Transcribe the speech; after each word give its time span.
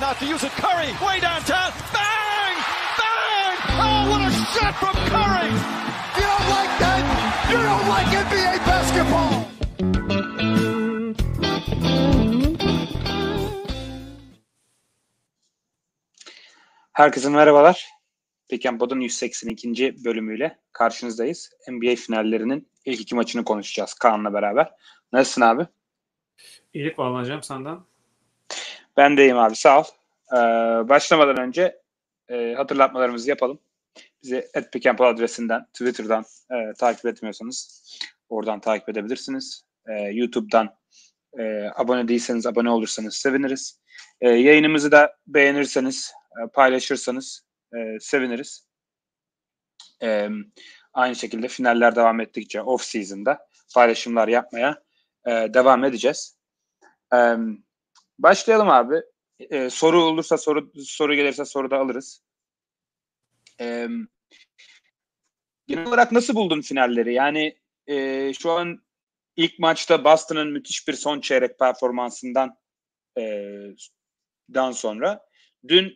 Not 0.00 0.18
to 0.20 0.24
use 0.24 0.42
it. 0.44 0.52
Curry, 0.52 0.92
way 1.06 1.20
downtown. 1.20 1.72
Bang! 1.92 2.54
Bang! 2.98 3.56
Oh, 3.84 4.08
what 4.10 4.20
a 4.22 4.30
shot 4.52 4.74
from 4.80 4.96
Curry! 5.12 5.50
You 6.16 6.24
don't 6.32 6.48
like 6.56 6.72
that? 6.82 7.02
You 7.50 7.58
don't 7.68 7.86
like 7.94 8.08
NBA 8.26 8.54
basketball! 8.66 9.32
Herkese 16.92 17.28
merhabalar. 17.28 17.88
Piken 18.48 18.78
Pod'un 18.78 19.00
182. 19.00 20.04
bölümüyle 20.04 20.58
karşınızdayız. 20.72 21.50
NBA 21.68 21.96
finallerinin 21.96 22.68
ilk 22.84 23.00
iki 23.00 23.14
maçını 23.14 23.44
konuşacağız 23.44 23.94
Kaan'la 23.94 24.32
beraber. 24.32 24.70
Nasılsın 25.12 25.40
abi? 25.40 25.66
İyilik 26.74 26.98
bağlanacağım 26.98 27.42
senden. 27.42 27.89
Ben 29.00 29.16
deyim 29.16 29.38
abi 29.38 29.56
sağ 29.56 29.80
ol. 29.80 29.84
Ee, 30.32 30.36
başlamadan 30.88 31.40
önce 31.40 31.80
e, 32.28 32.54
hatırlatmalarımızı 32.54 33.30
yapalım. 33.30 33.60
Bizi 34.22 34.48
@pikenpod 34.72 35.04
adresinden, 35.04 35.66
Twitter'dan 35.66 36.24
e, 36.50 36.72
takip 36.78 37.06
etmiyorsanız 37.06 37.88
oradan 38.28 38.60
takip 38.60 38.88
edebilirsiniz. 38.88 39.64
E, 39.88 39.92
YouTube'dan 39.92 40.74
e, 41.38 41.68
abone 41.76 42.08
değilseniz, 42.08 42.46
abone 42.46 42.70
olursanız 42.70 43.14
seviniriz. 43.14 43.80
E, 44.20 44.28
yayınımızı 44.28 44.92
da 44.92 45.16
beğenirseniz, 45.26 46.12
e, 46.30 46.48
paylaşırsanız 46.48 47.44
e, 47.74 48.00
seviniriz. 48.00 48.66
E, 50.02 50.28
aynı 50.94 51.16
şekilde 51.16 51.48
finaller 51.48 51.96
devam 51.96 52.20
ettikçe 52.20 52.62
off 52.62 52.82
season'da 52.82 53.46
paylaşımlar 53.74 54.28
yapmaya 54.28 54.82
e, 55.26 55.30
devam 55.30 55.84
edeceğiz. 55.84 56.36
E, 57.14 57.36
başlayalım 58.22 58.70
abi. 58.70 58.96
E, 59.40 59.70
soru 59.70 60.02
olursa 60.02 60.38
soru 60.38 60.72
soru 60.84 61.14
gelirse 61.14 61.44
soru 61.44 61.70
da 61.70 61.78
alırız. 61.78 62.22
E, 63.60 63.88
genel 65.66 65.86
olarak 65.86 66.12
nasıl 66.12 66.34
buldun 66.34 66.60
finalleri? 66.60 67.14
Yani 67.14 67.58
e, 67.86 68.32
şu 68.32 68.50
an 68.50 68.82
ilk 69.36 69.58
maçta 69.58 70.04
Boston'ın 70.04 70.52
müthiş 70.52 70.88
bir 70.88 70.92
son 70.92 71.20
çeyrek 71.20 71.58
performansından 71.58 72.56
e, 73.18 73.22
dan 74.54 74.72
sonra 74.72 75.26
dün 75.68 75.94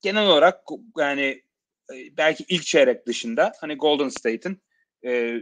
genel 0.00 0.26
olarak 0.26 0.60
yani 0.98 1.42
e, 1.94 2.16
belki 2.16 2.44
ilk 2.48 2.62
çeyrek 2.62 3.06
dışında 3.06 3.52
hani 3.60 3.74
Golden 3.74 4.08
State'in 4.08 4.62
e, 5.06 5.40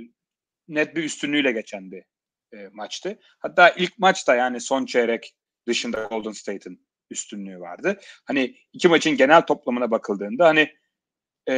net 0.68 0.96
bir 0.96 1.04
üstünlüğüyle 1.04 1.52
geçen 1.52 1.92
bir 1.92 2.04
e, 2.52 2.68
maçtı. 2.72 3.18
Hatta 3.38 3.70
ilk 3.70 3.98
maçta 3.98 4.34
yani 4.34 4.60
son 4.60 4.86
çeyrek 4.86 5.34
dışında 5.68 6.04
Golden 6.04 6.32
State'in 6.32 6.86
üstünlüğü 7.10 7.60
vardı. 7.60 8.00
Hani 8.24 8.56
iki 8.72 8.88
maçın 8.88 9.16
genel 9.16 9.42
toplamına 9.42 9.90
bakıldığında 9.90 10.46
hani 10.46 10.68
e, 11.48 11.54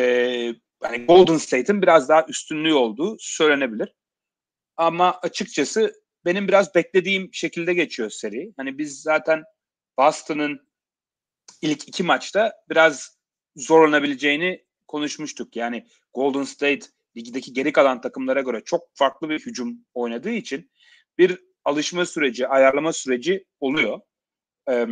hani 0.83 1.07
Golden 1.07 1.37
State'in 1.37 1.83
biraz 1.83 2.09
daha 2.09 2.27
üstünlüğü 2.29 2.75
olduğu 2.75 3.17
söylenebilir. 3.19 3.95
Ama 4.77 5.19
açıkçası 5.23 5.95
benim 6.25 6.49
biraz 6.49 6.75
beklediğim 6.75 7.35
şekilde 7.35 7.75
geçiyor 7.75 8.11
seri. 8.11 8.53
Hani 8.57 8.79
biz 8.79 9.03
zaten 9.03 9.43
Boston'ın 9.99 10.69
ilk 11.63 11.89
iki 11.89 12.03
maçta 12.03 12.53
biraz 12.71 13.19
zorlanabileceğini 13.57 14.65
konuşmuştuk. 14.89 15.57
Yani 15.57 15.87
Golden 16.15 16.43
State 16.43 16.87
ligdeki 17.17 17.53
geri 17.53 17.73
kalan 17.73 18.01
takımlara 18.01 18.41
göre 18.41 18.63
çok 18.65 18.83
farklı 18.95 19.29
bir 19.29 19.41
hücum 19.41 19.87
oynadığı 19.95 20.31
için 20.31 20.71
bir 21.19 21.45
alışma 21.65 22.07
süreci, 22.07 22.49
ayarlama 22.49 22.93
süreci 22.93 23.45
oluyor. 23.61 24.01
Ee, 24.71 24.87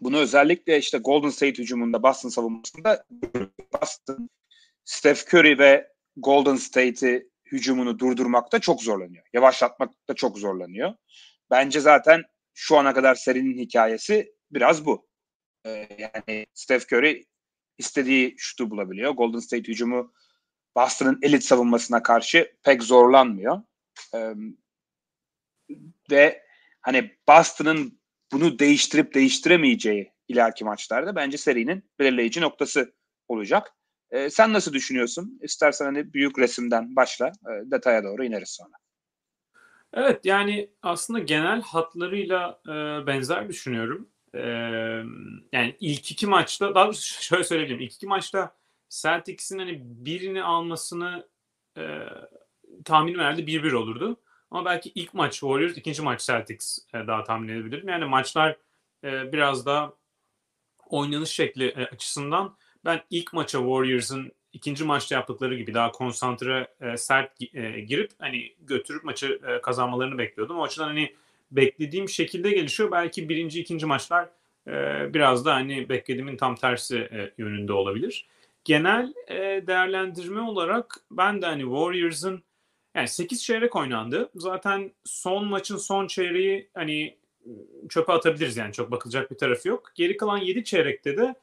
bunu 0.00 0.18
özellikle 0.18 0.78
işte 0.78 0.98
Golden 0.98 1.30
State 1.30 1.62
hücumunda, 1.62 2.02
Boston 2.02 2.28
savunmasında 2.28 3.04
Boston, 3.72 4.30
Steph 4.84 5.34
Curry 5.34 5.58
ve 5.58 5.92
Golden 6.16 6.56
State'i 6.56 7.28
hücumunu 7.52 7.98
durdurmakta 7.98 8.58
çok 8.58 8.82
zorlanıyor. 8.82 9.24
Yavaşlatmakta 9.32 10.14
çok 10.14 10.38
zorlanıyor. 10.38 10.94
Bence 11.50 11.80
zaten 11.80 12.22
şu 12.54 12.76
ana 12.76 12.94
kadar 12.94 13.14
serinin 13.14 13.58
hikayesi 13.58 14.32
biraz 14.50 14.86
bu. 14.86 15.08
Ee, 15.66 15.88
yani 15.98 16.46
Steph 16.54 16.92
Curry 16.92 17.24
istediği 17.78 18.34
şutu 18.38 18.70
bulabiliyor. 18.70 19.12
Golden 19.12 19.38
State 19.38 19.68
hücumu 19.68 20.12
Boston'ın 20.76 21.18
elit 21.22 21.44
savunmasına 21.44 22.02
karşı 22.02 22.56
pek 22.62 22.82
zorlanmıyor. 22.82 23.62
Ee, 24.14 24.34
ve 26.10 26.42
hani 26.80 27.16
Boston'ın 27.28 28.00
bunu 28.32 28.58
değiştirip 28.58 29.14
değiştiremeyeceği 29.14 30.12
ileriki 30.28 30.64
maçlarda 30.64 31.16
bence 31.16 31.38
serinin 31.38 31.90
belirleyici 31.98 32.40
noktası 32.40 32.94
olacak. 33.28 33.72
Ee, 34.10 34.30
sen 34.30 34.52
nasıl 34.52 34.72
düşünüyorsun? 34.72 35.38
İstersen 35.42 35.84
hani 35.84 36.12
büyük 36.12 36.38
resimden 36.38 36.96
başla, 36.96 37.26
e, 37.26 37.70
detaya 37.70 38.04
doğru 38.04 38.24
ineriz 38.24 38.48
sonra. 38.50 38.72
Evet 39.94 40.24
yani 40.24 40.70
aslında 40.82 41.18
genel 41.18 41.62
hatlarıyla 41.62 42.60
e, 42.66 43.06
benzer 43.06 43.48
düşünüyorum. 43.48 44.08
E, 44.34 44.40
yani 45.52 45.76
ilk 45.80 46.10
iki 46.10 46.26
maçta, 46.26 46.74
daha 46.74 46.86
doğrusu 46.86 47.22
şöyle 47.22 47.44
söyleyebilirim. 47.44 47.80
İlk 47.80 47.94
iki 47.94 48.06
maçta 48.06 48.56
Celtics'in 48.88 49.58
hani 49.58 49.80
birini 49.84 50.42
almasını 50.42 51.28
e, 51.78 51.98
tahminim 52.84 53.20
herhalde 53.20 53.42
1-1 53.42 53.72
olurdu. 53.74 54.20
Ama 54.50 54.64
belki 54.64 54.92
ilk 54.94 55.14
maç 55.14 55.32
Warriors, 55.32 55.76
ikinci 55.76 56.02
maç 56.02 56.26
Celtics 56.26 56.78
e, 56.94 57.06
daha 57.06 57.24
tahmin 57.24 57.48
edebilirim. 57.48 57.88
Yani 57.88 58.04
maçlar 58.04 58.56
e, 59.04 59.32
biraz 59.32 59.66
daha 59.66 59.92
oynanış 60.86 61.30
şekli 61.30 61.66
e, 61.66 61.86
açısından 61.86 62.56
ben 62.84 63.02
ilk 63.10 63.32
maça 63.32 63.58
Warriors'ın 63.58 64.32
ikinci 64.52 64.84
maçta 64.84 65.14
yaptıkları 65.14 65.54
gibi 65.54 65.74
daha 65.74 65.92
konsantre 65.92 66.68
e, 66.80 66.96
sert 66.96 67.42
e, 67.54 67.80
girip 67.80 68.10
hani 68.18 68.54
götürüp 68.60 69.04
maçı 69.04 69.40
e, 69.48 69.60
kazanmalarını 69.60 70.18
bekliyordum. 70.18 70.58
O 70.58 70.64
açıdan 70.64 70.86
hani 70.86 71.14
beklediğim 71.50 72.08
şekilde 72.08 72.50
gelişiyor. 72.50 72.90
Belki 72.90 73.28
birinci, 73.28 73.60
ikinci 73.60 73.86
maçlar 73.86 74.28
e, 74.66 74.72
biraz 75.14 75.44
da 75.44 75.54
hani 75.54 75.88
beklediğimin 75.88 76.36
tam 76.36 76.54
tersi 76.54 76.98
e, 76.98 77.32
yönünde 77.38 77.72
olabilir. 77.72 78.26
Genel 78.64 79.14
e, 79.28 79.36
değerlendirme 79.66 80.40
olarak 80.40 81.00
ben 81.10 81.42
de 81.42 81.46
hani 81.46 81.62
Warriors'ın 81.62 82.42
yani 82.98 83.08
8 83.08 83.42
çeyrek 83.42 83.76
oynandı. 83.76 84.30
Zaten 84.34 84.92
son 85.04 85.46
maçın 85.46 85.76
son 85.76 86.06
çeyreği 86.06 86.70
hani 86.74 87.18
çöpe 87.88 88.12
atabiliriz 88.12 88.56
yani 88.56 88.72
çok 88.72 88.90
bakılacak 88.90 89.30
bir 89.30 89.36
tarafı 89.36 89.68
yok. 89.68 89.92
Geri 89.94 90.16
kalan 90.16 90.38
7 90.38 90.64
çeyrekte 90.64 91.16
de 91.16 91.34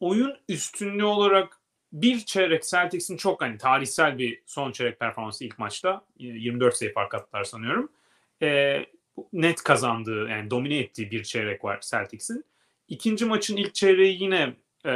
oyun 0.00 0.36
üstünlüğü 0.48 1.04
olarak 1.04 1.60
bir 1.92 2.20
çeyrek 2.20 2.62
Celtics'in 2.62 3.16
çok 3.16 3.40
hani 3.40 3.58
tarihsel 3.58 4.18
bir 4.18 4.42
son 4.46 4.72
çeyrek 4.72 5.00
performansı 5.00 5.44
ilk 5.44 5.58
maçta 5.58 6.04
24 6.16 6.76
sayı 6.76 6.92
fark 6.92 7.14
attılar 7.14 7.44
sanıyorum. 7.44 7.92
E, 8.42 8.78
net 9.32 9.62
kazandığı 9.62 10.28
yani 10.28 10.50
domine 10.50 10.78
ettiği 10.78 11.10
bir 11.10 11.24
çeyrek 11.24 11.64
var 11.64 11.80
Celtics'in. 11.80 12.44
İkinci 12.88 13.24
maçın 13.24 13.56
ilk 13.56 13.74
çeyreği 13.74 14.22
yine 14.22 14.54
e, 14.84 14.90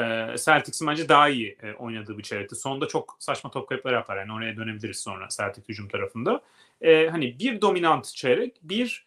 Celtics'in 0.45 0.89
bence 0.89 1.09
daha 1.09 1.29
iyi 1.29 1.59
oynadığı 1.79 2.19
bir 2.19 2.23
çeyrekti. 2.23 2.57
Sonunda 2.57 2.89
çok 2.89 3.17
saçma 3.19 3.51
top 3.51 3.69
kayıpları 3.69 3.95
yapar 3.95 4.17
yani 4.17 4.33
oraya 4.33 4.57
dönebiliriz 4.57 4.99
sonra 4.99 5.29
Celtic 5.37 5.63
hücum 5.69 5.89
tarafında. 5.89 6.43
Hani 6.85 7.39
bir 7.39 7.61
dominant 7.61 8.05
çeyrek, 8.05 8.57
bir 8.63 9.07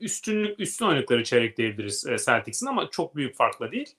üstünlük 0.00 0.60
üstün 0.60 0.86
oynadıkları 0.86 1.24
çeyrek 1.24 1.56
diyebiliriz 1.56 2.06
e, 2.06 2.16
Celtics'in 2.18 2.66
ama 2.66 2.90
çok 2.90 3.16
büyük 3.16 3.36
farkla 3.36 3.72
değil. 3.72 3.94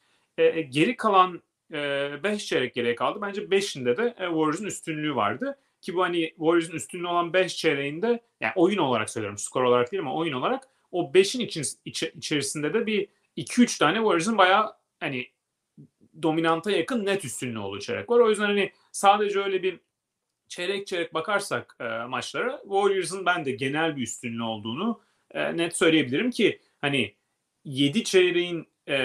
Geri 0.69 0.95
kalan 0.97 1.41
5 1.71 2.25
e, 2.25 2.37
çeyrek 2.37 2.73
geriye 2.73 2.95
kaldı. 2.95 3.19
Bence 3.21 3.41
5'inde 3.41 3.97
de 3.97 4.15
Warriors'un 4.17 4.65
üstünlüğü 4.65 5.15
vardı. 5.15 5.57
Ki 5.81 5.95
bu 5.95 6.03
hani 6.03 6.29
Warriors'un 6.29 6.75
üstünlüğü 6.75 7.07
olan 7.07 7.33
5 7.33 7.55
çeyreğinde 7.55 8.21
yani 8.41 8.53
oyun 8.55 8.77
olarak 8.77 9.09
söylüyorum 9.09 9.37
skor 9.37 9.63
olarak 9.63 9.91
değil 9.91 10.01
ama 10.01 10.15
oyun 10.15 10.33
olarak 10.33 10.63
o 10.91 11.11
5'in 11.13 11.41
için, 11.41 11.63
iç, 11.85 12.03
içerisinde 12.03 12.73
de 12.73 12.85
bir 12.85 13.07
2-3 13.37 13.79
tane 13.79 13.97
Warriors'un 13.97 14.37
bayağı 14.37 14.73
hani 14.99 15.27
dominanta 16.23 16.71
yakın 16.71 17.05
net 17.05 17.25
üstünlüğü 17.25 17.59
olduğu 17.59 17.79
çeyrek 17.79 18.09
var. 18.09 18.19
O 18.19 18.29
yüzden 18.29 18.45
hani 18.45 18.71
sadece 18.91 19.39
öyle 19.39 19.63
bir 19.63 19.79
çeyrek 20.47 20.87
çeyrek 20.87 21.13
bakarsak 21.13 21.75
e, 21.79 21.83
maçlara 21.83 22.61
Warriors'ın 22.61 23.25
ben 23.25 23.45
de 23.45 23.51
genel 23.51 23.95
bir 23.95 24.01
üstünlüğü 24.01 24.43
olduğunu 24.43 25.01
e, 25.31 25.57
net 25.57 25.77
söyleyebilirim 25.77 26.31
ki 26.31 26.59
hani 26.81 27.15
7 27.65 28.03
çeyreğin 28.03 28.67
e, 28.87 28.95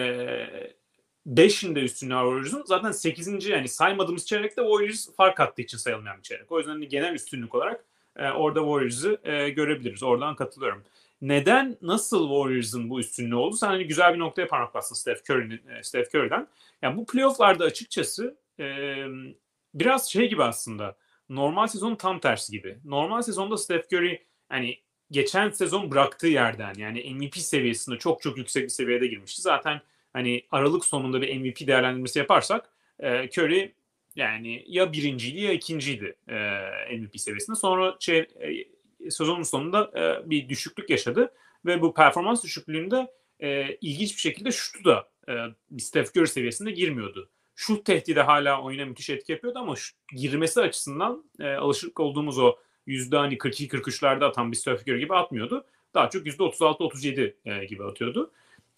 5'inde 1.26 1.80
üstünlüğü 1.80 2.14
Warriors'un 2.14 2.64
zaten 2.66 2.90
8. 2.90 3.46
yani 3.46 3.68
saymadığımız 3.68 4.26
çeyrekte 4.26 4.62
Warriors 4.62 5.14
fark 5.14 5.40
attığı 5.40 5.62
için 5.62 5.78
sayılmayan 5.78 6.18
bir 6.18 6.22
çeyrek. 6.22 6.52
O 6.52 6.58
yüzden 6.58 6.72
hani 6.72 6.88
genel 6.88 7.14
üstünlük 7.14 7.54
olarak 7.54 7.84
e, 8.16 8.30
orada 8.30 8.60
Warriors'ı 8.60 9.20
e, 9.24 9.50
görebiliriz. 9.50 10.02
Oradan 10.02 10.36
katılıyorum. 10.36 10.82
Neden, 11.20 11.78
nasıl 11.82 12.28
Warriors'ın 12.28 12.90
bu 12.90 13.00
üstünlüğü 13.00 13.34
oldu? 13.34 13.56
Sen 13.56 13.66
hani 13.66 13.86
güzel 13.86 14.14
bir 14.14 14.18
noktaya 14.18 14.48
parmak 14.48 14.74
bastın 14.74 14.94
Steph, 14.94 15.30
Curry'nin, 15.30 15.68
e, 15.68 15.82
Steph 15.82 16.14
Curry'den. 16.14 16.48
Yani 16.82 16.96
bu 16.96 17.06
playoff'larda 17.06 17.64
açıkçası 17.64 18.36
e, 18.60 18.96
biraz 19.74 20.12
şey 20.12 20.28
gibi 20.28 20.44
aslında 20.44 20.96
normal 21.28 21.66
sezon 21.66 21.94
tam 21.94 22.20
tersi 22.20 22.52
gibi. 22.52 22.78
Normal 22.84 23.22
sezonda 23.22 23.56
Steph 23.56 23.92
Curry 23.92 24.22
hani 24.48 24.78
geçen 25.10 25.50
sezon 25.50 25.90
bıraktığı 25.90 26.26
yerden 26.28 26.74
yani 26.78 27.14
MVP 27.14 27.36
seviyesinde 27.36 27.98
çok 27.98 28.22
çok 28.22 28.38
yüksek 28.38 28.64
bir 28.64 28.68
seviyede 28.68 29.06
girmişti. 29.06 29.42
Zaten 29.42 29.80
hani 30.12 30.42
Aralık 30.50 30.84
sonunda 30.84 31.22
bir 31.22 31.36
MVP 31.40 31.66
değerlendirmesi 31.66 32.18
yaparsak 32.18 32.70
e, 32.98 33.28
Curry 33.28 33.74
yani 34.16 34.64
ya 34.66 34.92
birinciydi 34.92 35.40
ya 35.40 35.52
ikinciydi 35.52 36.16
e, 36.28 36.34
MVP 36.98 37.20
seviyesinde. 37.20 37.56
Sonra 37.56 37.96
şey, 38.00 38.18
e, 38.18 38.75
sezonun 39.10 39.42
sonunda 39.42 39.90
e, 39.96 40.30
bir 40.30 40.48
düşüklük 40.48 40.90
yaşadı 40.90 41.34
ve 41.66 41.82
bu 41.82 41.94
performans 41.94 42.44
düşüklüğünde 42.44 43.12
e, 43.40 43.76
ilginç 43.80 44.14
bir 44.14 44.20
şekilde 44.20 44.52
şutu 44.52 44.84
da 44.84 45.08
e, 45.28 45.34
Steph 45.78 46.16
Curry 46.16 46.28
seviyesinde 46.28 46.70
girmiyordu. 46.70 47.30
Şut 47.54 47.84
tehdidi 47.84 48.20
hala 48.20 48.62
oyuna 48.62 48.84
müthiş 48.84 49.10
etki 49.10 49.32
yapıyordu 49.32 49.58
ama 49.58 49.76
şut, 49.76 49.96
girmesi 50.16 50.60
açısından 50.60 51.24
e, 51.40 51.48
alışık 51.48 52.00
olduğumuz 52.00 52.38
o 52.38 52.56
yüzde 52.86 53.16
hani 53.16 53.36
42-43'lerde 53.36 54.24
atan 54.24 54.52
bir 54.52 54.56
Steph 54.56 54.82
Curry 54.82 54.98
gibi 54.98 55.14
atmıyordu. 55.14 55.66
Daha 55.94 56.10
çok 56.10 56.26
yüzde 56.26 56.42
36-37 56.42 57.34
e, 57.44 57.64
gibi 57.64 57.84
atıyordu. 57.84 58.32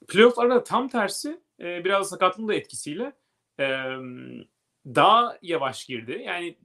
Playoff'larda 0.09 0.65
tam 0.65 0.89
tersi 0.89 1.41
e, 1.61 1.85
biraz 1.85 2.09
sakatlığın 2.09 2.49
da 2.49 2.55
etkisiyle 2.55 3.13
e, 3.61 3.67
daha 4.87 5.39
yavaş 5.43 5.85
girdi. 5.85 6.23
Yani 6.27 6.59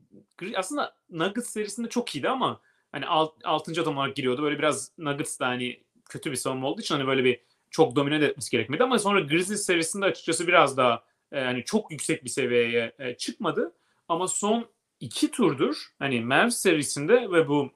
aslında 0.55 0.95
Nuggets 1.09 1.50
serisinde 1.50 1.89
çok 1.89 2.15
iyiydi 2.15 2.29
ama 2.29 2.61
hani 2.93 3.05
alt, 3.05 3.33
6. 3.43 3.81
adam 3.81 3.97
olarak 3.97 4.15
giriyordu. 4.15 4.43
Böyle 4.43 4.59
biraz 4.59 4.91
Nuggets 4.97 5.39
da 5.39 5.47
hani 5.47 5.83
kötü 6.09 6.31
bir 6.31 6.35
savunma 6.35 6.67
olduğu 6.67 6.81
için 6.81 6.95
hani 6.95 7.07
böyle 7.07 7.23
bir 7.23 7.39
çok 7.69 7.95
domine 7.95 8.25
etmesi 8.25 8.51
gerekmedi 8.51 8.83
ama 8.83 8.99
sonra 8.99 9.19
Grizzlies 9.19 9.65
serisinde 9.65 10.05
açıkçası 10.05 10.47
biraz 10.47 10.77
daha 10.77 11.03
e, 11.31 11.41
hani 11.41 11.63
çok 11.63 11.91
yüksek 11.91 12.23
bir 12.23 12.29
seviyeye 12.29 12.95
e, 12.99 13.13
çıkmadı. 13.13 13.73
Ama 14.07 14.27
son 14.27 14.69
iki 14.99 15.31
turdur 15.31 15.75
hani 15.99 16.21
Mavs 16.21 16.55
serisinde 16.55 17.31
ve 17.31 17.47
bu 17.47 17.71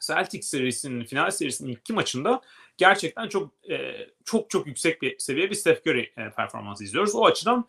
Celtics 0.00 0.48
serisinin 0.48 1.04
final 1.04 1.30
serisinin 1.30 1.72
ilk 1.72 1.80
iki 1.80 1.92
maçında 1.92 2.40
gerçekten 2.76 3.28
çok 3.28 3.70
e, 3.70 4.06
çok 4.24 4.50
çok 4.50 4.66
yüksek 4.66 5.02
bir 5.02 5.18
seviye 5.18 5.50
bir 5.50 5.54
Steph 5.54 5.86
Curry 5.86 6.12
e, 6.16 6.30
performansı 6.36 6.84
izliyoruz. 6.84 7.14
O 7.14 7.26
açıdan 7.26 7.68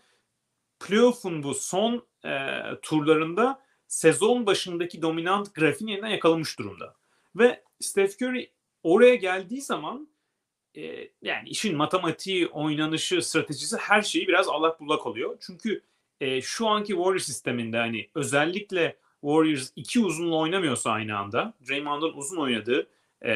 playoff'un 0.79 1.43
bu 1.43 1.53
son 1.53 2.07
e, 2.25 2.61
turlarında 2.81 3.61
sezon 3.91 4.45
başındaki 4.45 5.01
dominant 5.01 5.55
grafiğini 5.55 5.91
yeniden 5.91 6.07
yakalamış 6.07 6.59
durumda. 6.59 6.95
Ve 7.35 7.63
Steph 7.79 8.21
Curry 8.21 8.51
oraya 8.83 9.15
geldiği 9.15 9.61
zaman 9.61 10.07
e, 10.77 11.09
yani 11.21 11.49
işin 11.49 11.77
matematiği, 11.77 12.47
oynanışı, 12.47 13.21
stratejisi 13.21 13.77
her 13.77 14.01
şeyi 14.01 14.27
biraz 14.27 14.47
allak 14.47 14.79
bullak 14.79 15.05
oluyor. 15.07 15.37
Çünkü 15.39 15.81
e, 16.21 16.41
şu 16.41 16.67
anki 16.67 16.93
Warriors 16.93 17.23
sisteminde 17.23 17.77
hani 17.77 18.09
özellikle 18.15 18.97
Warriors 19.21 19.71
iki 19.75 19.99
uzunla 19.99 20.35
oynamıyorsa 20.35 20.91
aynı 20.91 21.17
anda 21.17 21.53
Draymond'un 21.69 22.13
uzun 22.13 22.37
oynadığı 22.37 22.87
e, 23.25 23.29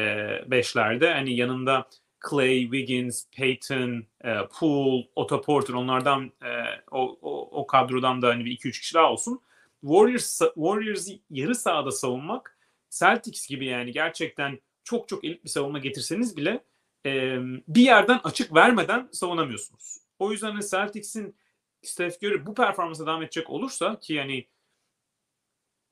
beşlerde 0.46 1.12
hani 1.12 1.36
yanında 1.36 1.88
Clay, 2.30 2.62
Wiggins, 2.62 3.24
Payton, 3.36 4.04
e, 4.24 4.36
Poole, 4.58 5.08
Otto 5.16 5.42
Porter 5.42 5.74
onlardan 5.74 6.32
e, 6.42 6.50
o, 6.90 7.18
o, 7.22 7.60
o 7.60 7.66
kadrodan 7.66 8.22
da 8.22 8.28
hani 8.28 8.44
bir 8.44 8.58
2-3 8.58 8.80
kişi 8.80 8.94
daha 8.94 9.12
olsun. 9.12 9.40
Warriors 9.80 10.38
Warriors'ı 10.38 11.12
yarı 11.30 11.54
sahada 11.54 11.90
savunmak 11.90 12.58
Celtics 12.90 13.46
gibi 13.46 13.66
yani 13.66 13.92
gerçekten 13.92 14.60
çok 14.84 15.08
çok 15.08 15.24
elit 15.24 15.44
bir 15.44 15.48
savunma 15.48 15.78
getirseniz 15.78 16.36
bile 16.36 16.64
e, 17.06 17.38
bir 17.68 17.82
yerden 17.82 18.20
açık 18.24 18.54
vermeden 18.54 19.08
savunamıyorsunuz. 19.12 19.98
O 20.18 20.32
yüzden 20.32 20.60
Celtics'in 20.70 21.36
Steph 21.82 22.22
Curry 22.22 22.46
bu 22.46 22.54
performansa 22.54 23.06
devam 23.06 23.22
edecek 23.22 23.50
olursa 23.50 24.00
ki 24.00 24.14
yani 24.14 24.46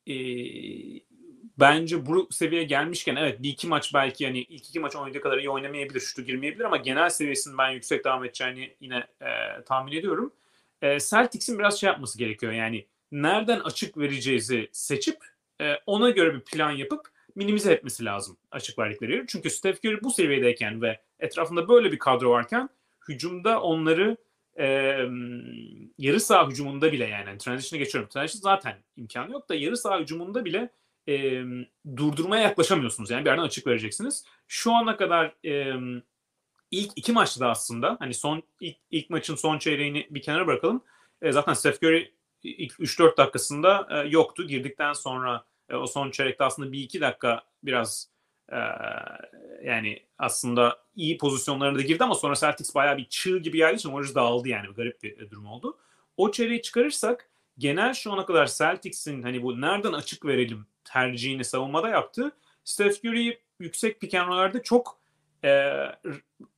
e, 0.09 0.15
bence 1.59 2.07
bu 2.07 2.29
seviyeye 2.31 2.67
gelmişken 2.67 3.17
evet 3.17 3.43
bir 3.43 3.49
iki 3.49 3.69
maç 3.69 3.95
belki 3.95 4.25
yani 4.25 4.39
ilk 4.39 4.69
iki 4.69 4.81
maç 4.81 4.97
oynadığı 4.97 5.21
kadar 5.21 5.39
iyi 5.39 5.51
oynamayabilir, 5.51 6.01
şutu 6.01 6.23
girmeyebilir 6.23 6.65
ama 6.65 6.77
genel 6.77 7.11
seviyesinin 7.11 7.59
ben 7.59 7.71
yüksek 7.71 8.05
devam 8.05 8.25
edeceğini 8.25 8.77
yine 8.81 9.07
e, 9.21 9.63
tahmin 9.67 9.93
ediyorum. 9.93 10.33
E, 10.83 11.01
Celtics'in 11.01 11.59
biraz 11.59 11.81
şey 11.81 11.87
yapması 11.87 12.19
gerekiyor 12.19 12.53
yani 12.53 12.87
nereden 13.15 13.61
açık 13.61 13.99
vereceğizi 13.99 14.69
seçip 14.73 15.17
e, 15.61 15.75
ona 15.87 16.11
göre 16.11 16.35
bir 16.35 16.41
plan 16.41 16.71
yapıp 16.71 17.01
minimize 17.35 17.73
etmesi 17.73 18.05
lazım 18.05 18.37
açık 18.51 18.79
verdikleri 18.79 19.13
yeri. 19.13 19.27
Çünkü 19.29 19.51
Steph 19.51 19.85
Curry 19.85 20.03
bu 20.03 20.11
seviyedeyken 20.11 20.83
ve 20.83 21.01
etrafında 21.19 21.69
böyle 21.69 21.93
bir 21.93 21.99
kadro 21.99 22.31
varken 22.31 22.69
hücumda 23.09 23.61
onları 23.61 24.17
e, 24.59 24.67
yarı 25.99 26.21
saha 26.21 26.49
hücumunda 26.49 26.93
bile 26.93 27.05
yani, 27.05 27.29
yani 27.29 27.39
transition'a 27.39 27.85
geçiyorum. 27.85 28.11
Transition 28.11 28.41
zaten 28.41 28.77
imkanı 28.97 29.33
yok 29.33 29.49
da 29.49 29.55
yarı 29.55 29.77
saha 29.77 30.01
hücumunda 30.01 30.45
bile 30.45 30.71
e, 31.09 31.45
durdurmaya 31.97 32.43
yaklaşamıyorsunuz. 32.43 33.11
Yani 33.11 33.25
bir 33.25 33.31
yerden 33.31 33.43
açık 33.43 33.67
vereceksiniz. 33.67 34.25
Şu 34.49 34.73
ana 34.73 34.97
kadar 34.97 35.35
e, 35.45 35.75
ilk 36.71 36.93
iki 36.97 37.13
maçta 37.13 37.41
da 37.41 37.51
aslında 37.51 37.97
hani 37.99 38.15
son 38.15 38.43
ilk, 38.61 38.77
ilk 38.91 39.11
maçın 39.11 39.35
son 39.35 39.59
çeyreğini 39.59 40.07
bir 40.11 40.23
kenara 40.23 40.47
bırakalım. 40.47 40.83
E, 41.23 41.33
zaten 41.33 41.53
Steph 41.53 41.83
Curry 41.83 42.14
ilk 42.45 42.73
3-4 42.73 43.17
dakikasında 43.17 43.89
e, 43.91 44.09
yoktu. 44.09 44.47
Girdikten 44.47 44.93
sonra 44.93 45.45
e, 45.69 45.77
o 45.77 45.87
son 45.87 46.11
çeyrekte 46.11 46.45
aslında 46.45 46.73
bir 46.73 46.81
iki 46.81 47.01
dakika 47.01 47.43
biraz 47.63 48.09
e, 48.53 48.59
yani 49.65 50.03
aslında 50.19 50.79
iyi 50.97 51.19
pozisyonlarına 51.19 51.79
da 51.79 51.83
girdi 51.83 52.05
ama 52.05 52.15
sonra 52.15 52.35
Celtics 52.35 52.75
bayağı 52.75 52.97
bir 52.97 53.09
çığ 53.09 53.39
gibi 53.39 53.57
geldiği 53.57 53.77
için 53.77 53.89
Warriors 53.89 54.15
dağıldı 54.15 54.49
yani. 54.49 54.75
Garip 54.75 55.03
bir 55.03 55.31
durum 55.31 55.47
oldu. 55.47 55.79
O 56.17 56.31
çeyreği 56.31 56.63
çıkarırsak 56.63 57.31
genel 57.59 57.95
şu 57.95 58.13
ana 58.13 58.27
kadar 58.27 58.47
Celtics'in 58.47 59.23
hani 59.23 59.43
bu 59.43 59.61
nereden 59.61 59.93
açık 59.93 60.25
verelim 60.27 60.67
tercihini 60.85 61.45
savunmada 61.45 61.89
yaptı. 61.89 62.33
Steph 62.65 63.05
Curry 63.05 63.39
yüksek 63.59 64.15
and 64.15 64.55
çok 64.65 65.01
e, 65.45 65.73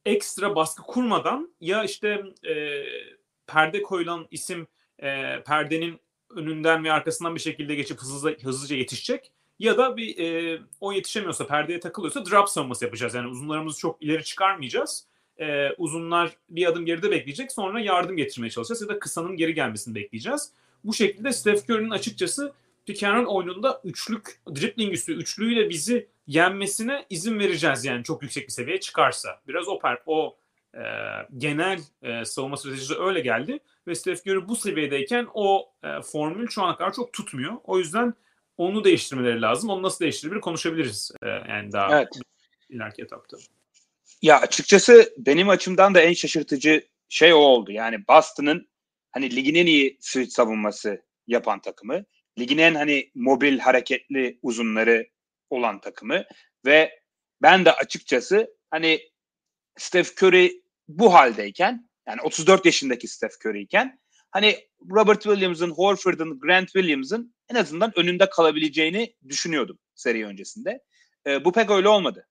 ekstra 0.04 0.56
baskı 0.56 0.82
kurmadan 0.82 1.54
ya 1.60 1.84
işte 1.84 2.24
e, 2.48 2.84
perde 3.46 3.82
koyulan 3.82 4.26
isim 4.30 4.66
e, 4.98 5.42
perdenin 5.46 6.00
önünden 6.30 6.84
ve 6.84 6.92
arkasından 6.92 7.34
bir 7.34 7.40
şekilde 7.40 7.74
geçip 7.74 7.98
hızlıca, 7.98 8.38
hızlıca 8.42 8.76
yetişecek 8.76 9.32
ya 9.58 9.78
da 9.78 9.96
bir 9.96 10.18
e, 10.18 10.58
o 10.80 10.92
yetişemiyorsa 10.92 11.46
perdeye 11.46 11.80
takılıyorsa 11.80 12.26
drop 12.26 12.48
savunması 12.48 12.84
yapacağız. 12.84 13.14
Yani 13.14 13.28
uzunlarımızı 13.28 13.78
çok 13.78 14.02
ileri 14.02 14.24
çıkarmayacağız. 14.24 15.06
E, 15.38 15.70
uzunlar 15.78 16.36
bir 16.48 16.66
adım 16.66 16.86
geride 16.86 17.10
bekleyecek 17.10 17.52
sonra 17.52 17.80
yardım 17.80 18.16
getirmeye 18.16 18.50
çalışacağız 18.50 18.82
ya 18.82 18.88
da 18.88 18.98
kısanın 18.98 19.36
geri 19.36 19.54
gelmesini 19.54 19.94
bekleyeceğiz. 19.94 20.52
Bu 20.84 20.94
şekilde 20.94 21.32
Steph 21.32 21.70
Curry'nin 21.70 21.90
açıkçası 21.90 22.52
pick 22.86 23.02
oyununda 23.26 23.80
üçlük, 23.84 24.40
dribbling 24.54 24.92
üstü 24.92 25.12
üçlüyle 25.12 25.70
bizi 25.70 26.08
yenmesine 26.26 27.06
izin 27.10 27.38
vereceğiz 27.38 27.84
yani 27.84 28.04
çok 28.04 28.22
yüksek 28.22 28.46
bir 28.46 28.52
seviyeye 28.52 28.80
çıkarsa. 28.80 29.40
Biraz 29.48 29.68
o 29.68 29.78
o 30.06 30.36
e, 30.76 30.82
genel 31.36 31.80
e, 32.02 32.24
savunma 32.24 32.56
stratejisi 32.56 32.94
öyle 32.98 33.20
geldi 33.20 33.58
ve 33.86 33.94
Steph 33.94 34.26
Curry 34.26 34.48
bu 34.48 34.56
seviyedeyken 34.56 35.28
o 35.34 35.72
e, 35.84 36.02
formül 36.02 36.48
şu 36.48 36.62
ana 36.62 36.76
kadar 36.76 36.92
çok 36.92 37.12
tutmuyor. 37.12 37.56
O 37.64 37.78
yüzden 37.78 38.14
onu 38.56 38.84
değiştirmeleri 38.84 39.42
lazım. 39.42 39.70
Onu 39.70 39.82
nasıl 39.82 40.00
değiştirebilir 40.00 40.40
konuşabiliriz 40.40 41.10
e, 41.22 41.28
yani 41.28 41.72
daha 41.72 41.98
evet. 41.98 42.08
ileriki 42.70 43.02
etapta. 43.02 43.36
Ya 44.22 44.40
açıkçası 44.40 45.14
benim 45.18 45.48
açımdan 45.48 45.94
da 45.94 46.00
en 46.00 46.12
şaşırtıcı 46.12 46.86
şey 47.08 47.32
o 47.32 47.36
oldu. 47.36 47.72
Yani 47.72 48.08
Boston'ın 48.08 48.68
hani 49.10 49.36
ligin 49.36 49.54
en 49.54 49.66
iyi 49.66 49.96
switch 50.00 50.32
savunması 50.32 51.02
yapan 51.26 51.60
takımı, 51.60 52.04
ligin 52.38 52.58
en 52.58 52.74
hani 52.74 53.10
mobil 53.14 53.58
hareketli 53.58 54.38
uzunları 54.42 55.08
olan 55.50 55.80
takımı 55.80 56.24
ve 56.66 57.00
ben 57.42 57.64
de 57.64 57.72
açıkçası 57.72 58.56
hani 58.70 59.00
Steph 59.76 60.22
Curry 60.22 60.62
bu 60.88 61.14
haldeyken 61.14 61.88
yani 62.08 62.20
34 62.20 62.66
yaşındaki 62.66 63.08
Steph 63.08 63.46
Curry 63.46 63.62
iken 63.62 63.98
hani 64.30 64.58
Robert 64.90 65.22
Williams'ın, 65.22 65.70
Horford'un, 65.70 66.40
Grant 66.40 66.66
Williams'ın 66.72 67.34
en 67.48 67.54
azından 67.54 67.98
önünde 67.98 68.28
kalabileceğini 68.30 69.16
düşünüyordum 69.28 69.78
seri 69.94 70.26
öncesinde. 70.26 70.84
E, 71.26 71.44
bu 71.44 71.52
pek 71.52 71.70
öyle 71.70 71.88
olmadı. 71.88 72.28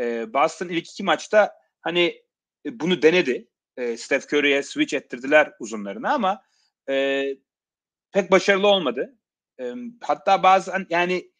E, 0.00 0.34
Boston 0.34 0.68
ilk 0.68 0.90
iki 0.90 1.02
maçta 1.02 1.52
hani 1.80 2.22
e, 2.66 2.80
bunu 2.80 3.02
denedi. 3.02 3.48
E, 3.76 3.96
Steph 3.96 4.32
Curry'e 4.32 4.62
switch 4.62 4.94
ettirdiler 4.94 5.52
uzunlarını 5.60 6.12
ama 6.12 6.42
e, 6.88 7.24
pek 8.12 8.30
başarılı 8.30 8.66
olmadı. 8.66 9.18
E, 9.60 9.74
hatta 10.00 10.42
bazen 10.42 10.86
yani 10.90 11.32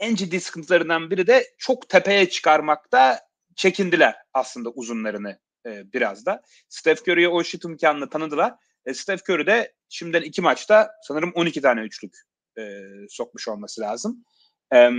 en 0.00 0.14
ciddi 0.14 0.40
sıkıntılarından 0.40 1.10
biri 1.10 1.26
de 1.26 1.54
çok 1.58 1.88
tepeye 1.88 2.28
çıkarmakta 2.28 3.20
çekindiler 3.56 4.16
aslında 4.34 4.70
uzunlarını 4.70 5.38
e, 5.66 5.92
biraz 5.92 6.26
da. 6.26 6.42
Steph 6.68 7.08
Curry'e 7.08 7.28
o 7.28 7.44
şut 7.44 7.64
imkanını 7.64 8.10
tanıdılar. 8.10 8.54
E, 8.86 8.94
Steph 8.94 9.30
Curry 9.30 9.46
de 9.46 9.74
şimdiden 9.88 10.22
iki 10.22 10.42
maçta 10.42 10.90
sanırım 11.02 11.32
12 11.34 11.60
tane 11.60 11.80
üçlük 11.80 12.16
e, 12.58 12.80
sokmuş 13.08 13.48
olması 13.48 13.80
lazım. 13.80 14.24
E, 14.74 14.90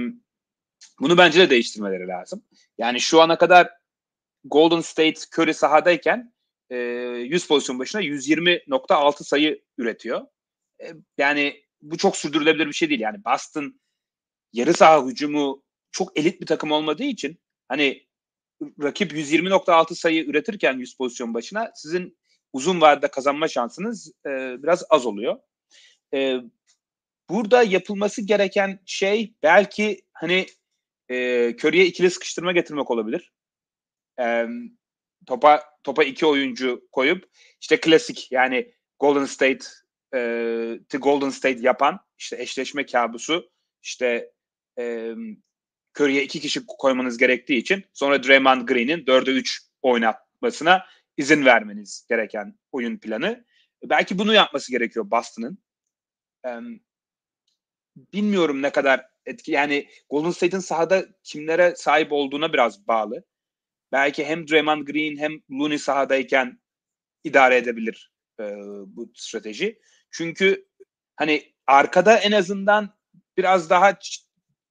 bunu 1.00 1.18
bence 1.18 1.40
de 1.40 1.50
değiştirmeleri 1.50 2.08
lazım. 2.08 2.44
Yani 2.78 3.00
şu 3.00 3.22
ana 3.22 3.38
kadar 3.38 3.70
Golden 4.44 4.82
State 4.82 5.20
Curry 5.38 5.54
sahadayken 5.54 6.34
e, 6.70 6.76
100 6.76 7.48
pozisyon 7.48 7.80
başına 7.80 8.02
120.6 8.02 9.24
sayı 9.24 9.62
üretiyor. 9.78 10.22
E, 10.82 10.94
yani 11.18 11.64
bu 11.82 11.98
çok 11.98 12.18
sürdürülebilir 12.18 12.68
bir 12.68 12.74
şey 12.74 12.90
değil. 12.90 13.02
Yani 13.02 13.26
Boston 13.26 13.80
yarı 14.54 14.74
saha 14.74 15.06
hücumu 15.06 15.64
çok 15.92 16.18
elit 16.20 16.42
bir 16.42 16.46
takım 16.46 16.72
olmadığı 16.72 17.04
için 17.04 17.40
hani 17.68 18.08
rakip 18.84 19.12
120.6 19.14 19.96
sayı 19.96 20.26
üretirken 20.26 20.78
100 20.78 20.98
pozisyon 20.98 21.34
başına 21.34 21.72
sizin 21.76 22.18
uzun 22.54 22.82
vadede 22.82 23.08
kazanma 23.08 23.48
şansınız 23.48 24.12
e, 24.26 24.30
biraz 24.64 24.84
az 24.90 25.06
oluyor. 25.06 25.40
E, 26.14 26.38
burada 27.30 27.64
yapılması 27.64 28.22
gereken 28.22 28.80
şey 28.86 29.34
belki 29.44 30.02
hani 30.14 30.46
e, 31.10 31.16
Curry'e 31.50 31.86
ikili 31.86 32.12
sıkıştırma 32.12 32.52
getirmek 32.52 32.92
olabilir. 32.92 33.32
E, 34.20 34.46
topa 35.26 35.64
topa 35.84 36.04
iki 36.04 36.26
oyuncu 36.26 36.88
koyup 36.92 37.30
işte 37.62 37.80
klasik 37.80 38.32
yani 38.32 38.74
Golden 39.00 39.26
State 39.26 39.66
e, 40.16 40.98
Golden 40.98 41.30
State 41.30 41.60
yapan 41.62 42.00
işte 42.18 42.42
eşleşme 42.42 42.86
kabusu 42.86 43.50
işte 43.82 44.32
e, 44.80 45.14
Curry'e 46.00 46.24
iki 46.24 46.40
kişi 46.40 46.66
koymanız 46.66 47.18
gerektiği 47.18 47.58
için 47.58 47.84
sonra 47.94 48.24
Draymond 48.24 48.68
Green'in 48.68 49.06
4'e 49.06 49.32
3 49.32 49.62
oynatmasına 49.82 50.86
izin 51.18 51.46
vermeniz 51.46 52.06
gereken 52.10 52.60
oyun 52.72 52.98
planı. 52.98 53.46
Belki 53.84 54.18
bunu 54.18 54.34
yapması 54.34 54.72
gerekiyor 54.72 55.12
Boston'ın. 55.12 55.58
E, 56.46 56.50
bilmiyorum 57.96 58.62
ne 58.62 58.70
kadar 58.70 59.06
etki 59.26 59.52
yani 59.52 59.88
Golden 60.10 60.32
State'in 60.32 60.62
sahada 60.62 61.06
kimlere 61.24 61.74
sahip 61.76 62.12
olduğuna 62.12 62.54
biraz 62.54 62.88
bağlı. 62.88 63.24
Belki 63.92 64.26
hem 64.26 64.48
Draymond 64.48 64.88
Green 64.88 65.18
hem 65.18 65.32
Looney 65.52 65.78
sahadayken 65.78 66.60
idare 67.24 67.58
edebilir 67.58 68.12
e, 68.40 68.44
bu 68.86 69.12
strateji. 69.16 69.80
Çünkü 70.12 70.68
hani 71.16 71.54
arkada 71.68 72.18
en 72.18 72.32
azından 72.32 72.98
biraz 73.38 73.70
daha 73.70 74.00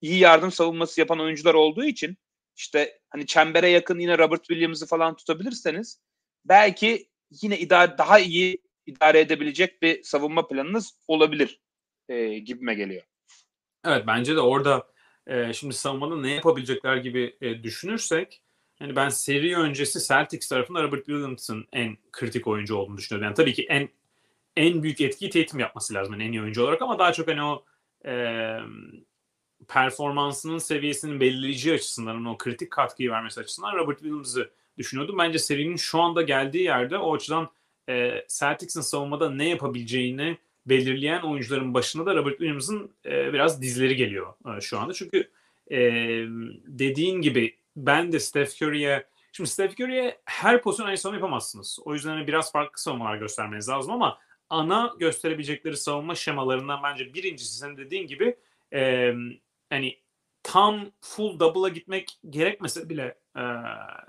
iyi 0.02 0.18
yardım 0.18 0.52
savunması 0.52 1.00
yapan 1.00 1.21
oyuncular 1.21 1.54
olduğu 1.54 1.85
için 1.85 2.16
işte 2.56 2.99
hani 3.11 3.26
çembere 3.26 3.68
yakın 3.68 3.99
yine 3.99 4.18
Robert 4.18 4.44
Williams'ı 4.44 4.87
falan 4.87 5.16
tutabilirseniz 5.16 6.00
belki 6.44 7.09
yine 7.42 7.59
idare 7.59 7.99
daha 7.99 8.18
iyi 8.18 8.62
idare 8.87 9.21
edebilecek 9.21 9.82
bir 9.82 10.02
savunma 10.02 10.49
planınız 10.49 10.99
olabilir 11.09 11.61
e, 12.09 12.38
gibime 12.38 12.75
geliyor. 12.75 13.02
Evet 13.85 14.06
bence 14.06 14.37
de 14.37 14.40
orada 14.40 14.87
e, 15.26 15.52
şimdi 15.52 15.75
savunmada 15.75 16.16
ne 16.16 16.30
yapabilecekler 16.30 16.97
gibi 16.97 17.37
e, 17.40 17.62
düşünürsek 17.62 18.42
yani 18.80 18.97
ben 18.97 19.09
seri 19.09 19.56
öncesi 19.56 20.09
Celtics 20.09 20.49
tarafında 20.49 20.82
Robert 20.82 21.06
Williams'ın 21.06 21.66
en 21.73 21.97
kritik 22.12 22.47
oyuncu 22.47 22.76
olduğunu 22.76 22.97
düşünüyorum. 22.97 23.25
Yani 23.25 23.35
tabii 23.35 23.54
ki 23.54 23.66
en 23.68 23.88
en 24.56 24.82
büyük 24.82 25.00
etkiyi 25.00 25.30
Tatum 25.30 25.61
yapması 25.61 25.94
lazım 25.94 26.12
yani 26.12 26.25
en 26.25 26.32
iyi 26.32 26.42
oyuncu 26.42 26.62
olarak 26.62 26.82
ama 26.82 26.99
daha 26.99 27.12
çok 27.12 27.28
hani 27.28 27.42
o 27.42 27.64
e, 28.06 28.12
performansının 29.69 30.59
seviyesinin 30.59 31.21
belirleyici 31.21 31.73
açısından 31.73 32.14
hani 32.14 32.28
o 32.28 32.38
kritik 32.38 32.71
katkıyı 32.71 33.11
vermesi 33.11 33.40
açısından 33.40 33.75
Robert 33.75 33.99
Williams'ı 33.99 34.50
düşünüyordum. 34.78 35.19
Bence 35.19 35.38
serinin 35.38 35.76
şu 35.76 36.00
anda 36.00 36.23
geldiği 36.23 36.62
yerde 36.62 36.99
o 36.99 37.14
açıdan 37.14 37.50
e, 37.88 38.25
Celtics'in 38.28 38.81
savunmada 38.81 39.31
ne 39.31 39.49
yapabileceğini 39.49 40.38
belirleyen 40.66 41.23
oyuncuların 41.23 41.75
başında 41.75 42.07
da 42.07 42.14
Robert 42.14 42.38
Williams'ın 42.38 42.90
e, 43.07 43.33
biraz 43.33 43.62
dizleri 43.62 43.97
geliyor 43.97 44.35
e, 44.57 44.61
şu 44.61 44.78
anda. 44.78 44.92
Çünkü 44.92 45.31
e, 45.71 45.78
dediğin 46.66 47.21
gibi 47.21 47.57
ben 47.76 48.12
de 48.12 48.21
Steph 48.21 48.62
Curry'e 48.62 49.07
şimdi 49.33 49.50
Steph 49.50 49.81
Curry'e 49.81 50.21
her 50.25 50.62
pozisyon 50.62 50.87
aynı 50.87 50.99
savunma 50.99 51.16
yapamazsınız. 51.16 51.78
O 51.85 51.95
yüzden 51.95 52.11
hani 52.11 52.26
biraz 52.26 52.52
farklı 52.52 52.83
savunmalar 52.83 53.16
göstermeniz 53.16 53.69
lazım 53.69 53.92
ama 53.92 54.19
ana 54.50 54.95
gösterebilecekleri 54.99 55.76
savunma 55.76 56.14
şemalarından 56.14 56.83
bence 56.83 57.14
birincisi 57.14 57.59
senin 57.59 57.76
dediğin 57.76 58.07
gibi 58.07 58.37
e, 58.73 59.12
hani 59.72 59.98
tam 60.42 60.90
full 61.00 61.40
double'a 61.40 61.68
gitmek 61.68 62.18
gerekmese 62.30 62.88
bile 62.88 63.18
e, 63.36 63.42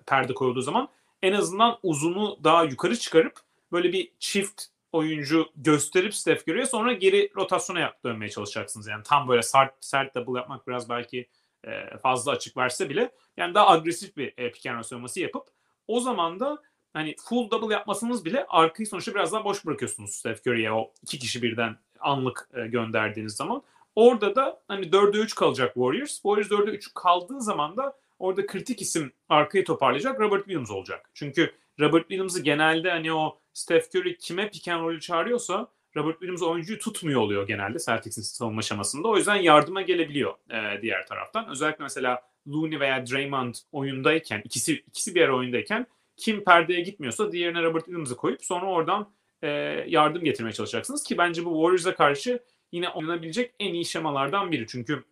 perde 0.08 0.34
koyulduğu 0.34 0.62
zaman 0.62 0.90
en 1.22 1.34
azından 1.34 1.80
uzunu 1.84 2.40
daha 2.44 2.64
yukarı 2.64 3.00
çıkarıp 3.00 3.40
böyle 3.72 3.94
bir 3.94 4.12
çift 4.20 4.64
oyuncu 4.92 5.50
gösterip 5.56 6.16
Steph 6.16 6.48
Curry'e 6.48 6.66
sonra 6.66 6.94
geri 6.94 7.32
rotasyona 7.36 7.80
yap, 7.80 8.04
dönmeye 8.04 8.30
çalışacaksınız. 8.30 8.88
Yani 8.88 9.04
tam 9.04 9.28
böyle 9.28 9.42
sert, 9.42 9.74
sert 9.86 10.16
double 10.16 10.40
yapmak 10.40 10.68
biraz 10.68 10.90
belki 10.90 11.30
e, 11.64 11.98
fazla 11.98 12.32
açık 12.32 12.58
verse 12.58 12.90
bile 12.90 13.12
yani 13.38 13.54
daha 13.54 13.70
agresif 13.70 14.18
bir 14.18 14.34
e, 14.38 14.52
pick 14.52 14.66
and 14.66 14.84
roll 14.92 15.22
yapıp 15.22 15.48
o 15.88 16.00
zaman 16.00 16.40
da 16.40 16.62
hani 16.94 17.16
full 17.24 17.52
double 17.52 17.74
yapmasanız 17.74 18.26
bile 18.26 18.46
arkayı 18.50 18.88
sonuçta 18.88 19.14
biraz 19.14 19.32
daha 19.32 19.46
boş 19.46 19.66
bırakıyorsunuz 19.66 20.12
Steph 20.12 20.48
Curry'e 20.48 20.72
o 20.72 20.92
iki 21.02 21.20
kişi 21.20 21.42
birden 21.42 21.78
anlık 22.00 22.50
e, 22.54 22.68
gönderdiğiniz 22.68 23.36
zaman. 23.36 23.64
Orada 23.96 24.36
da 24.36 24.62
hani 24.68 24.86
4'e 24.86 25.20
3 25.20 25.36
kalacak 25.36 25.74
Warriors. 25.74 26.14
Warriors 26.14 26.48
4'e 26.48 26.72
3 26.72 26.94
kaldığı 26.94 27.42
zaman 27.42 27.78
da 27.78 27.98
orada 28.20 28.46
kritik 28.46 28.82
isim 28.82 29.12
arkayı 29.30 29.66
toparlayacak 29.66 30.20
Robert 30.20 30.44
Williams 30.44 30.72
olacak. 30.72 31.10
Çünkü 31.14 31.54
Robert 31.80 32.02
Williams'ı 32.02 32.44
genelde 32.44 32.92
hani 32.92 33.14
o 33.14 33.40
Steph 33.54 33.96
Curry 33.96 34.18
kime 34.18 34.50
pick 34.50 34.68
and 34.68 34.84
roll'ü 34.84 35.00
çağırıyorsa 35.00 35.68
Robert 35.96 36.20
Williams 36.20 36.42
oyuncuyu 36.42 36.80
tutmuyor 36.80 37.22
oluyor 37.22 37.48
genelde 37.48 37.78
Celtics'in 37.80 38.22
savunma 38.22 38.60
aşamasında. 38.60 39.08
O 39.08 39.18
yüzden 39.18 39.36
yardıma 39.36 39.82
gelebiliyor 39.82 40.34
e, 40.50 40.82
diğer 40.82 41.08
taraftan. 41.08 41.50
Özellikle 41.50 41.84
mesela 41.84 42.22
Looney 42.48 42.80
veya 42.80 43.08
Draymond 43.08 43.56
oyundayken, 43.72 44.42
ikisi 44.46 44.74
ikisi 44.74 45.16
bir 45.16 45.22
ara 45.22 45.36
oyundayken 45.36 45.88
kim 46.18 46.44
perdeye 46.44 46.82
gitmiyorsa 46.82 47.32
diğerine 47.32 47.64
Robert 47.64 47.86
Williams'ı 47.86 48.16
koyup 48.16 48.44
sonra 48.46 48.66
oradan 48.66 49.14
e, 49.42 49.50
yardım 49.88 50.24
getirmeye 50.24 50.54
çalışacaksınız 50.54 51.04
ki 51.04 51.18
bence 51.18 51.46
bu 51.46 51.54
Warriors'a 51.54 51.96
karşı 51.96 52.44
yine 52.74 52.90
oynanabilecek 52.90 53.56
en 53.60 53.74
iyi 53.74 53.86
şemalardan 53.86 54.52
biri. 54.52 54.68
Çünkü 54.68 55.04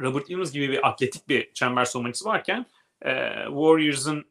Robert 0.00 0.26
Williams 0.26 0.52
gibi 0.52 0.70
bir 0.70 0.88
atletik 0.88 1.28
bir 1.28 1.52
çember 1.52 1.84
savunmacısı 1.84 2.24
varken 2.24 2.66
e, 3.02 3.10
Warriors'ın 3.46 4.26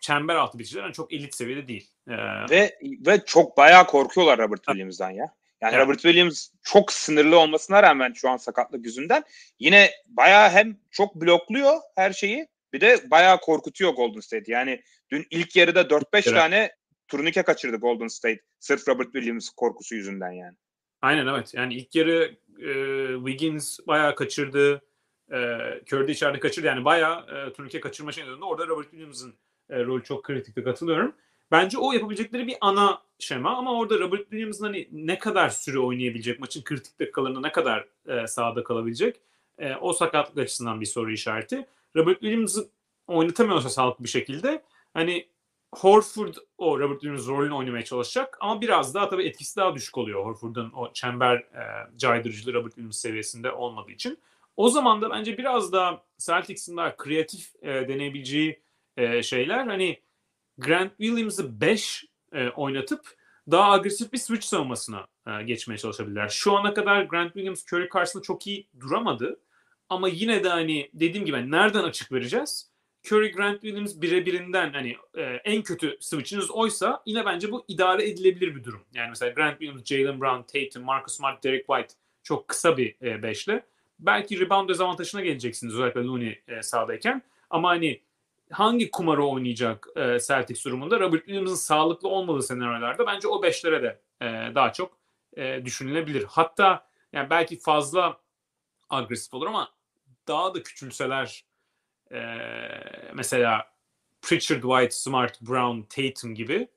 çember 0.00 0.34
altı 0.34 0.58
bitiriciler 0.58 0.92
çok 0.92 1.12
elit 1.12 1.34
seviyede 1.34 1.68
değil. 1.68 1.90
Ee, 2.08 2.12
ve 2.50 2.78
ve 2.82 3.24
çok 3.24 3.56
bayağı 3.56 3.86
korkuyorlar 3.86 4.38
Robert 4.38 4.64
Williams'dan 4.64 5.10
ya. 5.10 5.34
Yani 5.60 5.74
evet. 5.74 5.84
Robert 5.86 6.00
Williams 6.00 6.48
çok 6.62 6.92
sınırlı 6.92 7.38
olmasına 7.38 7.82
rağmen 7.82 8.12
şu 8.12 8.30
an 8.30 8.36
sakatlık 8.36 8.84
yüzünden 8.84 9.24
yine 9.58 9.90
bayağı 10.06 10.50
hem 10.50 10.76
çok 10.90 11.14
blokluyor 11.14 11.80
her 11.96 12.12
şeyi 12.12 12.48
bir 12.72 12.80
de 12.80 13.10
bayağı 13.10 13.40
korkutuyor 13.40 13.92
Golden 13.92 14.20
State. 14.20 14.52
Yani 14.52 14.82
dün 15.10 15.26
ilk 15.30 15.56
yarıda 15.56 15.80
4-5 15.80 16.04
evet. 16.12 16.24
tane 16.24 16.72
turnike 17.08 17.42
kaçırdı 17.42 17.76
Golden 17.76 18.08
State 18.08 18.40
sırf 18.58 18.88
Robert 18.88 19.12
Williams 19.12 19.48
korkusu 19.50 19.94
yüzünden 19.94 20.32
yani. 20.32 20.56
Aynen 21.02 21.26
evet. 21.26 21.54
Yani 21.54 21.74
ilk 21.74 21.94
yarı 21.94 22.36
e, 22.58 22.72
Wiggins 23.16 23.78
bayağı 23.86 24.14
kaçırdı. 24.14 24.82
E, 25.30 25.38
Curry 25.86 26.12
içeride 26.12 26.40
kaçırdı. 26.40 26.66
Yani 26.66 26.84
bayağı 26.84 27.26
e, 27.36 27.52
turnike 27.52 27.80
kaçırma 27.80 28.12
şeyinde 28.12 28.44
orada 28.44 28.66
Robert 28.66 28.90
Williams'ın 28.90 29.34
e, 29.70 29.84
rolü 29.84 30.04
çok 30.04 30.24
kritikte 30.24 30.62
katılıyorum. 30.62 31.14
Bence 31.50 31.78
o 31.78 31.92
yapabilecekleri 31.92 32.46
bir 32.46 32.56
ana 32.60 33.02
şema 33.18 33.56
ama 33.56 33.78
orada 33.78 34.00
Robert 34.00 34.22
Williams'ın 34.22 34.64
hani 34.64 34.88
ne 34.92 35.18
kadar 35.18 35.48
süre 35.48 35.78
oynayabilecek, 35.78 36.40
maçın 36.40 36.62
kritik 36.62 37.00
dakikalarında 37.00 37.40
ne 37.40 37.52
kadar 37.52 37.88
e, 38.06 38.26
sahada 38.26 38.64
kalabilecek 38.64 39.16
e, 39.58 39.74
o 39.76 39.92
sakatlık 39.92 40.38
açısından 40.38 40.80
bir 40.80 40.86
soru 40.86 41.12
işareti. 41.12 41.66
Robert 41.96 42.20
Williams'ı 42.20 42.68
oynatamıyorsa 43.06 43.68
sağlıklı 43.68 44.04
bir 44.04 44.08
şekilde 44.08 44.62
hani 44.94 45.28
Horford 45.74 46.34
o 46.58 46.80
Robert 46.80 47.00
Williams 47.00 47.28
rolünü 47.28 47.54
oynamaya 47.54 47.84
çalışacak 47.84 48.38
ama 48.40 48.60
biraz 48.60 48.94
daha 48.94 49.08
tabii 49.08 49.26
etkisi 49.26 49.56
daha 49.56 49.74
düşük 49.74 49.98
oluyor 49.98 50.24
Horford'un 50.24 50.72
o 50.72 50.92
çember 50.92 51.36
e, 51.36 51.62
caydırıcılığı 51.96 52.54
Robert 52.54 52.74
Williams 52.74 52.98
seviyesinde 52.98 53.52
olmadığı 53.52 53.90
için. 53.90 54.18
O 54.56 54.68
zaman 54.68 55.02
da 55.02 55.10
bence 55.10 55.38
biraz 55.38 55.72
daha 55.72 56.02
Celtics'in 56.18 56.76
daha 56.76 56.96
kreatif 56.96 57.52
e, 57.62 57.68
deneyebileceği 57.68 58.62
e, 58.96 59.22
şeyler 59.22 59.66
hani 59.66 60.00
Grant 60.58 60.90
Williams'ı 60.98 61.60
5 61.60 62.04
e, 62.32 62.48
oynatıp 62.48 63.16
daha 63.50 63.72
agresif 63.72 64.12
bir 64.12 64.18
switch 64.18 64.46
savunmasına 64.46 65.06
e, 65.26 65.42
geçmeye 65.42 65.78
çalışabilirler. 65.78 66.28
Şu 66.28 66.56
ana 66.56 66.74
kadar 66.74 67.02
Grant 67.02 67.32
Williams 67.32 67.72
Curry 67.72 67.88
karşısında 67.88 68.22
çok 68.22 68.46
iyi 68.46 68.68
duramadı. 68.80 69.40
Ama 69.88 70.08
yine 70.08 70.44
de 70.44 70.48
hani 70.48 70.90
dediğim 70.94 71.26
gibi 71.26 71.50
nereden 71.50 71.84
açık 71.84 72.12
vereceğiz? 72.12 72.67
Curry 73.04 73.32
Grant 73.32 73.60
Williams 73.60 74.00
birebirinden 74.00 74.72
hani 74.72 74.96
e, 75.14 75.22
en 75.22 75.62
kötü 75.62 75.96
switch'iniz 76.00 76.50
oysa 76.50 77.02
yine 77.06 77.26
bence 77.26 77.52
bu 77.52 77.64
idare 77.68 78.08
edilebilir 78.08 78.56
bir 78.56 78.64
durum. 78.64 78.84
Yani 78.94 79.08
mesela 79.08 79.32
Grant 79.32 79.58
Williams, 79.58 79.84
Jalen 79.84 80.20
Brown, 80.20 80.42
Tatum, 80.42 80.82
Marcus 80.82 81.16
Smart, 81.16 81.44
Derek 81.44 81.66
White 81.66 81.94
çok 82.22 82.48
kısa 82.48 82.76
bir 82.76 82.96
e, 83.02 83.22
beşli. 83.22 83.62
Belki 83.98 84.40
rebound 84.40 84.68
dezavantajına 84.68 85.20
geleceksiniz 85.20 85.74
özellikle 85.74 86.04
Looney 86.04 86.42
e, 86.48 86.62
sahadayken. 86.62 87.22
Ama 87.50 87.68
hani 87.68 88.00
hangi 88.50 88.90
kumarı 88.90 89.24
oynayacak 89.24 89.88
e, 89.96 90.18
Celtics 90.20 90.64
durumunda? 90.64 91.00
Robert 91.00 91.24
Williams'ın 91.24 91.54
sağlıklı 91.54 92.08
olmadığı 92.08 92.42
senaryolarda 92.42 93.06
bence 93.06 93.28
o 93.28 93.42
beşlere 93.42 93.82
de 93.82 94.00
e, 94.22 94.54
daha 94.54 94.72
çok 94.72 94.98
e, 95.36 95.64
düşünülebilir. 95.64 96.24
Hatta 96.24 96.88
yani 97.12 97.30
belki 97.30 97.58
fazla 97.58 98.20
agresif 98.90 99.34
olur 99.34 99.46
ama 99.46 99.72
daha 100.28 100.54
da 100.54 100.62
küçülseler 100.62 101.44
e, 102.12 102.20
mesela 103.14 103.66
Pritchard, 104.22 104.62
White, 104.62 104.90
Smart, 104.90 105.40
Brown, 105.40 105.80
Tatum 105.82 106.34
gibi 106.34 106.68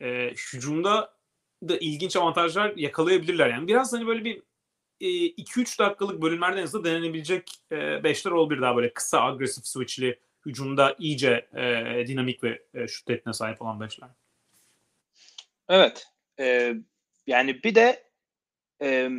e, 0.00 0.30
hücumda 0.30 1.18
da 1.68 1.78
ilginç 1.78 2.16
avantajlar 2.16 2.76
yakalayabilirler. 2.76 3.50
Yani 3.50 3.68
biraz 3.68 3.92
hani 3.92 4.06
böyle 4.06 4.24
bir 4.24 4.42
2-3 5.00 5.78
dakikalık 5.78 6.22
bölümlerden 6.22 6.62
hızlı 6.62 6.84
denenebilecek 6.84 7.50
e, 7.72 8.04
beşler 8.04 8.30
olabilir 8.30 8.60
daha 8.60 8.76
böyle 8.76 8.92
kısa 8.92 9.22
agresif 9.22 9.66
switchli 9.66 10.18
hücumda 10.46 10.96
iyice 10.98 11.48
e, 11.56 12.04
dinamik 12.06 12.44
ve 12.44 12.62
e, 12.74 12.88
şut 12.88 13.10
etine 13.10 13.32
sahip 13.32 13.62
olan 13.62 13.80
beşler. 13.80 14.08
Evet. 15.68 16.06
Ee, 16.40 16.74
yani 17.26 17.62
bir 17.62 17.74
de 17.74 18.10
e, 18.82 19.10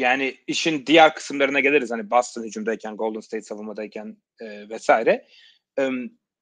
yani 0.00 0.36
işin 0.46 0.86
diğer 0.86 1.14
kısımlarına 1.14 1.60
geliriz. 1.60 1.90
Hani 1.90 2.10
Boston 2.10 2.44
hücumdayken, 2.44 2.96
Golden 2.96 3.20
State 3.20 3.42
savunmadayken 3.42 4.16
e, 4.40 4.68
vesaire. 4.68 5.26
E, 5.78 5.90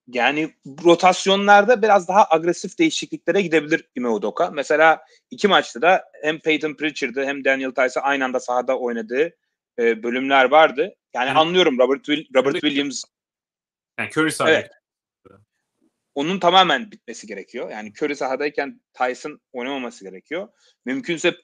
yani 0.07 0.55
rotasyonlarda 0.85 1.83
biraz 1.83 2.09
daha 2.09 2.27
agresif 2.31 2.79
değişikliklere 2.79 3.43
gidebilir 3.43 3.89
Ime 3.97 4.09
Udoka. 4.09 4.51
Mesela 4.51 5.01
iki 5.31 5.49
maçta 5.49 5.83
da 5.83 6.05
hem 6.23 6.39
Peyton 6.39 6.75
Pritchard'ı 6.75 7.25
hem 7.25 7.45
Daniel 7.45 7.71
Tice'ı 7.71 8.03
aynı 8.03 8.25
anda 8.25 8.41
sahada 8.41 8.79
oynadığı 8.79 9.37
e, 9.79 10.03
bölümler 10.03 10.45
vardı. 10.45 10.95
Yani 11.15 11.27
evet. 11.27 11.37
anlıyorum 11.37 11.79
Robert, 11.79 12.05
Will, 12.05 12.35
Robert 12.35 12.61
Williams. 12.61 13.05
Yani 13.99 14.11
Curry 14.17 14.33
sahada. 14.33 14.53
Evet. 14.53 14.71
Onun 16.15 16.39
tamamen 16.39 16.91
bitmesi 16.91 17.27
gerekiyor. 17.27 17.71
Yani 17.71 17.93
Curry 18.03 18.17
sahadayken 18.17 18.81
Tyson 18.95 19.41
oynamaması 19.53 20.05
gerekiyor. 20.05 20.49
Mümkünse 20.85 21.35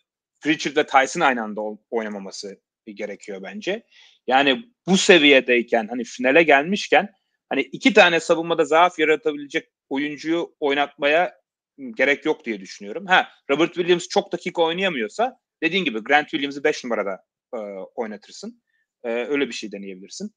Pritchard 0.45 0.77
ve 0.77 0.87
Tyson 0.87 1.21
aynı 1.21 1.43
anda 1.43 1.61
oynamaması 1.91 2.61
gerekiyor 2.87 3.43
bence. 3.43 3.87
Yani 4.27 4.65
bu 4.87 4.97
seviyedeyken 4.97 5.89
hani 5.89 6.05
finale 6.05 6.43
gelmişken 6.43 7.09
hani 7.49 7.61
iki 7.61 7.95
tane 7.95 8.21
savunmada 8.21 8.65
zaaf 8.65 8.99
yaratabilecek 8.99 9.69
oyuncuyu 9.89 10.55
oynatmaya 10.61 11.35
gerek 11.79 12.25
yok 12.25 12.45
diye 12.45 12.61
düşünüyorum. 12.61 13.07
Ha 13.07 13.29
Robert 13.51 13.75
Williams 13.75 14.09
çok 14.09 14.33
dakika 14.33 14.63
oynayamıyorsa 14.63 15.39
dediğin 15.63 15.85
gibi 15.85 15.99
Grant 15.99 16.29
Williams'ı 16.29 16.65
5 16.65 16.85
numarada 16.85 17.25
e, 17.55 17.59
oynatırsın. 17.95 18.63
E, 19.05 19.09
öyle 19.09 19.49
bir 19.49 19.53
şey 19.53 19.73
deneyebilirsin. 19.73 20.35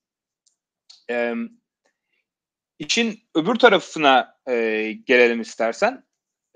E, 1.09 1.33
için 2.79 3.19
öbür 3.35 3.55
tarafına 3.55 4.35
e, 4.49 4.53
gelelim 5.05 5.41
istersen. 5.41 6.03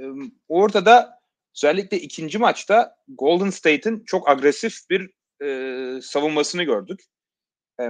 E, 0.01 0.03
orada 0.47 0.85
da 0.85 1.20
özellikle 1.57 1.99
ikinci 1.99 2.37
maçta 2.37 2.95
Golden 3.07 3.49
State'in 3.49 4.03
çok 4.05 4.29
agresif 4.29 4.89
bir 4.89 5.09
e, 5.43 6.01
savunmasını 6.01 6.63
gördük. 6.63 6.99
E, 7.81 7.83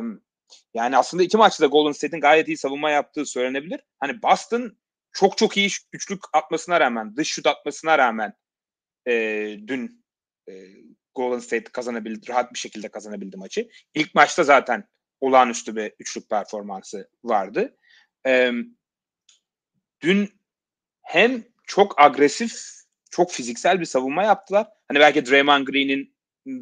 yani 0.74 0.98
aslında 0.98 1.24
iki 1.24 1.38
maçta 1.38 1.66
Golden 1.66 1.92
State'in 1.92 2.22
gayet 2.22 2.48
iyi 2.48 2.58
savunma 2.58 2.90
yaptığı 2.90 3.26
söylenebilir. 3.26 3.82
Hani 4.00 4.22
Boston 4.22 4.78
çok 5.12 5.38
çok 5.38 5.58
iyi 5.58 5.70
üçlük 5.94 6.22
atmasına 6.34 6.80
rağmen, 6.80 7.16
dış 7.16 7.28
şut 7.28 7.48
atmasına 7.48 7.98
rağmen 7.98 8.34
e, 9.08 9.14
dün 9.68 10.06
e, 10.50 10.54
Golden 11.16 11.40
State 11.40 11.64
kazanabildi, 11.64 12.30
rahat 12.30 12.54
bir 12.54 12.60
şekilde 12.60 12.90
kazanabildi 12.90 13.38
maçı. 13.38 13.70
İlk 13.94 14.16
maçta 14.16 14.44
zaten 14.44 14.88
olağanüstü 15.22 15.76
bir 15.76 15.94
üçlük 16.00 16.30
performansı 16.30 17.10
vardı. 17.24 17.78
E, 18.28 18.52
dün 20.02 20.30
hem 21.02 21.44
çok 21.64 22.02
agresif, 22.02 22.81
çok 23.12 23.32
fiziksel 23.32 23.80
bir 23.80 23.86
savunma 23.86 24.24
yaptılar. 24.24 24.68
Hani 24.88 25.00
belki 25.00 25.26
Draymond 25.26 25.68
Green'in 25.68 26.16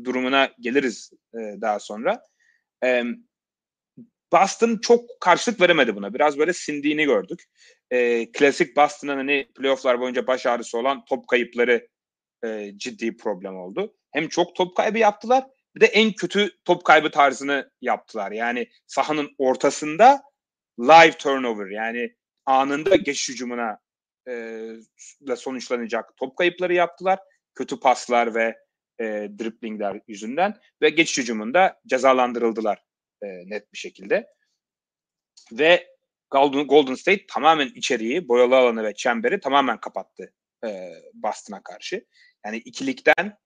durumuna 0.03 0.50
geliriz 0.60 1.12
e, 1.34 1.38
daha 1.62 1.79
sonra. 1.79 2.24
E, 2.84 3.03
Boston 4.32 4.77
çok 4.77 5.22
karşılık 5.22 5.62
veremedi 5.62 5.96
buna. 5.96 6.13
Biraz 6.13 6.38
böyle 6.38 6.53
sindiğini 6.53 7.06
gördük. 7.06 7.44
E, 7.91 8.32
klasik 8.32 8.77
Boston'ın 8.77 9.18
hani 9.18 9.48
playofflar 9.56 10.00
boyunca 10.00 10.27
baş 10.27 10.46
ağrısı 10.46 10.77
olan 10.77 11.06
top 11.06 11.27
kayıpları 11.27 11.88
e, 12.46 12.72
ciddi 12.77 13.18
problem 13.18 13.58
oldu. 13.58 13.96
Hem 14.12 14.27
çok 14.27 14.56
top 14.56 14.77
kaybı 14.77 14.98
yaptılar 14.98 15.46
bir 15.75 15.82
de 15.82 15.86
en 15.86 16.12
kötü 16.12 16.51
top 16.65 16.86
kaybı 16.86 17.12
tarzını 17.12 17.72
yaptılar. 17.82 18.32
Yani 18.32 18.70
sahanın 18.88 19.36
ortasında 19.38 20.22
live 20.79 21.12
turnover 21.12 21.72
yani 21.72 22.15
anında 22.46 22.96
geç 22.96 23.29
hücumuna 23.29 23.79
e, 24.30 25.36
sonuçlanacak 25.36 26.18
top 26.18 26.38
kayıpları 26.38 26.74
yaptılar. 26.74 27.20
Kötü 27.56 27.80
paslar 27.80 28.36
ve 28.36 28.58
e, 29.00 29.06
driplingler 29.40 30.00
yüzünden 30.08 30.58
ve 30.82 30.90
geç 30.90 31.18
hücumunda 31.18 31.82
cezalandırıldılar 31.88 32.84
e, 33.22 33.28
net 33.28 33.74
bir 33.74 33.78
şekilde. 33.78 34.28
Ve 35.52 35.88
Golden, 36.32 36.68
Golden 36.68 36.96
State 36.96 37.26
tamamen 37.28 37.68
içeriği, 37.68 38.28
boyalı 38.28 38.58
alanı 38.58 38.84
ve 38.84 38.94
çemberi 38.94 39.39
tamamen 39.39 39.80
kapattı 39.80 40.34
e, 40.65 40.94
Boston'a 41.13 41.63
karşı. 41.63 42.06
Yani 42.46 42.58
ikilikten 42.58 43.38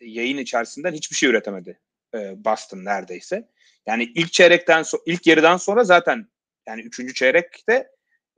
yayın 0.00 0.38
içerisinden 0.38 0.92
hiçbir 0.92 1.16
şey 1.16 1.28
üretemedi 1.28 1.80
e, 2.14 2.44
Boston 2.44 2.84
neredeyse. 2.84 3.48
Yani 3.86 4.04
ilk 4.04 4.32
çeyrekten 4.32 4.82
so 4.82 4.98
ilk 5.06 5.26
yarıdan 5.26 5.56
sonra 5.56 5.84
zaten 5.84 6.28
yani 6.66 6.82
üçüncü 6.82 7.14
çeyrekte 7.14 7.90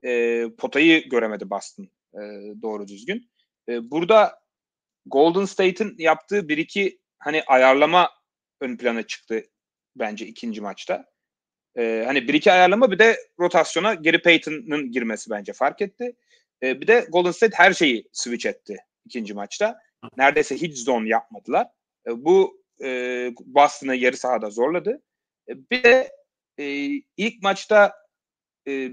e, 0.05 0.45
potayı 0.59 1.09
göremedi 1.09 1.51
Boston 1.51 1.89
e, 2.15 2.21
doğru 2.63 2.89
düzgün. 2.89 3.31
E, 3.69 3.91
burada 3.91 4.45
Golden 5.07 5.45
State'in 5.45 5.95
yaptığı 5.99 6.49
bir 6.49 6.59
iki 6.59 6.99
hani 7.19 7.43
ayarlama 7.43 8.11
ön 8.61 8.77
plana 8.77 9.03
çıktı 9.03 9.43
bence 9.97 10.27
ikinci 10.27 10.61
maçta. 10.61 11.15
Ee, 11.77 12.03
hani 12.07 12.29
bir 12.29 12.35
iki 12.35 12.53
ayarlama 12.53 12.91
bir 12.91 12.99
de 12.99 13.19
rotasyona 13.41 13.95
Gary 13.95 14.19
Payton'ın 14.19 14.93
girmesi 14.93 15.31
bence 15.31 15.53
fark 15.53 15.83
etti. 15.83 16.17
Ee, 16.63 16.81
bir 16.81 16.87
de 16.87 17.07
Golden 17.13 17.31
State 17.31 17.57
her 17.57 17.73
şeyi 17.73 18.09
switch 18.13 18.47
etti 18.47 18.77
ikinci 19.05 19.35
maçta. 19.35 19.79
Neredeyse 20.17 20.57
hiç 20.57 20.79
zone 20.79 21.09
yapmadılar. 21.09 21.67
Ee, 22.07 22.25
bu 22.25 22.63
e, 22.83 22.89
Boston'ı 23.41 23.97
yarı 23.97 24.17
sahada 24.17 24.51
zorladı. 24.51 25.03
Ee, 25.49 25.71
bir 25.71 25.83
de 25.83 26.13
e, 26.59 26.65
ilk 27.17 27.43
maçta 27.43 27.95
e, 28.69 28.91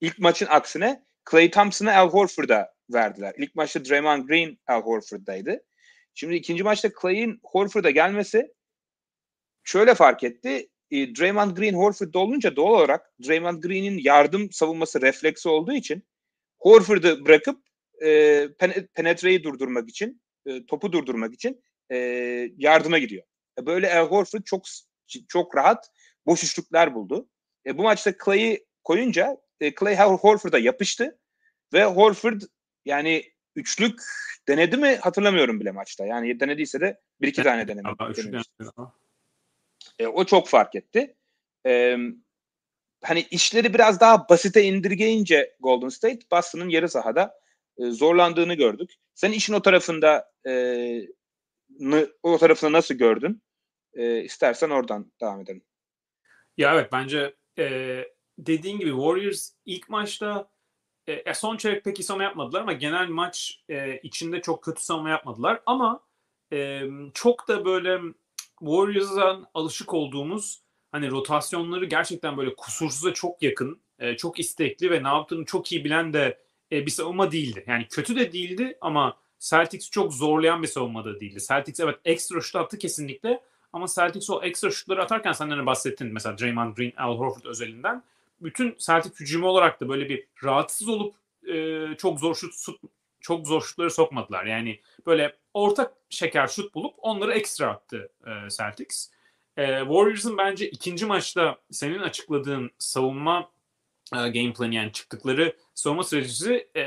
ilk 0.00 0.18
maçın 0.18 0.46
aksine 0.50 1.04
Clay 1.30 1.50
Thompson'ı 1.50 1.96
Al 1.96 2.10
Horford'a 2.10 2.74
verdiler. 2.90 3.34
İlk 3.38 3.54
maçta 3.54 3.84
Draymond 3.84 4.28
Green 4.28 4.58
Al 4.66 4.82
Horford'daydı. 4.82 5.62
Şimdi 6.14 6.34
ikinci 6.34 6.62
maçta 6.62 6.90
Clay'in 7.02 7.40
Horford'a 7.42 7.90
gelmesi 7.90 8.54
şöyle 9.64 9.94
fark 9.94 10.24
etti. 10.24 10.68
E, 10.90 11.14
Draymond 11.14 11.56
Green 11.56 11.74
Horford'da 11.74 12.18
olunca 12.18 12.56
doğal 12.56 12.74
olarak 12.74 13.12
Draymond 13.28 13.62
Green'in 13.62 13.98
yardım 13.98 14.52
savunması 14.52 15.02
refleksi 15.02 15.48
olduğu 15.48 15.72
için 15.72 16.02
Horford'u 16.58 17.24
bırakıp 17.24 17.62
e, 18.04 18.48
penetreyi 18.94 19.44
durdurmak 19.44 19.88
için, 19.88 20.22
e, 20.46 20.66
topu 20.66 20.92
durdurmak 20.92 21.34
için 21.34 21.62
e, 21.92 21.96
yardıma 22.56 22.98
gidiyor. 22.98 23.24
E, 23.58 23.66
böyle 23.66 23.94
Al 23.94 24.06
Horford 24.06 24.42
çok 24.42 24.64
çok 25.28 25.56
rahat 25.56 25.90
boş 26.26 26.44
üçlükler 26.44 26.94
buldu. 26.94 27.28
E, 27.66 27.78
bu 27.78 27.82
maçta 27.82 28.14
Clay'i 28.24 28.66
koyunca 28.84 29.36
e, 29.60 29.74
Clay 29.74 29.96
Horford'a 29.96 30.58
yapıştı 30.58 31.18
ve 31.72 31.84
Horford 31.84 32.40
yani 32.84 33.32
üçlük 33.56 34.00
denedi 34.48 34.76
mi 34.76 34.96
hatırlamıyorum 34.96 35.60
bile 35.60 35.70
maçta. 35.70 36.06
Yani 36.06 36.40
denediyse 36.40 36.80
de 36.80 37.00
bir 37.20 37.28
iki 37.28 37.42
tane 37.42 37.68
denedi. 37.68 37.88
E, 39.98 40.06
o 40.06 40.24
çok 40.24 40.48
fark 40.48 40.74
etti. 40.74 41.16
E, 41.66 41.96
hani 43.04 43.20
işleri 43.30 43.74
biraz 43.74 44.00
daha 44.00 44.28
basite 44.28 44.62
indirgeyince 44.62 45.56
Golden 45.60 45.88
State 45.88 46.20
Boston'ın 46.32 46.68
yarı 46.68 46.88
sahada 46.88 47.40
e, 47.78 47.90
zorlandığını 47.90 48.54
gördük. 48.54 48.94
Sen 49.14 49.32
işin 49.32 49.54
o 49.54 49.62
tarafında 49.62 50.32
e, 50.46 50.52
o 52.22 52.38
tarafını 52.38 52.72
nasıl 52.72 52.94
gördün? 52.94 53.42
E, 53.94 54.22
istersen 54.22 54.70
oradan 54.70 55.12
devam 55.20 55.40
edelim. 55.40 55.62
Ya 56.56 56.74
evet 56.74 56.92
bence 56.92 57.34
e, 57.58 57.64
dediğin 58.38 58.78
gibi 58.78 58.90
Warriors 58.90 59.50
ilk 59.66 59.88
maçta 59.88 60.48
e, 61.06 61.34
son 61.34 61.56
çeyrek 61.56 61.84
pek 61.84 62.00
iyi 62.00 62.02
savunma 62.02 62.24
yapmadılar 62.24 62.60
ama 62.60 62.72
genel 62.72 63.08
maç 63.08 63.64
e, 63.68 63.98
içinde 63.98 64.40
çok 64.40 64.64
kötü 64.64 64.82
savunma 64.82 65.10
yapmadılar. 65.10 65.60
Ama 65.66 66.00
e, 66.52 66.82
çok 67.14 67.48
da 67.48 67.64
böyle 67.64 68.00
Warriors'dan 68.58 69.46
alışık 69.54 69.94
olduğumuz 69.94 70.62
hani 70.92 71.10
rotasyonları 71.10 71.84
gerçekten 71.84 72.36
böyle 72.36 72.54
kusursuza 72.54 73.14
çok 73.14 73.42
yakın, 73.42 73.80
e, 73.98 74.16
çok 74.16 74.40
istekli 74.40 74.90
ve 74.90 75.02
ne 75.02 75.08
yaptığını 75.08 75.44
çok 75.44 75.72
iyi 75.72 75.84
bilen 75.84 76.12
de 76.12 76.38
e, 76.72 76.86
bir 76.86 76.90
savunma 76.90 77.32
değildi. 77.32 77.64
Yani 77.66 77.86
kötü 77.88 78.16
de 78.16 78.32
değildi 78.32 78.78
ama 78.80 79.16
Celtics 79.38 79.90
çok 79.90 80.12
zorlayan 80.12 80.62
bir 80.62 80.68
savunma 80.68 81.04
da 81.04 81.20
değildi. 81.20 81.38
Celtics 81.48 81.80
evet 81.80 81.96
ekstra 82.04 82.40
şut 82.40 82.56
attı 82.56 82.78
kesinlikle 82.78 83.42
ama 83.72 83.86
Celtics 83.94 84.30
o 84.30 84.42
ekstra 84.42 84.70
şutları 84.70 85.02
atarken 85.02 85.32
senden 85.32 85.66
bahsettin 85.66 86.12
mesela 86.12 86.38
Draymond 86.38 86.76
Green, 86.76 86.92
Al 86.96 87.18
Horford 87.18 87.44
özelinden. 87.44 88.02
Bütün 88.40 88.76
Celtic 88.78 89.20
hücumu 89.20 89.46
olarak 89.46 89.80
da 89.80 89.88
böyle 89.88 90.08
bir 90.08 90.26
rahatsız 90.44 90.88
olup 90.88 91.14
e, 91.48 91.86
çok 91.98 92.20
zor 92.20 92.34
şut 92.34 92.54
çok 93.20 93.46
zor 93.46 93.62
şutları 93.62 93.90
sokmadılar. 93.90 94.44
Yani 94.44 94.80
böyle 95.06 95.36
orta 95.54 95.94
şeker 96.10 96.46
şut 96.46 96.74
bulup 96.74 96.94
onları 96.98 97.32
ekstra 97.32 97.66
attı 97.66 98.12
e, 98.26 98.50
Celtics. 98.50 99.10
E, 99.56 99.78
Warriors'ın 99.78 100.38
bence 100.38 100.70
ikinci 100.70 101.06
maçta 101.06 101.58
senin 101.70 101.98
açıkladığın 101.98 102.70
savunma 102.78 103.50
e, 104.14 104.16
game 104.16 104.52
planı 104.52 104.74
yani 104.74 104.92
çıktıkları 104.92 105.56
savunma 105.74 106.04
stratejisi 106.04 106.68
e, 106.76 106.86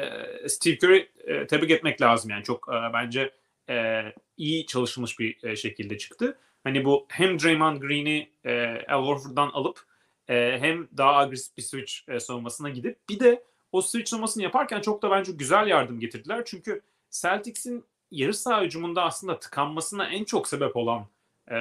Steve 0.49 0.75
Curry 0.75 1.11
e, 1.27 1.47
tebrik 1.47 1.71
etmek 1.71 2.01
lazım. 2.01 2.31
Yani 2.31 2.43
çok 2.43 2.69
e, 2.69 2.93
bence 2.93 3.31
e, 3.69 4.01
iyi 4.37 4.65
çalışılmış 4.65 5.19
bir 5.19 5.43
e, 5.43 5.55
şekilde 5.55 5.97
çıktı. 5.97 6.37
Hani 6.63 6.85
bu 6.85 7.05
hem 7.09 7.39
Draymond 7.39 7.81
Green'i 7.81 8.31
e, 8.45 8.85
Al 8.89 9.05
Horford'dan 9.05 9.49
alıp 9.49 9.90
e, 10.32 10.58
hem 10.62 10.88
daha 10.98 11.15
agresif 11.15 11.58
bir 11.58 11.62
switch 11.62 11.94
e, 12.08 12.20
savunmasına 12.20 12.70
gidip 12.70 13.10
bir 13.10 13.20
de 13.20 13.44
o 13.72 13.82
switch 13.82 14.10
savunmasını 14.10 14.44
yaparken 14.44 14.82
çok 14.82 15.02
da 15.02 15.12
bence 15.12 15.32
güzel 15.32 15.67
yardım 15.67 16.00
getirdiler. 16.00 16.44
Çünkü 16.46 16.82
Celtics'in 17.10 17.86
yarı 18.12 18.34
saha 18.34 18.62
hücumunda 18.62 19.04
aslında 19.04 19.39
tıkanmasına 19.39 20.08
en 20.08 20.24
çok 20.24 20.48
sebep 20.48 20.76
olan 20.76 21.06
e, 21.52 21.56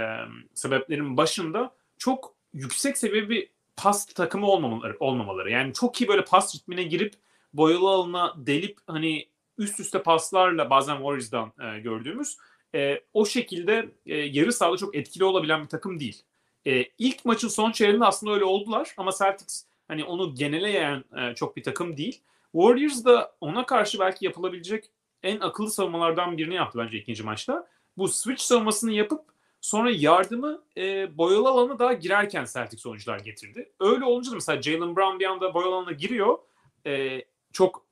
sebeplerin 0.54 1.16
başında 1.16 1.74
çok 1.98 2.34
yüksek 2.54 2.98
seviye 2.98 3.28
bir 3.28 3.50
pas 3.76 4.06
takımı 4.06 4.46
olmamaları, 4.46 4.96
olmamaları. 5.00 5.50
Yani 5.50 5.72
çok 5.72 6.00
iyi 6.00 6.08
böyle 6.08 6.24
pas 6.24 6.54
ritmine 6.54 6.82
girip 6.82 7.14
boyalı 7.52 7.88
alana 7.88 8.34
delip 8.36 8.78
hani 8.86 9.28
üst 9.58 9.80
üste 9.80 10.02
paslarla 10.02 10.70
bazen 10.70 10.96
Warriors'dan 10.96 11.52
e, 11.60 11.80
gördüğümüz 11.80 12.36
e, 12.74 13.00
o 13.12 13.26
şekilde 13.26 13.88
e, 14.06 14.16
yarı 14.16 14.52
sahada 14.52 14.76
çok 14.76 14.96
etkili 14.96 15.24
olabilen 15.24 15.62
bir 15.62 15.68
takım 15.68 16.00
değil. 16.00 16.22
E, 16.66 16.84
ilk 16.98 17.24
maçın 17.24 17.48
son 17.48 17.72
çeyreğinde 17.72 18.04
aslında 18.04 18.32
öyle 18.32 18.44
oldular 18.44 18.94
ama 18.96 19.10
Celtics 19.18 19.64
hani 19.88 20.04
onu 20.04 20.34
genele 20.34 20.70
yayan 20.70 21.04
e, 21.18 21.34
çok 21.34 21.56
bir 21.56 21.62
takım 21.62 21.96
değil. 21.96 22.20
Warriors 22.52 23.04
da 23.04 23.36
ona 23.40 23.66
karşı 23.66 23.98
belki 23.98 24.24
yapılabilecek 24.24 24.90
en 25.22 25.40
akıllı 25.40 25.70
savunmalardan 25.70 26.38
birini 26.38 26.54
yaptı 26.54 26.78
bence 26.78 26.98
ikinci 26.98 27.22
maçta. 27.22 27.68
Bu 27.96 28.08
switch 28.08 28.42
savunmasını 28.42 28.92
yapıp 28.92 29.24
sonra 29.60 29.90
yardımı 29.90 30.62
e, 30.76 31.18
boyalı 31.18 31.48
alana 31.48 31.78
daha 31.78 31.92
girerken 31.92 32.46
Celtics 32.52 32.86
oyuncular 32.86 33.18
getirdi. 33.18 33.72
Öyle 33.80 34.04
olunca 34.04 34.30
da 34.30 34.34
mesela 34.34 34.62
Jalen 34.62 34.96
Brown 34.96 35.18
bir 35.18 35.26
anda 35.26 35.54
boyalı 35.54 35.74
alana 35.74 35.92
giriyor. 35.92 36.38
E, 36.86 37.24
çok 37.52 37.86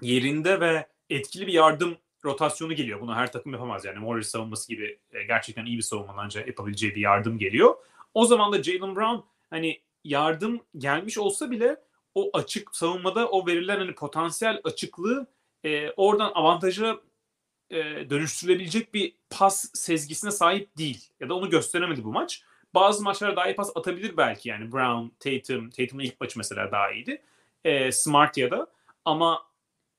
yerinde 0.00 0.60
ve 0.60 0.86
etkili 1.10 1.46
bir 1.46 1.52
yardım 1.52 1.96
rotasyonu 2.24 2.72
geliyor. 2.72 3.00
Bunu 3.00 3.14
her 3.14 3.32
takım 3.32 3.52
yapamaz 3.52 3.84
yani. 3.84 3.98
Morris 3.98 4.28
savunması 4.28 4.68
gibi 4.68 4.98
e, 5.12 5.22
gerçekten 5.22 5.66
iyi 5.66 5.76
bir 5.76 5.82
savunmadan 5.82 6.24
önce 6.24 6.40
yapabileceği 6.40 6.94
bir 6.94 7.00
yardım 7.00 7.38
geliyor. 7.38 7.74
O 8.14 8.26
zaman 8.26 8.52
da 8.52 8.62
Jalen 8.62 8.96
Brown 8.96 9.24
hani 9.50 9.82
yardım 10.04 10.60
gelmiş 10.78 11.18
olsa 11.18 11.50
bile 11.50 11.76
o 12.14 12.30
açık 12.32 12.76
savunmada 12.76 13.28
o 13.28 13.46
verilen 13.46 13.78
hani 13.78 13.94
potansiyel 13.94 14.60
açıklığı 14.64 15.26
e, 15.64 15.90
oradan 15.90 16.32
avantajı 16.34 17.00
e, 17.70 18.10
dönüştürülebilecek 18.10 18.94
bir 18.94 19.16
pas 19.30 19.70
sezgisine 19.74 20.30
sahip 20.30 20.78
değil. 20.78 21.08
Ya 21.20 21.28
da 21.28 21.34
onu 21.34 21.50
gösteremedi 21.50 22.04
bu 22.04 22.12
maç. 22.12 22.42
Bazı 22.74 23.02
maçlarda 23.02 23.36
daha 23.36 23.48
iyi 23.48 23.56
pas 23.56 23.72
atabilir 23.74 24.16
belki 24.16 24.48
yani 24.48 24.72
Brown, 24.72 25.06
Tatum, 25.20 25.70
Tatum'un 25.70 26.02
ilk 26.02 26.20
maçı 26.20 26.38
mesela 26.38 26.72
daha 26.72 26.90
iyiydi. 26.92 27.22
E, 27.64 27.92
Smart 27.92 28.36
ya 28.36 28.50
da 28.50 28.66
ama 29.04 29.46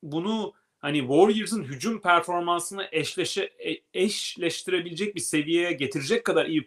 bunu 0.04 0.54
hani 0.85 0.99
Warriors'ın 0.99 1.63
hücum 1.63 2.01
performansını 2.01 2.87
eşleşe, 2.91 3.41
e, 3.43 3.77
eşleştirebilecek 3.93 5.15
bir 5.15 5.19
seviyeye 5.19 5.71
getirecek 5.71 6.25
kadar 6.25 6.45
iyi 6.45 6.65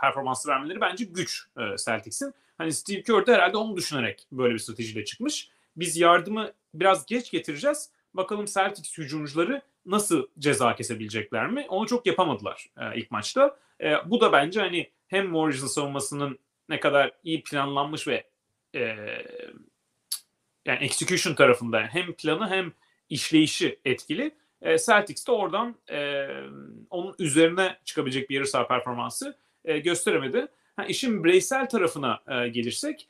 performans 0.00 0.48
vermeleri 0.48 0.80
bence 0.80 1.04
güç 1.04 1.46
e, 1.56 1.76
Celtics'in. 1.84 2.34
Hani 2.58 2.72
Steve 2.72 3.02
Kerr 3.02 3.26
de 3.26 3.34
herhalde 3.34 3.56
onu 3.56 3.76
düşünerek 3.76 4.26
böyle 4.32 4.54
bir 4.54 4.58
stratejiyle 4.58 5.04
çıkmış. 5.04 5.50
Biz 5.76 5.96
yardımı 5.96 6.52
biraz 6.74 7.06
geç 7.06 7.30
getireceğiz. 7.30 7.90
Bakalım 8.14 8.44
Celtics 8.44 8.98
hücumcuları 8.98 9.62
nasıl 9.86 10.26
ceza 10.38 10.74
kesebilecekler 10.74 11.50
mi? 11.50 11.66
Onu 11.68 11.86
çok 11.86 12.06
yapamadılar 12.06 12.70
e, 12.80 12.98
ilk 12.98 13.10
maçta. 13.10 13.56
E, 13.80 13.94
bu 14.06 14.20
da 14.20 14.32
bence 14.32 14.60
hani 14.60 14.90
hem 15.08 15.24
Warriors'ın 15.24 15.66
savunmasının 15.66 16.38
ne 16.68 16.80
kadar 16.80 17.12
iyi 17.24 17.42
planlanmış 17.42 18.08
ve 18.08 18.24
e, 18.74 18.96
yani 20.66 20.78
execution 20.84 21.34
tarafında 21.34 21.80
hem 21.80 22.12
planı 22.12 22.50
hem 22.50 22.72
işleyişi 23.10 23.78
etkili. 23.84 24.34
E, 24.62 24.78
Celtics 24.78 25.26
de 25.26 25.32
oradan 25.32 25.76
e, 25.90 26.28
onun 26.90 27.14
üzerine 27.18 27.78
çıkabilecek 27.84 28.30
bir 28.30 28.34
yarı 28.34 28.46
saha 28.46 28.68
performansı 28.68 29.38
e, 29.64 29.78
gösteremedi. 29.78 30.46
Ha, 30.76 30.84
işin 30.84 31.24
bireysel 31.24 31.68
tarafına 31.68 32.20
e, 32.28 32.48
gelirsek 32.48 33.08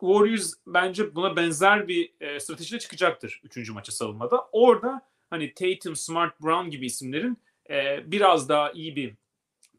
Warriors 0.00 0.52
bence 0.66 1.14
buna 1.14 1.36
benzer 1.36 1.88
bir 1.88 2.12
e, 2.20 2.40
stratejiyle 2.40 2.80
çıkacaktır 2.80 3.40
3. 3.44 3.70
maçı 3.70 3.96
savunmada. 3.96 4.48
Orada 4.52 5.02
hani 5.30 5.54
Tatum, 5.54 5.96
Smart, 5.96 6.40
Brown 6.40 6.70
gibi 6.70 6.86
isimlerin 6.86 7.38
e, 7.70 8.10
biraz 8.12 8.48
daha 8.48 8.72
iyi 8.72 8.96
bir 8.96 9.14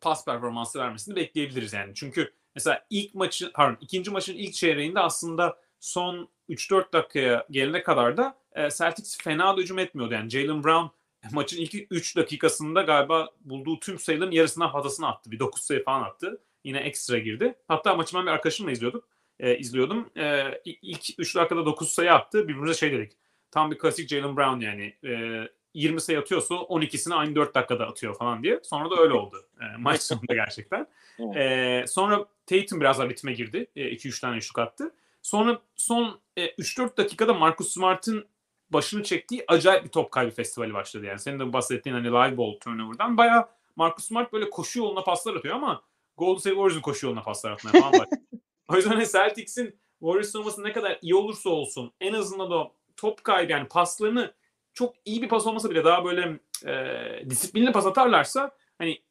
pas 0.01 0.25
performansı 0.25 0.79
vermesini 0.79 1.15
bekleyebiliriz 1.15 1.73
yani. 1.73 1.91
Çünkü 1.95 2.33
mesela 2.55 2.85
ilk 2.89 3.15
maçı, 3.15 3.51
pardon 3.53 3.77
ikinci 3.81 4.11
maçın 4.11 4.33
ilk 4.33 4.53
çeyreğinde 4.53 4.99
aslında 4.99 5.59
son 5.79 6.29
3-4 6.49 6.93
dakikaya 6.93 7.47
gelene 7.51 7.83
kadar 7.83 8.17
da 8.17 8.37
e, 8.59 8.69
Celtics 8.69 9.17
fena 9.17 9.57
da 9.57 9.61
hücum 9.61 9.79
etmiyordu. 9.79 10.13
Yani 10.13 10.29
Jalen 10.29 10.63
Brown 10.63 10.87
maçın 11.31 11.57
ilk 11.57 11.73
3 11.91 12.17
dakikasında 12.17 12.81
galiba 12.81 13.29
bulduğu 13.41 13.79
tüm 13.79 13.99
sayıların 13.99 14.31
yarısından 14.31 14.71
fazlasını 14.71 15.07
attı. 15.07 15.31
Bir 15.31 15.39
9 15.39 15.61
sayı 15.61 15.83
falan 15.83 16.03
attı. 16.03 16.41
Yine 16.63 16.79
ekstra 16.79 17.19
girdi. 17.19 17.55
Hatta 17.67 17.95
maçı 17.95 18.17
ben 18.17 18.25
bir 18.25 18.31
arkadaşımla 18.31 18.71
izliyorduk. 18.71 19.07
E, 19.39 19.57
izliyordum. 19.57 20.09
E, 20.17 20.43
ilk 20.65 21.19
3 21.19 21.35
dakikada 21.35 21.65
9 21.65 21.89
sayı 21.89 22.13
attı. 22.13 22.43
Birbirimize 22.43 22.73
şey 22.73 22.91
dedik. 22.91 23.11
Tam 23.51 23.71
bir 23.71 23.77
klasik 23.77 24.09
Jalen 24.09 24.37
Brown 24.37 24.59
yani. 24.59 24.93
E, 25.05 25.43
20 25.73 26.01
sayı 26.01 26.19
atıyorsa 26.19 26.55
12'sini 26.55 27.13
aynı 27.13 27.35
4 27.35 27.55
dakikada 27.55 27.87
atıyor 27.87 28.17
falan 28.17 28.43
diye. 28.43 28.59
Sonra 28.63 28.91
da 28.91 29.01
öyle 29.01 29.13
oldu. 29.13 29.45
E, 29.61 29.77
maç 29.77 30.01
sonunda 30.01 30.33
gerçekten. 30.33 30.87
E, 31.35 31.83
sonra 31.87 32.25
Tatum 32.45 32.79
biraz 32.79 32.99
daha 32.99 33.09
ritme 33.09 33.33
girdi. 33.33 33.67
2-3 33.75 34.17
e, 34.17 34.21
tane 34.21 34.37
üçlük 34.37 34.59
attı. 34.59 34.95
Sonra 35.21 35.61
son 35.75 36.19
e, 36.37 36.45
3-4 36.45 36.97
dakikada 36.97 37.33
Marcus 37.33 37.73
Smart'ın 37.73 38.25
başını 38.71 39.03
çektiği 39.03 39.43
acayip 39.47 39.83
bir 39.83 39.89
top 39.89 40.11
kaybı 40.11 40.31
festivali 40.31 40.73
başladı. 40.73 41.05
Yani 41.05 41.19
senin 41.19 41.39
de 41.39 41.53
bahsettiğin 41.53 41.95
hani 41.95 42.07
live 42.07 42.37
ball 42.37 42.59
turnover'dan 42.59 43.17
bayağı 43.17 43.49
Marcus 43.75 44.05
Smart 44.05 44.33
böyle 44.33 44.49
koşu 44.49 44.79
yoluna 44.79 45.03
paslar 45.03 45.35
atıyor 45.35 45.55
ama 45.55 45.83
Golden 46.17 46.39
State 46.39 46.55
Warriors'ın 46.55 46.81
koşu 46.81 47.05
yoluna 47.07 47.23
paslar 47.23 47.51
atmaya 47.51 47.71
falan 47.71 47.93
başladı. 47.93 48.21
o 48.67 48.75
yüzden 48.75 48.89
hani 48.91 49.07
Celtics'in 49.07 49.79
Warriors 49.99 50.29
savunması 50.29 50.63
ne 50.63 50.73
kadar 50.73 50.99
iyi 51.01 51.15
olursa 51.15 51.49
olsun 51.49 51.91
en 52.01 52.13
azından 52.13 52.51
da 52.51 52.71
top 52.97 53.23
kaybı 53.23 53.51
yani 53.51 53.67
paslarını 53.67 54.33
çok 54.73 54.95
iyi 55.05 55.21
bir 55.21 55.29
pas 55.29 55.47
olmasa 55.47 55.69
bile 55.69 55.83
daha 55.83 56.05
böyle 56.05 56.39
e, 56.65 57.29
disiplinli 57.29 57.71
pas 57.71 57.85
atarlarsa 57.85 58.51
hani 58.77 59.01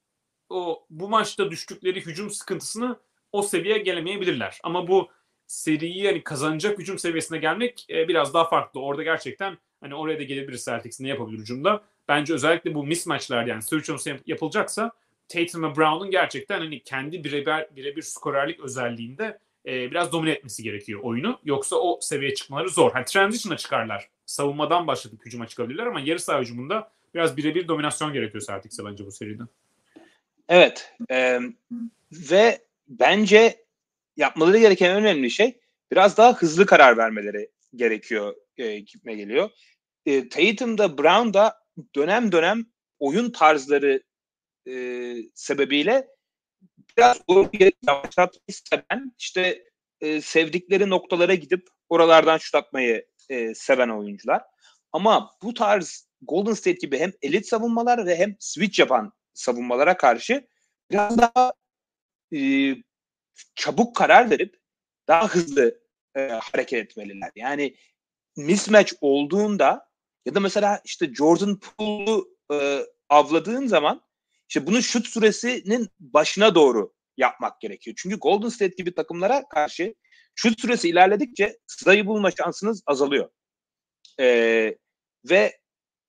o 0.50 0.84
bu 0.90 1.08
maçta 1.08 1.50
düştükleri 1.50 2.06
hücum 2.06 2.30
sıkıntısını 2.30 2.96
o 3.32 3.42
seviyeye 3.42 3.78
gelemeyebilirler. 3.78 4.60
Ama 4.62 4.88
bu 4.88 5.08
seriyi 5.48 6.02
yani 6.02 6.24
kazanacak 6.24 6.78
hücum 6.78 6.98
seviyesine 6.98 7.38
gelmek 7.38 7.86
e, 7.90 8.08
biraz 8.08 8.34
daha 8.34 8.48
farklı. 8.48 8.80
Orada 8.80 9.02
gerçekten 9.02 9.58
hani 9.80 9.94
oraya 9.94 10.18
da 10.18 10.22
gelebilir 10.22 10.58
Celtics 10.58 11.00
ne 11.00 11.08
yapabilir 11.08 11.38
hücumda. 11.38 11.82
Bence 12.08 12.34
özellikle 12.34 12.74
bu 12.74 12.84
mismatchlar 12.84 13.46
yani 13.46 13.62
switch 13.62 14.08
yapılacaksa 14.26 14.92
Tatum 15.28 15.62
ve 15.62 15.76
Brown'un 15.76 16.10
gerçekten 16.10 16.58
hani 16.58 16.82
kendi 16.82 17.24
birebir 17.24 17.76
birebir 17.76 18.02
skorerlik 18.02 18.60
özelliğinde 18.60 19.38
e, 19.66 19.90
biraz 19.90 20.12
domine 20.12 20.30
etmesi 20.30 20.62
gerekiyor 20.62 21.00
oyunu. 21.02 21.38
Yoksa 21.44 21.76
o 21.76 21.98
seviyeye 22.02 22.34
çıkmaları 22.34 22.68
zor. 22.68 22.92
Hani 22.92 23.04
transition'a 23.04 23.56
çıkarlar. 23.56 24.08
Savunmadan 24.26 24.86
başlatıp 24.86 25.26
hücuma 25.26 25.46
çıkabilirler 25.46 25.86
ama 25.86 26.00
yarı 26.00 26.20
saha 26.20 26.40
hücumunda 26.40 26.90
biraz 27.14 27.36
birebir 27.36 27.68
dominasyon 27.68 28.12
gerekiyor 28.12 28.44
Celtics'e 28.46 28.84
bence 28.84 29.06
bu 29.06 29.12
seride. 29.12 29.42
Evet. 30.48 30.94
E, 31.10 31.40
ve 32.12 32.58
bence 32.88 33.67
yapmaları 34.18 34.58
gereken 34.58 34.96
önemli 34.96 35.30
şey 35.30 35.60
biraz 35.92 36.16
daha 36.16 36.34
hızlı 36.34 36.66
karar 36.66 36.96
vermeleri 36.96 37.50
gerekiyor 37.74 38.34
e, 38.56 38.78
gitme 38.78 39.14
geliyor. 39.14 39.50
E, 40.06 40.28
Tatum'da 40.28 40.98
Brown'da 40.98 41.54
dönem 41.94 42.32
dönem 42.32 42.66
oyun 42.98 43.30
tarzları 43.30 44.02
e, 44.68 45.14
sebebiyle 45.34 46.08
biraz 46.96 47.20
oyunu 47.26 47.70
yavaşlatmayı 47.86 48.56
seven 48.70 49.14
işte 49.18 49.64
e, 50.00 50.20
sevdikleri 50.20 50.90
noktalara 50.90 51.34
gidip 51.34 51.68
oralardan 51.88 52.38
şut 52.38 52.54
atmayı 52.54 53.06
e, 53.28 53.54
seven 53.54 53.88
oyuncular. 53.88 54.42
Ama 54.92 55.30
bu 55.42 55.54
tarz 55.54 56.08
Golden 56.22 56.52
State 56.52 56.78
gibi 56.80 56.98
hem 56.98 57.12
elit 57.22 57.48
savunmalar 57.48 58.06
ve 58.06 58.16
hem 58.16 58.36
switch 58.38 58.80
yapan 58.80 59.12
savunmalara 59.34 59.96
karşı 59.96 60.48
biraz 60.90 61.18
daha 61.18 61.52
e, 62.34 62.38
çabuk 63.54 63.96
karar 63.96 64.30
verip 64.30 64.56
daha 65.08 65.28
hızlı 65.28 65.80
e, 66.16 66.20
hareket 66.20 66.84
etmeliler. 66.84 67.30
Yani 67.36 67.76
mismatch 68.36 68.92
olduğunda 69.00 69.88
ya 70.26 70.34
da 70.34 70.40
mesela 70.40 70.80
işte 70.84 71.14
Jordan 71.14 71.60
Poole'u 71.60 72.36
e, 72.52 72.86
avladığın 73.08 73.66
zaman 73.66 74.02
işte 74.48 74.66
bunun 74.66 74.80
şut 74.80 75.06
süresinin 75.06 75.88
başına 76.00 76.54
doğru 76.54 76.92
yapmak 77.16 77.60
gerekiyor. 77.60 77.96
Çünkü 77.98 78.16
Golden 78.16 78.48
State 78.48 78.74
gibi 78.76 78.94
takımlara 78.94 79.48
karşı 79.48 79.94
şut 80.34 80.60
süresi 80.60 80.88
ilerledikçe 80.88 81.58
sayı 81.66 82.06
bulma 82.06 82.30
şansınız 82.30 82.82
azalıyor. 82.86 83.30
Ee, 84.20 84.76
ve 85.30 85.58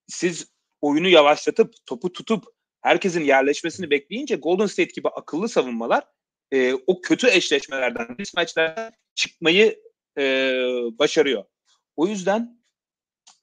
siz 0.07 0.47
oyunu 0.81 1.07
yavaşlatıp 1.07 1.73
topu 1.85 2.13
tutup 2.13 2.45
herkesin 2.81 3.23
yerleşmesini 3.23 3.89
bekleyince 3.89 4.35
Golden 4.35 4.65
State 4.65 4.91
gibi 4.95 5.09
akıllı 5.09 5.49
savunmalar 5.49 6.03
e, 6.51 6.73
o 6.73 7.01
kötü 7.01 7.27
eşleşmelerden, 7.27 8.15
mismatchlerden 8.17 8.91
çıkmayı 9.15 9.79
e, 10.17 10.23
başarıyor. 10.99 11.43
O 11.95 12.07
yüzden 12.07 12.59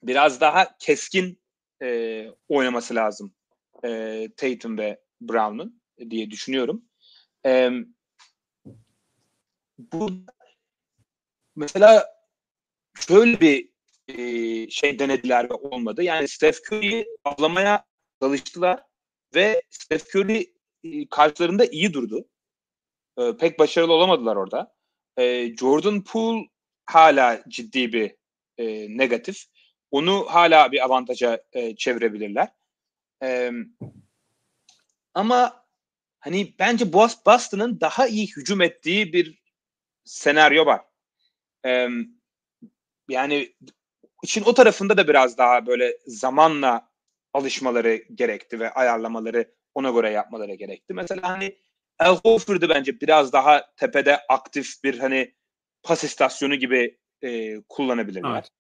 biraz 0.02 0.40
daha 0.40 0.76
keskin 0.78 1.42
e, 1.82 2.26
oynaması 2.48 2.94
lazım 2.94 3.34
e, 3.84 4.28
Tatum 4.36 4.78
ve 4.78 5.00
Brown'un 5.20 5.82
diye 6.10 6.30
düşünüyorum. 6.30 6.84
E, 7.46 7.70
bu 9.78 10.10
mesela 11.56 12.06
şöyle 13.00 13.40
bir 13.40 13.70
e, 14.08 14.70
şey 14.70 14.98
denediler 14.98 15.50
ve 15.50 15.54
olmadı. 15.54 16.02
Yani 16.02 16.28
Steph 16.28 16.58
Curry'i 16.72 17.06
avlamaya 17.24 17.84
çalıştılar 18.22 18.82
ve 19.34 19.62
Steph 19.70 20.16
Curry 20.16 20.52
e, 20.84 21.08
karşılarında 21.08 21.64
iyi 21.64 21.92
durdu. 21.92 22.28
E, 23.18 23.36
pek 23.36 23.58
başarılı 23.58 23.92
olamadılar 23.92 24.36
orada. 24.36 24.74
E, 25.18 25.56
Jordan 25.56 26.04
Poole 26.04 26.48
hala 26.86 27.42
ciddi 27.48 27.92
bir 27.92 28.14
e, 28.58 28.96
negatif. 28.98 29.44
Onu 29.90 30.26
hala 30.28 30.72
bir 30.72 30.84
avantaja 30.84 31.42
e, 31.52 31.76
çevirebilirler. 31.76 32.48
E, 33.22 33.50
ama 35.14 35.66
hani 36.20 36.54
bence 36.58 36.92
Boston'ın 36.92 37.80
daha 37.80 38.06
iyi 38.06 38.26
hücum 38.26 38.60
ettiği 38.60 39.12
bir 39.12 39.42
senaryo 40.04 40.66
var. 40.66 40.80
E, 41.66 41.88
yani 43.08 43.54
için 44.22 44.42
o 44.46 44.54
tarafında 44.54 44.96
da 44.96 45.08
biraz 45.08 45.38
daha 45.38 45.66
böyle 45.66 45.98
zamanla 46.06 46.90
alışmaları 47.32 47.96
gerekti 48.14 48.60
ve 48.60 48.70
ayarlamaları 48.70 49.54
ona 49.74 49.90
göre 49.90 50.10
yapmaları 50.10 50.54
gerekti. 50.54 50.94
Mesela 50.94 51.28
hani 51.28 51.58
El 52.00 52.16
Horford'u 52.24 52.68
bence 52.68 53.00
biraz 53.00 53.32
daha 53.32 53.74
tepede 53.76 54.18
aktif 54.28 54.84
bir 54.84 54.98
hani 54.98 55.34
pas 55.82 56.04
istasyonu 56.04 56.54
gibi 56.54 56.98
e, 57.22 57.60
kullanabilirler. 57.68 58.30
Evet. 58.32 58.50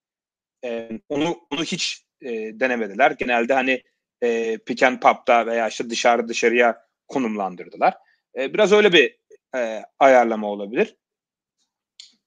E, 0.64 1.00
onu 1.08 1.36
onu 1.50 1.64
hiç 1.64 2.02
e, 2.20 2.30
denemediler. 2.60 3.10
Genelde 3.10 3.54
hani 3.54 3.82
e, 4.22 4.58
pick 4.58 4.82
and 4.82 5.00
pop'ta 5.00 5.46
veya 5.46 5.68
işte 5.68 5.90
dışarı 5.90 6.28
dışarıya 6.28 6.86
konumlandırdılar. 7.08 7.94
E, 8.38 8.54
biraz 8.54 8.72
öyle 8.72 8.92
bir 8.92 9.18
e, 9.56 9.82
ayarlama 9.98 10.50
olabilir. 10.50 10.96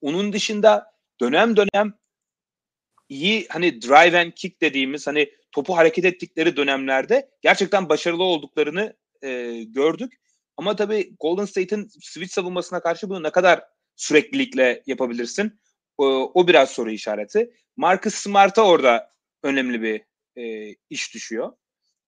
Onun 0.01 0.33
dışında 0.33 0.93
dönem 1.21 1.55
dönem 1.57 1.93
iyi 3.09 3.47
hani 3.49 3.81
drive 3.81 4.19
and 4.19 4.31
kick 4.31 4.61
dediğimiz 4.61 5.07
hani 5.07 5.31
topu 5.51 5.77
hareket 5.77 6.05
ettikleri 6.05 6.57
dönemlerde 6.57 7.29
gerçekten 7.41 7.89
başarılı 7.89 8.23
olduklarını 8.23 8.97
e, 9.21 9.63
gördük. 9.63 10.19
Ama 10.59 10.75
tabii 10.75 11.15
Golden 11.19 11.45
State'in 11.45 11.87
switch 12.01 12.33
savunmasına 12.33 12.79
karşı 12.79 13.09
bunu 13.09 13.23
ne 13.23 13.31
kadar 13.31 13.63
süreklilikle 13.95 14.83
yapabilirsin? 14.85 15.59
O, 15.97 16.31
o 16.33 16.47
biraz 16.47 16.69
soru 16.69 16.91
işareti. 16.91 17.53
Marcus 17.77 18.15
Smart'a 18.15 18.61
orada 18.61 19.11
önemli 19.43 19.81
bir 19.81 20.01
e, 20.41 20.75
iş 20.89 21.13
düşüyor. 21.13 21.53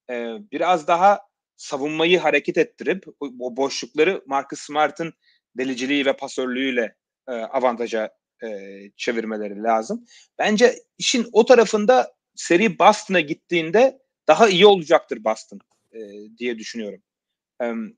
E, 0.10 0.14
biraz 0.52 0.88
daha 0.88 1.20
savunmayı 1.56 2.20
hareket 2.20 2.58
ettirip 2.58 3.08
o, 3.20 3.26
o 3.40 3.58
boşlukları 3.58 4.24
Marcus 4.26 4.60
Smart'ın 4.60 5.14
deliciliği 5.58 6.06
ve 6.06 6.14
pasörlüğüyle 6.14 6.96
e, 7.28 7.32
avantaja 7.32 8.10
e, 8.44 8.50
çevirmeleri 8.96 9.64
lazım. 9.64 10.06
Bence 10.40 10.76
işin 10.98 11.28
o 11.32 11.46
tarafında 11.46 12.14
seri 12.36 12.80
Boston'a 12.80 13.20
gittiğinde 13.20 14.00
daha 14.28 14.50
iyi 14.50 14.66
olacaktır 14.66 15.24
Boston 15.24 15.60
e, 15.94 16.00
diye 16.38 16.58
düşünüyorum. 16.58 17.02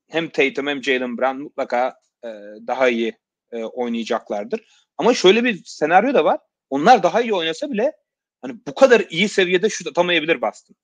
Hem 0.10 0.30
Tatum 0.30 0.68
hem 0.68 0.84
Jalen 0.84 1.18
Brown 1.18 1.38
mutlaka 1.38 2.00
e, 2.24 2.28
daha 2.68 2.90
iyi 2.90 3.18
e, 3.52 3.64
oynayacaklardır. 3.64 4.62
Ama 4.98 5.14
şöyle 5.14 5.44
bir 5.44 5.64
senaryo 5.66 6.14
da 6.14 6.26
var. 6.26 6.40
Onlar 6.70 7.04
daha 7.04 7.22
iyi 7.22 7.34
oynasa 7.34 7.72
bile 7.72 7.94
hani 8.42 8.56
bu 8.68 8.76
kadar 8.76 9.06
iyi 9.10 9.30
seviyede 9.30 9.70
şut 9.70 9.88
atamayabilir 9.88 10.42
Boston. 10.42 10.76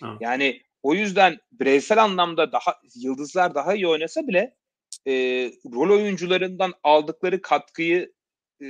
Ha. 0.00 0.16
Yani 0.20 0.62
o 0.82 0.94
yüzden 0.94 1.38
bireysel 1.52 2.04
anlamda 2.04 2.52
daha 2.52 2.74
yıldızlar 2.94 3.54
daha 3.54 3.74
iyi 3.74 3.88
oynasa 3.88 4.26
bile 4.26 4.56
e, 5.06 5.12
rol 5.72 5.90
oyuncularından 5.90 6.74
aldıkları 6.82 7.42
katkıyı 7.42 8.12
e, 8.62 8.66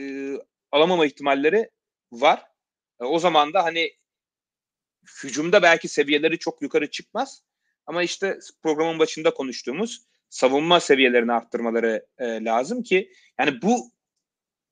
alamama 0.72 1.06
ihtimalleri 1.06 1.70
var. 2.12 2.42
E, 3.00 3.04
o 3.04 3.18
zaman 3.18 3.54
da 3.54 3.64
hani 3.64 3.90
hücumda 5.24 5.62
belki 5.62 5.88
seviyeleri 5.88 6.38
çok 6.38 6.62
yukarı 6.62 6.90
çıkmaz. 6.90 7.42
Ama 7.87 8.03
işte 8.03 8.38
programın 8.62 8.99
başında 8.99 9.35
konuştuğumuz 9.35 10.07
savunma 10.29 10.81
seviyelerini 10.81 11.33
arttırmaları 11.33 12.07
e, 12.18 12.44
lazım 12.44 12.83
ki 12.83 13.12
yani 13.40 13.62
bu 13.62 13.90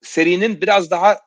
serinin 0.03 0.61
biraz 0.61 0.91
daha 0.91 1.21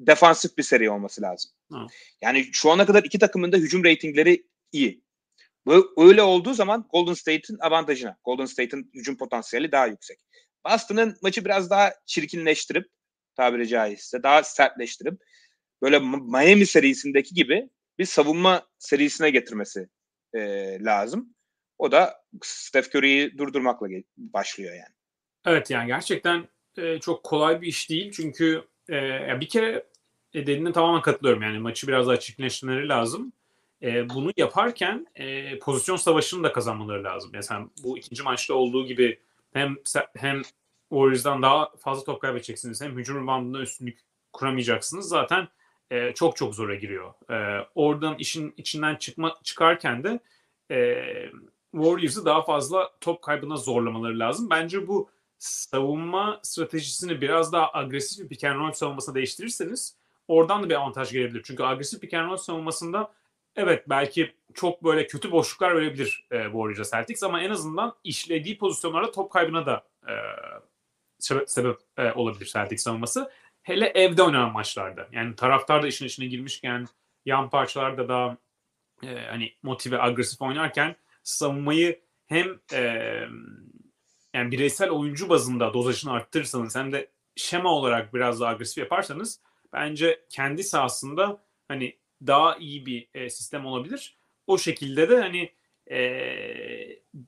defansif 0.00 0.58
bir 0.58 0.62
seri 0.62 0.90
olması 0.90 1.22
lazım. 1.22 1.50
Hı. 1.72 1.78
Yani 2.20 2.48
şu 2.52 2.70
ana 2.70 2.86
kadar 2.86 3.04
iki 3.04 3.18
takımın 3.18 3.52
da 3.52 3.56
hücum 3.56 3.84
reytingleri 3.84 4.46
iyi. 4.72 5.06
Bu 5.66 5.94
öyle 5.96 6.22
olduğu 6.22 6.54
zaman 6.54 6.88
Golden 6.92 7.14
State'in 7.14 7.58
avantajına. 7.60 8.18
Golden 8.24 8.44
State'in 8.44 8.90
hücum 8.94 9.16
potansiyeli 9.16 9.72
daha 9.72 9.86
yüksek. 9.86 10.18
Boston'ın 10.64 11.16
maçı 11.22 11.44
biraz 11.44 11.70
daha 11.70 11.92
çirkinleştirip 12.06 12.86
tabiri 13.36 13.68
caizse 13.68 14.22
daha 14.22 14.42
sertleştirip 14.42 15.14
böyle 15.82 15.98
Miami 15.98 16.66
serisindeki 16.66 17.34
gibi 17.34 17.70
bir 17.98 18.04
savunma 18.04 18.66
serisine 18.78 19.30
getirmesi 19.30 19.88
e, 20.36 20.84
lazım. 20.84 21.34
O 21.78 21.92
da 21.92 22.24
Steph 22.42 22.94
Curry'i 22.94 23.38
durdurmakla 23.38 23.86
başlıyor 24.16 24.74
yani. 24.74 24.94
Evet 25.46 25.70
yani 25.70 25.86
gerçekten 25.86 26.48
e, 26.76 27.00
çok 27.00 27.24
kolay 27.24 27.60
bir 27.60 27.66
iş 27.66 27.90
değil. 27.90 28.12
Çünkü 28.12 28.64
e, 28.90 29.40
bir 29.40 29.48
kere 29.48 29.86
e, 30.34 30.40
dediğine 30.46 30.72
tamamen 30.72 31.02
katılıyorum. 31.02 31.42
Yani 31.42 31.58
maçı 31.58 31.88
biraz 31.88 32.06
daha 32.06 32.20
çirkinleştirmeleri 32.20 32.88
lazım. 32.88 33.32
E, 33.82 34.08
bunu 34.08 34.32
yaparken 34.36 35.06
e, 35.14 35.58
pozisyon 35.58 35.96
savaşını 35.96 36.42
da 36.44 36.52
kazanmaları 36.52 37.04
lazım. 37.04 37.30
Mesela 37.32 37.68
bu 37.82 37.98
ikinci 37.98 38.22
maçta 38.22 38.54
olduğu 38.54 38.86
gibi 38.86 39.20
hem 39.52 39.76
hem 40.16 40.42
Warriors'dan 40.88 41.42
daha 41.42 41.70
fazla 41.76 42.04
top 42.04 42.20
kaybedeceksiniz. 42.22 42.80
Hem 42.80 42.98
hücum 42.98 43.22
reboundında 43.22 43.62
üstünlük 43.62 43.98
kuramayacaksınız. 44.32 45.08
Zaten 45.08 45.48
e, 45.90 46.14
çok 46.14 46.36
çok 46.36 46.54
zora 46.54 46.74
giriyor. 46.74 47.14
E, 47.30 47.66
oradan 47.74 48.14
işin 48.18 48.54
içinden 48.56 48.96
çıkma 48.96 49.34
çıkarken 49.42 50.04
de 50.04 50.20
e, 50.70 51.04
Warriors'ı 51.72 52.24
daha 52.24 52.42
fazla 52.42 52.90
top 53.00 53.22
kaybına 53.22 53.56
zorlamaları 53.56 54.18
lazım. 54.18 54.50
Bence 54.50 54.88
bu 54.88 55.10
savunma 55.38 56.40
stratejisini 56.42 57.20
biraz 57.20 57.52
daha 57.52 57.70
agresif 57.72 58.24
bir 58.24 58.28
pick 58.28 58.44
and 58.44 58.60
roll 58.60 58.72
savunmasına 58.72 59.14
değiştirirseniz 59.14 59.96
oradan 60.28 60.62
da 60.62 60.68
bir 60.68 60.74
avantaj 60.74 61.12
gelebilir. 61.12 61.42
Çünkü 61.44 61.62
agresif 61.62 62.00
pick 62.00 62.14
and 62.14 62.30
roll 62.30 62.36
savunmasında 62.36 63.12
evet 63.56 63.84
belki 63.88 64.34
çok 64.54 64.84
böyle 64.84 65.06
kötü 65.06 65.30
boşluklar 65.30 65.76
verebilir 65.76 66.26
e, 66.30 66.42
Warriors'a 66.42 66.96
Celtics 66.96 67.22
ama 67.22 67.42
en 67.42 67.50
azından 67.50 67.94
işlediği 68.04 68.58
pozisyonlarda 68.58 69.10
top 69.10 69.32
kaybına 69.32 69.66
da 69.66 69.84
e, 70.08 70.14
sebep 71.46 71.76
e, 71.96 72.12
olabilir 72.12 72.50
Celtics 72.52 72.82
savunması. 72.82 73.30
Hele 73.66 73.86
evde 73.86 74.22
oynanan 74.22 74.52
maçlarda. 74.52 75.08
Yani 75.12 75.36
taraftar 75.36 75.82
da 75.82 75.86
işin 75.86 76.06
içine 76.06 76.26
girmişken 76.26 76.86
yan 77.24 77.50
parçalarda 77.50 78.08
da 78.08 78.38
e, 79.02 79.20
hani 79.30 79.52
motive, 79.62 80.02
agresif 80.02 80.42
oynarken 80.42 80.96
savunmayı 81.22 82.00
hem 82.26 82.60
e, 82.72 82.80
yani 84.34 84.50
bireysel 84.50 84.90
oyuncu 84.90 85.28
bazında 85.28 85.74
dozajını 85.74 86.12
arttırırsanız 86.12 86.76
hem 86.76 86.92
de 86.92 87.10
şema 87.36 87.72
olarak 87.72 88.14
biraz 88.14 88.40
daha 88.40 88.50
agresif 88.50 88.78
yaparsanız 88.78 89.40
bence 89.72 90.24
kendi 90.30 90.64
sahasında 90.64 91.44
hani 91.68 91.98
daha 92.26 92.56
iyi 92.56 92.86
bir 92.86 93.08
e, 93.14 93.30
sistem 93.30 93.66
olabilir. 93.66 94.18
O 94.46 94.58
şekilde 94.58 95.08
de 95.08 95.20
hani 95.20 95.52
e, 95.90 96.00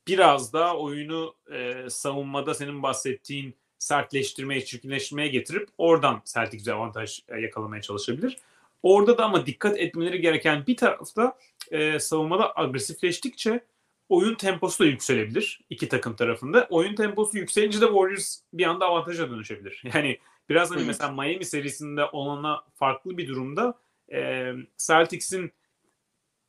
biraz 0.09 0.53
daha 0.53 0.77
oyunu 0.77 1.35
e, 1.53 1.91
savunmada 1.91 2.55
senin 2.55 2.83
bahsettiğin 2.83 3.57
sertleştirmeye, 3.79 4.65
çirkinleştirmeye 4.65 5.29
getirip 5.29 5.69
oradan 5.79 6.23
Celtics 6.25 6.69
avantaj 6.69 7.21
e, 7.29 7.41
yakalamaya 7.41 7.83
çalışabilir. 7.83 8.37
Orada 8.83 9.19
da 9.19 9.25
ama 9.25 9.47
dikkat 9.47 9.79
etmeleri 9.79 10.21
gereken 10.21 10.67
bir 10.67 10.77
tarafta 10.77 11.39
e, 11.71 11.99
savunmada 11.99 12.57
agresifleştikçe 12.57 13.61
oyun 14.09 14.35
temposu 14.35 14.85
da 14.85 14.89
yükselebilir 14.89 15.61
iki 15.71 15.89
takım 15.89 16.17
tarafında. 16.17 16.67
Oyun 16.71 16.95
temposu 16.95 17.39
yükselince 17.39 17.81
de 17.81 17.87
Warriors 17.87 18.41
bir 18.53 18.67
anda 18.67 18.87
avantaja 18.87 19.31
dönüşebilir. 19.31 19.83
Yani 19.95 20.19
biraz 20.49 20.71
hani 20.71 20.85
mesela 20.85 21.13
Miami 21.13 21.45
serisinde 21.45 22.05
olana 22.05 22.65
farklı 22.75 23.19
bir 23.19 23.29
durumda 23.29 23.75
e, 24.13 24.53
Celtics'in 24.79 25.53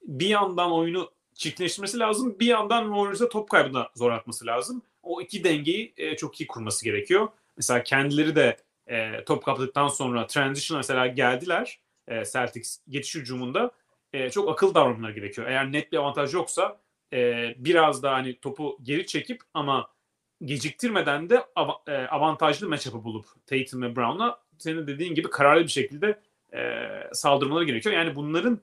bir 0.01 0.27
yandan 0.27 0.71
oyunu 0.71 1.11
çirkinleştirmesi 1.33 1.99
lazım. 1.99 2.39
Bir 2.39 2.45
yandan 2.45 2.83
Warriors'a 2.83 3.29
top 3.29 3.49
kaybına 3.49 3.89
zor 3.95 4.11
atması 4.11 4.45
lazım. 4.45 4.81
O 5.03 5.21
iki 5.21 5.43
dengeyi 5.43 5.93
e, 5.97 6.15
çok 6.15 6.41
iyi 6.41 6.47
kurması 6.47 6.85
gerekiyor. 6.85 7.27
Mesela 7.57 7.83
kendileri 7.83 8.35
de 8.35 8.57
e, 8.87 9.23
top 9.25 9.45
kaptıktan 9.45 9.87
sonra 9.87 10.27
transition 10.27 10.79
mesela 10.79 11.07
geldiler 11.07 11.79
e, 12.07 12.25
Celtics 12.25 12.79
geçiş 12.89 13.15
hücumunda 13.15 13.71
e, 14.13 14.29
çok 14.29 14.49
akıl 14.49 14.73
davranmaları 14.73 15.13
gerekiyor. 15.13 15.47
Eğer 15.47 15.71
net 15.71 15.91
bir 15.91 15.97
avantaj 15.97 16.33
yoksa 16.33 16.79
e, 17.13 17.53
biraz 17.57 18.03
daha 18.03 18.15
hani 18.15 18.39
topu 18.39 18.77
geri 18.83 19.05
çekip 19.05 19.41
ama 19.53 19.89
geciktirmeden 20.45 21.29
de 21.29 21.45
av- 21.55 21.81
e, 21.87 21.95
avantajlı 22.07 22.69
matchup'ı 22.69 23.03
bulup 23.03 23.25
Tatum 23.47 23.81
ve 23.81 23.95
Brown'a 23.95 24.39
senin 24.57 24.87
dediğin 24.87 25.15
gibi 25.15 25.29
kararlı 25.29 25.63
bir 25.63 25.67
şekilde 25.67 26.19
e, 26.53 26.59
saldırmaları 27.13 27.63
gerekiyor. 27.63 27.95
Yani 27.95 28.15
bunların 28.15 28.59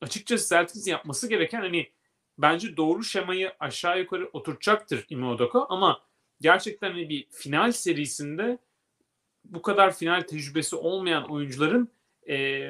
açıkçası 0.00 0.48
Celtics 0.48 0.86
yapması 0.86 1.28
gereken 1.28 1.60
hani 1.60 1.90
bence 2.38 2.76
doğru 2.76 3.04
şemayı 3.04 3.52
aşağı 3.60 3.98
yukarı 3.98 4.30
oturtacaktır 4.32 5.06
Ime 5.08 5.36
ama 5.68 6.02
gerçekten 6.40 6.90
hani 6.90 7.08
bir 7.08 7.26
final 7.30 7.72
serisinde 7.72 8.58
bu 9.44 9.62
kadar 9.62 9.96
final 9.96 10.20
tecrübesi 10.20 10.76
olmayan 10.76 11.30
oyuncuların 11.30 11.88
e, 12.28 12.68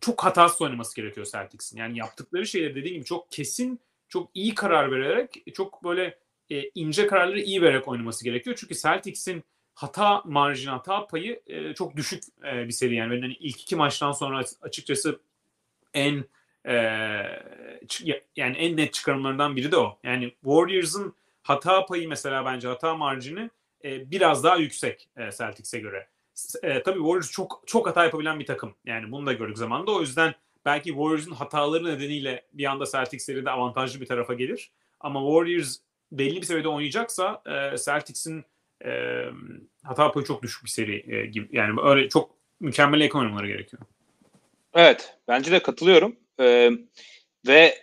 çok 0.00 0.24
hatasız 0.24 0.62
oynaması 0.62 0.96
gerekiyor 0.96 1.26
Celtics'in. 1.32 1.78
Yani 1.78 1.98
yaptıkları 1.98 2.46
şeyler 2.46 2.74
dediğim 2.74 2.96
gibi 2.96 3.04
çok 3.04 3.32
kesin, 3.32 3.80
çok 4.08 4.30
iyi 4.34 4.54
karar 4.54 4.92
vererek, 4.92 5.42
çok 5.54 5.84
böyle 5.84 6.18
e, 6.50 6.70
ince 6.74 7.06
kararları 7.06 7.40
iyi 7.40 7.62
vererek 7.62 7.88
oynaması 7.88 8.24
gerekiyor. 8.24 8.56
Çünkü 8.60 8.74
Celtics'in 8.74 9.44
hata 9.74 10.22
marjini, 10.24 10.70
hata 10.70 11.06
payı 11.06 11.42
e, 11.46 11.74
çok 11.74 11.96
düşük 11.96 12.22
e, 12.44 12.66
bir 12.66 12.72
seri. 12.72 12.94
Yani 12.94 13.20
hani 13.20 13.34
ilk 13.34 13.60
iki 13.60 13.76
maçtan 13.76 14.12
sonra 14.12 14.44
açıkçası 14.62 15.20
en 15.94 16.24
e, 16.66 16.72
yani 18.36 18.56
en 18.56 18.76
net 18.76 18.92
çıkarımlarından 18.92 19.56
biri 19.56 19.72
de 19.72 19.76
o. 19.76 19.98
Yani 20.04 20.32
Warriors'ın 20.44 21.14
hata 21.42 21.86
payı 21.86 22.08
mesela 22.08 22.44
bence 22.44 22.68
hata 22.68 22.94
marjini 22.94 23.50
e, 23.84 24.10
biraz 24.10 24.44
daha 24.44 24.56
yüksek 24.56 25.08
e, 25.16 25.30
Celtics'e 25.38 25.78
göre. 25.80 26.08
E, 26.62 26.82
tabii 26.82 26.98
Warriors 26.98 27.30
çok 27.30 27.62
çok 27.66 27.86
hata 27.86 28.04
yapabilen 28.04 28.40
bir 28.40 28.46
takım. 28.46 28.74
Yani 28.84 29.12
bunu 29.12 29.26
da 29.26 29.32
gördük 29.32 29.58
zamanda. 29.58 29.92
O 29.92 30.00
yüzden 30.00 30.34
belki 30.64 30.88
Warriors'ın 30.88 31.32
hataları 31.32 31.84
nedeniyle 31.84 32.44
bir 32.52 32.64
anda 32.64 32.86
Celtics 32.86 33.24
seride 33.24 33.50
avantajlı 33.50 34.00
bir 34.00 34.06
tarafa 34.06 34.34
gelir. 34.34 34.70
Ama 35.00 35.20
Warriors 35.20 35.76
belli 36.12 36.36
bir 36.36 36.46
seviyede 36.46 36.68
oynayacaksa 36.68 37.42
e, 37.46 37.76
Celtics'in 37.76 38.44
e, 38.84 39.22
hata 39.84 40.12
payı 40.12 40.26
çok 40.26 40.42
düşük 40.42 40.64
bir 40.64 40.70
seri 40.70 41.14
e, 41.14 41.26
gibi. 41.26 41.48
Yani 41.52 41.80
öyle 41.82 42.08
çok 42.08 42.30
mükemmel 42.60 43.00
yakın 43.00 43.46
gerekiyor. 43.46 43.82
Evet. 44.74 45.18
Bence 45.28 45.52
de 45.52 45.62
katılıyorum. 45.62 46.16
Ee, 46.40 46.70
ve 47.46 47.78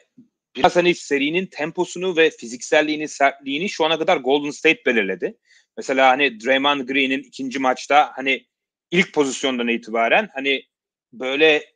biraz 0.55 0.75
hani 0.75 0.95
serinin 0.95 1.45
temposunu 1.45 2.17
ve 2.17 2.29
fizikselliğini, 2.29 3.07
sertliğini 3.07 3.69
şu 3.69 3.85
ana 3.85 3.99
kadar 3.99 4.17
Golden 4.17 4.51
State 4.51 4.85
belirledi. 4.85 5.37
Mesela 5.77 6.09
hani 6.09 6.39
Draymond 6.39 6.81
Green'in 6.81 7.23
ikinci 7.23 7.59
maçta 7.59 8.11
hani 8.15 8.45
ilk 8.91 9.13
pozisyondan 9.13 9.67
itibaren 9.67 10.29
hani 10.33 10.63
böyle 11.13 11.73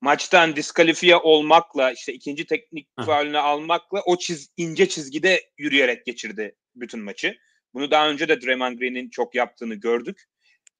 maçtan 0.00 0.56
diskalifiye 0.56 1.16
olmakla 1.16 1.92
işte 1.92 2.12
ikinci 2.12 2.46
teknik 2.46 2.88
faulünü 3.06 3.38
almakla 3.38 4.02
o 4.06 4.18
çiz, 4.18 4.52
ince 4.56 4.88
çizgide 4.88 5.50
yürüyerek 5.58 6.06
geçirdi 6.06 6.56
bütün 6.74 7.00
maçı. 7.00 7.38
Bunu 7.74 7.90
daha 7.90 8.10
önce 8.10 8.28
de 8.28 8.42
Draymond 8.42 8.78
Green'in 8.78 9.10
çok 9.10 9.34
yaptığını 9.34 9.74
gördük. 9.74 10.24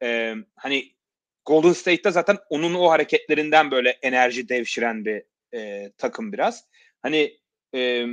Ee, 0.02 0.34
hani 0.56 0.92
Golden 1.48 1.72
State'te 1.72 2.11
zaten 2.11 2.38
onun 2.50 2.74
o 2.74 2.90
hareketlerinden 2.90 3.70
böyle 3.70 3.90
enerji 3.90 4.48
devşiren 4.48 5.04
bir 5.04 5.22
e, 5.54 5.92
takım 5.98 6.32
biraz. 6.32 6.64
Hani 7.02 7.38
e, 7.74 8.06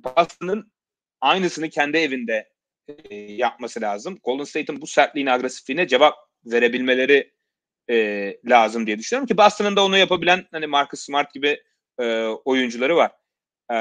Boston'ın 0.00 0.72
aynısını 1.20 1.70
kendi 1.70 1.96
evinde 1.96 2.48
e, 2.88 3.14
yapması 3.14 3.80
lazım. 3.80 4.18
Golden 4.24 4.44
State'in 4.44 4.80
bu 4.80 4.86
sertliğin 4.86 5.26
agresifliğine 5.26 5.88
cevap 5.88 6.14
verebilmeleri 6.44 7.32
e, 7.90 8.36
lazım 8.44 8.86
diye 8.86 8.98
düşünüyorum 8.98 9.26
ki 9.26 9.36
Boston'ın 9.36 9.76
da 9.76 9.84
onu 9.84 9.98
yapabilen 9.98 10.46
hani 10.52 10.66
Marcus 10.66 11.00
Smart 11.00 11.34
gibi 11.34 11.62
e, 12.00 12.24
oyuncuları 12.24 12.96
var. 12.96 13.10
E, 13.72 13.74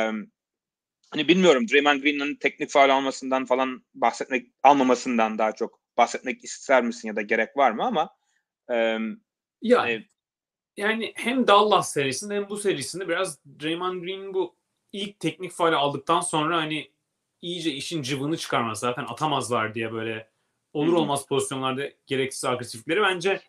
hani 1.11 1.27
bilmiyorum 1.27 1.67
Draymond 1.67 2.01
Green'in 2.01 2.35
teknik 2.35 2.69
faal 2.69 2.89
almasından 2.89 3.45
falan 3.45 3.83
bahsetmek 3.93 4.47
almamasından 4.63 5.37
daha 5.37 5.51
çok 5.51 5.79
bahsetmek 5.97 6.43
ister 6.43 6.83
misin 6.83 7.07
ya 7.07 7.15
da 7.15 7.21
gerek 7.21 7.57
var 7.57 7.71
mı 7.71 7.83
ama 7.83 8.18
e, 8.71 8.99
ya 9.61 9.81
hani, 9.81 10.09
yani 10.77 11.13
hem 11.15 11.47
Dallas 11.47 11.93
serisinde 11.93 12.35
hem 12.35 12.49
bu 12.49 12.57
serisinde 12.57 13.07
biraz 13.07 13.39
Draymond 13.45 14.03
Green 14.03 14.33
bu 14.33 14.55
ilk 14.93 15.19
teknik 15.19 15.51
faal 15.51 15.73
aldıktan 15.73 16.21
sonra 16.21 16.57
hani 16.57 16.91
iyice 17.41 17.71
işin 17.71 18.01
cıvını 18.01 18.37
çıkarmaz. 18.37 18.79
Zaten 18.79 19.05
atamazlar 19.05 19.75
diye 19.75 19.91
böyle 19.93 20.29
olur 20.73 20.93
olmaz 20.93 21.27
pozisyonlarda 21.27 21.89
gereksiz 22.07 22.45
agresiflikleri 22.45 23.01
bence 23.01 23.41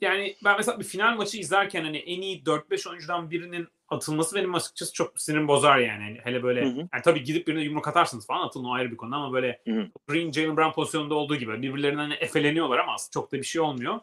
yani 0.00 0.36
ben 0.44 0.56
mesela 0.56 0.78
bir 0.78 0.84
final 0.84 1.16
maçı 1.16 1.38
izlerken 1.38 1.84
hani 1.84 1.98
en 1.98 2.20
iyi 2.20 2.42
4-5 2.42 2.88
oyuncudan 2.88 3.30
birinin 3.30 3.68
atılması 3.88 4.36
benim 4.36 4.54
açıkçası 4.54 4.92
çok 4.92 5.20
sinirim 5.20 5.48
bozar 5.48 5.78
yani. 5.78 6.02
yani 6.02 6.20
hele 6.24 6.42
böyle 6.42 6.64
hı 6.64 6.68
hı. 6.68 6.78
yani 6.78 7.02
tabii 7.04 7.22
gidip 7.22 7.46
birine 7.46 7.62
yumruk 7.62 7.88
atarsınız 7.88 8.26
falan 8.26 8.46
atılın 8.46 8.64
o 8.64 8.72
ayrı 8.72 8.90
bir 8.90 8.96
konu 8.96 9.16
ama 9.16 9.32
böyle 9.32 9.60
hı 9.64 9.72
hı. 9.72 9.88
Green 10.08 10.32
Jalen 10.32 10.56
Brown 10.56 10.72
pozisyonunda 10.72 11.14
olduğu 11.14 11.36
gibi 11.36 11.62
birbirlerinden 11.62 12.02
hani 12.02 12.14
efeleniyorlar 12.14 12.78
ama 12.78 12.96
çok 13.12 13.32
da 13.32 13.36
bir 13.36 13.42
şey 13.42 13.60
olmuyor. 13.60 14.00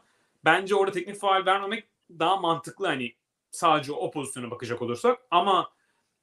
Bence 0.47 0.75
orada 0.75 0.91
teknik 0.91 1.15
faal 1.15 1.45
vermemek 1.45 1.87
daha 2.09 2.37
mantıklı 2.37 2.87
hani 2.87 3.15
sadece 3.51 3.91
o 3.91 4.11
pozisyona 4.11 4.51
bakacak 4.51 4.81
olursak 4.81 5.19
ama 5.31 5.71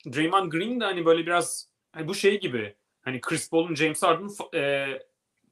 Draymond 0.07 0.53
Green 0.53 0.81
de 0.81 0.85
hani 0.85 1.07
böyle 1.07 1.27
biraz 1.27 1.69
hani 1.93 2.09
bu 2.09 2.15
şey 2.15 2.41
gibi 2.41 2.75
hani 3.03 3.21
Chris 3.21 3.51
Paul'un 3.51 3.75
James 3.75 4.03
Harden'ın 4.03 4.59
e, 4.59 4.87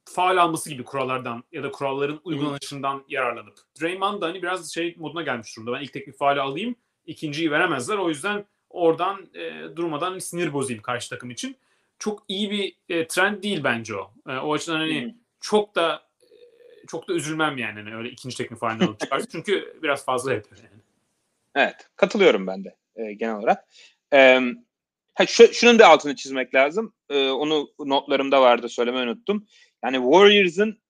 faal 0.05 0.37
alması 0.37 0.69
gibi 0.69 0.83
kurallardan 0.83 1.43
ya 1.51 1.63
da 1.63 1.71
kuralların 1.71 2.21
uygulanışından 2.23 3.03
yararlanıp. 3.07 3.57
Draymond 3.81 4.21
da 4.21 4.27
hani 4.27 4.41
biraz 4.43 4.73
şey 4.73 4.95
moduna 4.97 5.21
gelmiş 5.21 5.57
durumda. 5.57 5.73
Ben 5.73 5.81
ilk 5.81 5.93
teknik 5.93 6.17
faali 6.17 6.41
alayım, 6.41 6.75
ikinciyi 7.05 7.51
veremezler. 7.51 7.97
O 7.97 8.09
yüzden 8.09 8.45
oradan 8.69 9.29
e, 9.33 9.75
durmadan 9.75 10.19
sinir 10.19 10.53
bozayım 10.53 10.81
karşı 10.81 11.09
takım 11.09 11.31
için. 11.31 11.57
Çok 11.99 12.23
iyi 12.27 12.51
bir 12.51 12.77
e, 12.89 13.07
trend 13.07 13.43
değil 13.43 13.63
bence 13.63 13.95
o. 13.95 14.13
E, 14.29 14.37
o 14.37 14.53
açıdan 14.53 14.77
hani 14.77 15.03
hmm. 15.03 15.11
çok 15.39 15.75
da 15.75 16.12
çok 16.87 17.07
da 17.07 17.13
üzülmem 17.13 17.57
yani 17.57 17.79
hani 17.79 17.95
öyle 17.95 18.09
ikinci 18.09 18.37
teknik 18.37 18.59
faalini 18.59 18.83
alıp 18.83 18.99
çıkarsa. 18.99 19.27
Çünkü 19.31 19.79
biraz 19.83 20.05
fazla 20.05 20.33
yapıyor 20.33 20.61
yani. 20.63 20.81
Evet, 21.55 21.89
katılıyorum 21.95 22.47
ben 22.47 22.63
de 22.63 22.75
e, 22.95 23.13
genel 23.13 23.35
olarak. 23.35 23.65
E, 24.13 24.39
ha, 25.13 25.25
şu, 25.25 25.53
şunun 25.53 25.79
da 25.79 25.87
altını 25.87 26.15
çizmek 26.15 26.55
lazım. 26.55 26.93
E, 27.09 27.29
onu 27.29 27.69
notlarımda 27.79 28.41
vardı, 28.41 28.69
söylemeyi 28.69 29.03
unuttum. 29.03 29.47
Yani 29.83 29.95
Warriors'ın 29.97 30.81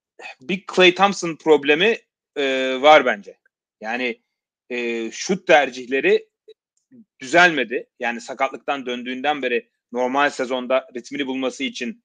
bir 0.42 0.64
Clay 0.76 0.96
Thompson 0.96 1.36
problemi 1.36 1.98
e, 2.38 2.78
var 2.82 3.06
bence. 3.06 3.38
Yani 3.82 4.22
e, 4.70 5.12
şut 5.12 5.48
tercihleri 5.48 6.30
düzelmedi. 7.20 7.90
Yani 8.00 8.22
sakatlıktan 8.22 8.86
döndüğünden 8.86 9.42
beri 9.42 9.70
normal 9.92 10.30
sezonda 10.30 10.88
ritmini 10.96 11.28
bulması 11.28 11.64
için 11.64 12.04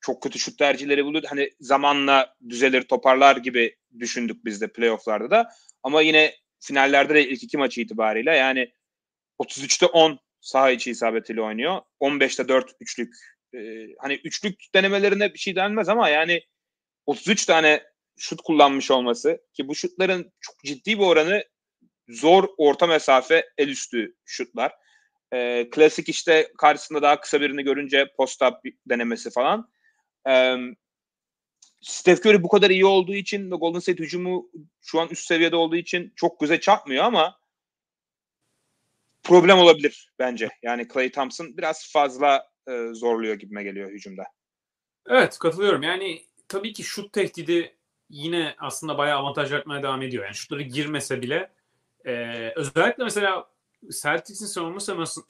çok 0.00 0.22
kötü 0.22 0.38
şut 0.38 0.58
tercihleri 0.58 1.04
buldu. 1.04 1.22
Hani 1.26 1.50
zamanla 1.60 2.36
düzelir, 2.48 2.82
toparlar 2.82 3.36
gibi 3.36 3.76
düşündük 3.98 4.44
biz 4.44 4.60
de 4.60 4.68
playofflarda 4.72 5.30
da. 5.30 5.50
Ama 5.82 6.02
yine 6.02 6.34
finallerde 6.60 7.14
de 7.14 7.28
ilk 7.28 7.42
iki 7.42 7.58
maçı 7.58 7.80
itibariyle 7.80 8.36
yani 8.36 8.72
33'te 9.38 9.86
10 9.86 10.18
saha 10.40 10.70
içi 10.70 10.90
isabetiyle 10.90 11.42
oynuyor. 11.42 11.80
15'te 12.00 12.48
4 12.48 12.70
üçlük 12.80 13.14
e, 13.54 13.58
hani 13.98 14.14
üçlük 14.14 14.60
denemelerine 14.74 15.34
bir 15.34 15.38
şey 15.38 15.56
denmez 15.56 15.88
ama 15.88 16.08
yani 16.08 16.42
33 17.06 17.44
tane 17.44 17.82
şut 18.18 18.40
kullanmış 18.42 18.90
olması 18.90 19.40
ki 19.52 19.68
bu 19.68 19.74
şutların 19.74 20.32
çok 20.40 20.58
ciddi 20.64 20.98
bir 20.98 21.04
oranı 21.04 21.44
zor 22.08 22.48
orta 22.58 22.86
mesafe 22.86 23.48
el 23.58 23.68
üstü 23.68 24.14
şutlar. 24.24 24.72
E, 25.32 25.70
klasik 25.70 26.08
işte 26.08 26.52
karşısında 26.58 27.02
daha 27.02 27.20
kısa 27.20 27.40
birini 27.40 27.62
görünce 27.62 28.06
post-up 28.18 28.60
denemesi 28.86 29.30
falan. 29.30 29.70
E, 30.28 30.56
Steph 31.80 32.26
Curry 32.26 32.42
bu 32.42 32.48
kadar 32.48 32.70
iyi 32.70 32.86
olduğu 32.86 33.14
için 33.14 33.50
ve 33.50 33.56
Golden 33.56 33.78
State 33.78 34.02
hücumu 34.02 34.50
şu 34.80 35.00
an 35.00 35.08
üst 35.08 35.26
seviyede 35.26 35.56
olduğu 35.56 35.76
için 35.76 36.12
çok 36.16 36.40
göze 36.40 36.60
çarpmıyor 36.60 37.04
ama 37.04 37.40
problem 39.22 39.58
olabilir 39.58 40.12
bence. 40.18 40.48
Yani 40.62 40.88
Clay 40.92 41.10
Thompson 41.10 41.56
biraz 41.56 41.92
fazla 41.92 42.50
e, 42.68 42.88
zorluyor 42.92 43.34
gibime 43.34 43.62
geliyor 43.62 43.90
hücumda. 43.90 44.22
Evet 45.08 45.38
katılıyorum. 45.38 45.82
Yani 45.82 46.22
tabii 46.48 46.72
ki 46.72 46.82
şut 46.82 47.12
tehdidi 47.12 47.76
yine 48.08 48.54
aslında 48.58 48.98
bayağı 48.98 49.18
avantaj 49.18 49.52
yaratmaya 49.52 49.82
devam 49.82 50.02
ediyor. 50.02 50.24
Yani 50.24 50.34
şutları 50.34 50.62
girmese 50.62 51.22
bile 51.22 51.52
e, 52.04 52.12
özellikle 52.56 53.04
mesela 53.04 53.50
Celtics'in 54.02 54.46
savunma 54.46 54.80
şeması, 54.80 55.20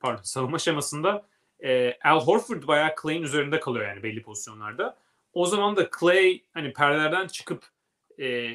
pardon, 0.00 0.22
savunma 0.22 0.58
şemasında 0.58 1.28
e, 1.64 1.98
Al 2.04 2.20
Horford 2.20 2.66
bayağı 2.66 2.94
Clay'in 3.02 3.22
üzerinde 3.22 3.60
kalıyor 3.60 3.88
yani 3.88 4.02
belli 4.02 4.22
pozisyonlarda. 4.22 4.98
O 5.32 5.46
zaman 5.46 5.76
da 5.76 5.90
Clay 6.00 6.42
hani 6.54 6.72
perdelerden 6.72 7.26
çıkıp 7.26 7.66
e, 8.18 8.50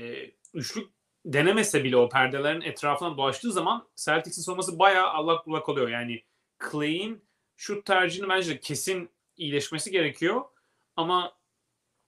üçlük 0.54 0.89
denemese 1.26 1.84
bile 1.84 1.97
o 1.97 2.10
perdelerin 2.10 2.62
etrafına 2.62 3.18
dolaştığı 3.18 3.51
zaman 3.51 3.88
Celtics'in 3.95 4.41
savunması 4.41 4.80
bayağı 4.80 5.08
allak 5.08 5.47
bullak 5.47 5.70
oluyor. 5.70 5.89
Yani 5.89 6.24
Clay'in 6.72 7.24
şut 7.58 7.86
tercihini 7.86 8.30
bence 8.30 8.60
kesin 8.60 9.10
iyileşmesi 9.38 9.91
gerekiyor. 9.91 10.41
Ama 10.95 11.34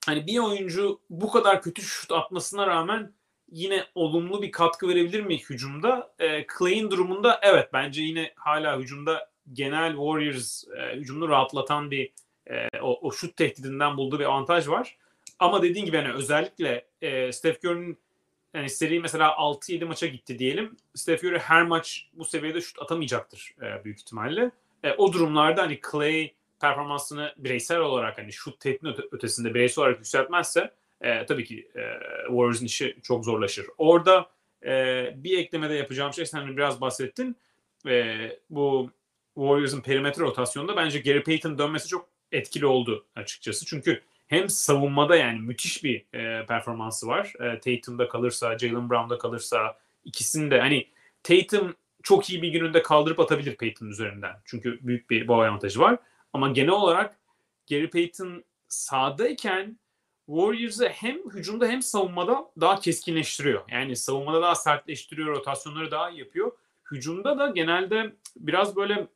hani 0.05 0.27
bir 0.27 0.39
oyuncu 0.39 1.01
bu 1.09 1.31
kadar 1.31 1.61
kötü 1.61 1.81
şut 1.81 2.11
atmasına 2.11 2.67
rağmen 2.67 3.13
yine 3.51 3.85
olumlu 3.95 4.41
bir 4.41 4.51
katkı 4.51 4.87
verebilir 4.87 5.21
mi 5.21 5.37
hücumda? 5.37 6.15
E, 6.19 6.45
Clay'in 6.57 6.91
durumunda 6.91 7.39
evet 7.43 7.69
bence 7.73 8.01
yine 8.01 8.33
hala 8.35 8.79
hücumda 8.79 9.34
genel 9.53 9.91
Warriors 9.91 10.63
e, 10.67 11.27
rahatlatan 11.27 11.91
bir 11.91 12.11
e, 12.47 12.79
o, 12.81 13.07
o 13.07 13.11
şut 13.11 13.37
tehdidinden 13.37 13.97
bulduğu 13.97 14.19
bir 14.19 14.25
avantaj 14.25 14.67
var. 14.67 14.97
Ama 15.39 15.63
dediğin 15.63 15.85
gibi 15.85 15.97
hani 15.97 16.13
özellikle 16.13 16.85
e, 17.01 17.31
Steph 17.31 17.65
Curry'nin 17.65 17.97
yani 18.53 18.69
seri 18.69 18.99
mesela 18.99 19.29
6-7 19.29 19.85
maça 19.85 20.07
gitti 20.07 20.39
diyelim. 20.39 20.77
Steph 20.93 21.23
Curry 21.23 21.39
her 21.39 21.63
maç 21.63 22.09
bu 22.13 22.25
seviyede 22.25 22.61
şut 22.61 22.81
atamayacaktır 22.81 23.55
e, 23.61 23.83
büyük 23.83 23.99
ihtimalle. 23.99 24.51
E, 24.83 24.91
o 24.91 25.13
durumlarda 25.13 25.61
hani 25.61 25.79
Clay 25.91 26.31
performansını 26.61 27.33
bireysel 27.37 27.79
olarak 27.79 28.17
hani 28.17 28.33
şut 28.33 28.59
tehdidin 28.59 28.95
ötesinde 29.11 29.53
bireysel 29.53 29.81
olarak 29.83 29.97
yükseltmezse 29.97 30.73
e, 31.01 31.25
tabii 31.25 31.43
ki 31.43 31.67
e, 31.75 31.81
Warriors'ın 32.27 32.65
işi 32.65 32.97
çok 33.03 33.25
zorlaşır. 33.25 33.67
Orada 33.77 34.29
e, 34.65 35.13
bir 35.15 35.37
ekleme 35.37 35.69
de 35.69 35.73
yapacağım 35.73 36.13
şey 36.13 36.25
sen 36.25 36.57
biraz 36.57 36.81
bahsettin. 36.81 37.35
E, 37.87 38.15
bu 38.49 38.91
Warriors'ın 39.35 39.81
perimetre 39.81 40.21
rotasyonunda 40.21 40.75
bence 40.75 40.99
Gary 40.99 41.23
Payton 41.23 41.57
dönmesi 41.57 41.87
çok 41.87 42.09
etkili 42.31 42.65
oldu 42.65 43.05
açıkçası. 43.15 43.65
Çünkü 43.65 44.01
hem 44.27 44.49
savunmada 44.49 45.15
yani 45.15 45.39
müthiş 45.39 45.83
bir 45.83 46.05
e, 46.13 46.45
performansı 46.45 47.07
var. 47.07 47.33
E, 47.39 47.59
Tatum'da 47.59 48.07
kalırsa, 48.07 48.57
Jalen 48.57 48.89
Brown'da 48.89 49.17
kalırsa 49.17 49.77
ikisinde 50.05 50.59
hani 50.59 50.87
Tatum 51.23 51.75
çok 52.03 52.29
iyi 52.29 52.41
bir 52.41 52.49
gününde 52.49 52.81
kaldırıp 52.81 53.19
atabilir 53.19 53.55
Payton'ın 53.55 53.89
üzerinden. 53.89 54.35
Çünkü 54.45 54.79
büyük 54.81 55.09
bir 55.09 55.27
bu 55.27 55.33
avantajı 55.33 55.79
var. 55.79 55.97
Ama 56.33 56.49
genel 56.49 56.69
olarak 56.69 57.19
Gary 57.69 57.89
Payton 57.89 58.43
sahadayken 58.67 59.79
Warriors'ı 60.25 60.87
hem 60.87 61.17
hücumda 61.29 61.67
hem 61.67 61.81
savunmada 61.81 62.51
daha 62.61 62.79
keskinleştiriyor. 62.79 63.61
Yani 63.71 63.95
savunmada 63.95 64.41
daha 64.41 64.55
sertleştiriyor, 64.55 65.27
rotasyonları 65.27 65.91
daha 65.91 66.09
iyi 66.09 66.19
yapıyor. 66.19 66.51
Hücumda 66.91 67.39
da 67.39 67.47
genelde 67.47 68.15
biraz 68.37 68.75
böyle 68.75 69.07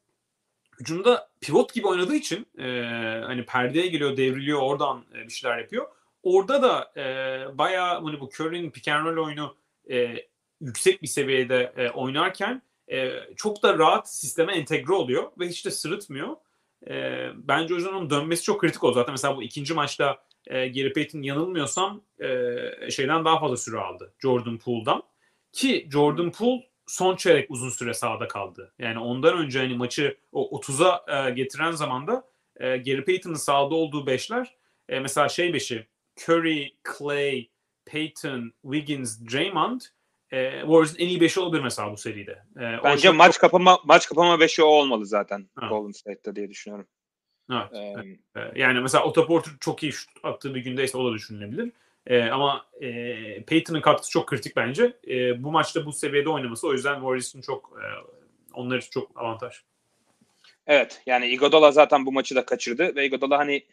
hücumda 0.79 1.29
pivot 1.41 1.73
gibi 1.73 1.87
oynadığı 1.87 2.15
için 2.15 2.47
e, 2.57 2.63
hani 3.25 3.45
perdeye 3.45 3.87
geliyor, 3.87 4.17
devriliyor, 4.17 4.61
oradan 4.61 5.05
e, 5.15 5.27
bir 5.27 5.33
şeyler 5.33 5.57
yapıyor. 5.57 5.87
Orada 6.23 6.61
da 6.61 6.91
e, 6.97 7.03
bayağı 7.57 8.03
hani 8.03 8.19
bu 8.19 8.29
Curry'nin 8.29 8.71
pick 8.71 8.87
and 8.87 9.05
roll 9.05 9.25
oyunu 9.25 9.57
e, 9.91 10.15
yüksek 10.61 11.01
bir 11.01 11.07
seviyede 11.07 11.73
e, 11.77 11.89
oynarken 11.89 12.61
e, 12.91 13.11
çok 13.35 13.63
da 13.63 13.77
rahat 13.77 14.13
sisteme 14.13 14.53
entegre 14.55 14.93
oluyor 14.93 15.31
ve 15.39 15.47
hiç 15.47 15.65
de 15.65 15.71
sırıtmıyor. 15.71 16.35
E, 16.89 17.27
bence 17.35 17.75
onun 17.75 18.09
dönmesi 18.09 18.43
çok 18.43 18.61
kritik 18.61 18.83
oldu. 18.83 18.93
Zaten 18.93 19.13
mesela 19.13 19.37
bu 19.37 19.43
ikinci 19.43 19.73
maçta 19.73 20.23
e, 20.47 20.67
Gary 20.67 20.93
Payton 20.93 21.21
yanılmıyorsam 21.21 22.01
e, 22.19 22.91
şeyden 22.91 23.25
daha 23.25 23.39
fazla 23.39 23.57
süre 23.57 23.79
aldı. 23.79 24.13
Jordan 24.19 24.57
Poole'dan. 24.57 25.03
Ki 25.51 25.89
Jordan 25.91 26.31
Poole 26.31 26.68
son 26.89 27.15
çeyrek 27.15 27.51
uzun 27.51 27.69
süre 27.69 27.93
sahada 27.93 28.27
kaldı. 28.27 28.73
Yani 28.79 28.99
ondan 28.99 29.37
önce 29.37 29.59
hani 29.59 29.75
maçı 29.75 30.17
o 30.31 30.59
30'a 30.59 31.27
e, 31.27 31.31
getiren 31.31 31.71
zaman 31.71 32.07
da 32.07 32.23
e, 32.55 32.77
Gary 32.77 33.03
Payton'ın 33.03 33.35
sahada 33.35 33.75
olduğu 33.75 34.07
beşler 34.07 34.55
e, 34.89 34.99
mesela 34.99 35.29
şey 35.29 35.53
beşi 35.53 35.87
Curry, 36.27 36.73
Clay, 36.97 37.47
Payton, 37.91 38.53
Wiggins, 38.61 39.19
Draymond 39.33 39.81
e, 40.31 40.51
Warriors'ın 40.51 40.97
en 40.99 41.07
iyi 41.07 41.21
beşi 41.21 41.39
olabilir 41.39 41.63
mesela 41.63 41.91
bu 41.91 41.97
seride. 41.97 42.43
E, 42.55 42.83
Bence 42.83 43.07
çok... 43.07 43.15
maç 43.15 43.37
kapama 43.39 43.79
maç 43.85 44.09
kapama 44.09 44.39
beşi 44.39 44.63
o 44.63 44.67
olmalı 44.67 45.05
zaten 45.05 45.49
ha. 45.55 45.67
Golden 45.67 45.91
State'te 45.91 46.35
diye 46.35 46.49
düşünüyorum. 46.49 46.87
Evet. 47.51 48.05
Ee, 48.35 48.51
yani 48.55 48.79
mesela 48.79 49.03
Otaporter 49.03 49.53
çok 49.59 49.83
iyi 49.83 49.91
şut 49.91 50.09
attığı 50.23 50.55
bir 50.55 50.63
gündeyse 50.63 50.97
o 50.97 51.11
da 51.11 51.13
düşünülebilir. 51.13 51.71
E, 52.07 52.23
ama 52.23 52.65
e, 52.81 53.43
Peyton'ın 53.43 53.81
katkısı 53.81 54.11
çok 54.11 54.27
kritik 54.27 54.55
bence. 54.55 54.93
E, 55.07 55.43
bu 55.43 55.51
maçta 55.51 55.85
bu 55.85 55.93
seviyede 55.93 56.29
oynaması 56.29 56.67
o 56.67 56.73
yüzden 56.73 56.95
Warriors'ın 56.95 57.41
çok 57.41 57.79
e, 57.81 57.85
onlar 58.53 58.77
için 58.77 58.91
çok 58.91 59.21
avantaj. 59.21 59.53
Evet 60.67 61.01
yani 61.05 61.27
Iguodala 61.27 61.71
zaten 61.71 62.05
bu 62.05 62.11
maçı 62.11 62.35
da 62.35 62.45
kaçırdı 62.45 62.95
ve 62.95 63.05
Iguodala 63.05 63.37
hani 63.37 63.65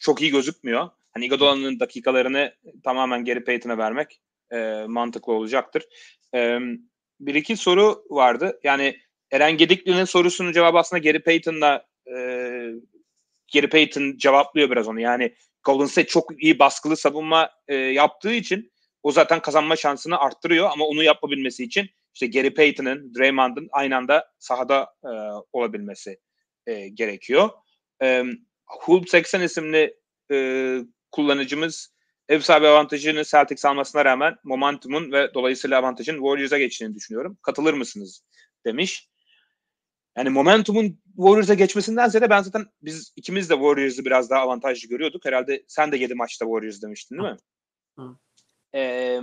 çok 0.00 0.22
iyi 0.22 0.30
gözükmüyor. 0.30 0.88
Hani 1.12 1.24
Iguodala'nın 1.24 1.80
dakikalarını 1.80 2.54
tamamen 2.84 3.24
geri 3.24 3.44
Peyton'a 3.44 3.78
vermek 3.78 4.20
e, 4.52 4.84
mantıklı 4.88 5.32
olacaktır. 5.32 5.84
E, 6.34 6.58
bir 7.20 7.34
iki 7.34 7.56
soru 7.56 8.04
vardı. 8.10 8.60
Yani 8.64 8.96
Eren 9.30 9.56
Gedikli'nin 9.56 10.04
sorusunun 10.04 10.52
cevabı 10.52 10.78
aslında 10.78 11.00
Gary 11.00 11.18
Payton'la 11.18 11.86
e, 12.06 12.16
Gary 13.54 13.68
Payton 13.68 14.16
cevaplıyor 14.16 14.70
biraz 14.70 14.88
onu. 14.88 15.00
Yani 15.00 15.34
Golden 15.64 15.86
State 15.86 16.08
çok 16.08 16.42
iyi 16.42 16.58
baskılı 16.58 16.96
savunma 16.96 17.50
e, 17.68 17.74
yaptığı 17.74 18.32
için 18.32 18.72
o 19.02 19.12
zaten 19.12 19.40
kazanma 19.42 19.76
şansını 19.76 20.18
arttırıyor 20.18 20.70
ama 20.72 20.84
onu 20.84 21.02
yapabilmesi 21.02 21.64
için 21.64 21.90
işte 22.14 22.26
Gary 22.26 22.54
Payton'ın, 22.54 23.14
Draymond'ın 23.14 23.68
aynı 23.72 23.96
anda 23.96 24.32
sahada 24.38 24.94
e, 25.04 25.10
olabilmesi 25.52 26.18
e, 26.66 26.88
gerekiyor. 26.88 27.50
E, 28.02 28.24
Hulk 28.66 29.08
80 29.08 29.40
isimli 29.40 29.96
e, 30.32 30.78
kullanıcımız 31.10 31.94
ev 32.28 32.40
sahibi 32.40 32.66
avantajını 32.66 33.24
Celtics 33.24 33.64
almasına 33.64 34.04
rağmen 34.04 34.36
momentumun 34.44 35.12
ve 35.12 35.34
dolayısıyla 35.34 35.78
avantajın 35.78 36.16
Warriors'a 36.16 36.58
geçtiğini 36.58 36.94
düşünüyorum. 36.94 37.38
Katılır 37.42 37.74
mısınız? 37.74 38.22
demiş. 38.66 39.08
Yani 40.16 40.30
momentumun 40.30 41.00
Warriors'a 41.20 41.54
geçmesinden 41.54 42.08
ziyade 42.08 42.30
ben 42.30 42.42
zaten 42.42 42.66
biz 42.82 43.12
ikimiz 43.16 43.50
de 43.50 43.54
Warriors'ı 43.54 44.04
biraz 44.04 44.30
daha 44.30 44.40
avantajlı 44.40 44.88
görüyorduk. 44.88 45.24
Herhalde 45.24 45.64
sen 45.68 45.92
de 45.92 45.96
7 45.96 46.14
maçta 46.14 46.44
Warriors 46.44 46.82
demiştin 46.82 47.18
değil 47.18 47.28
mi? 47.28 47.36
Hı. 47.98 48.16
Ee, 48.74 49.20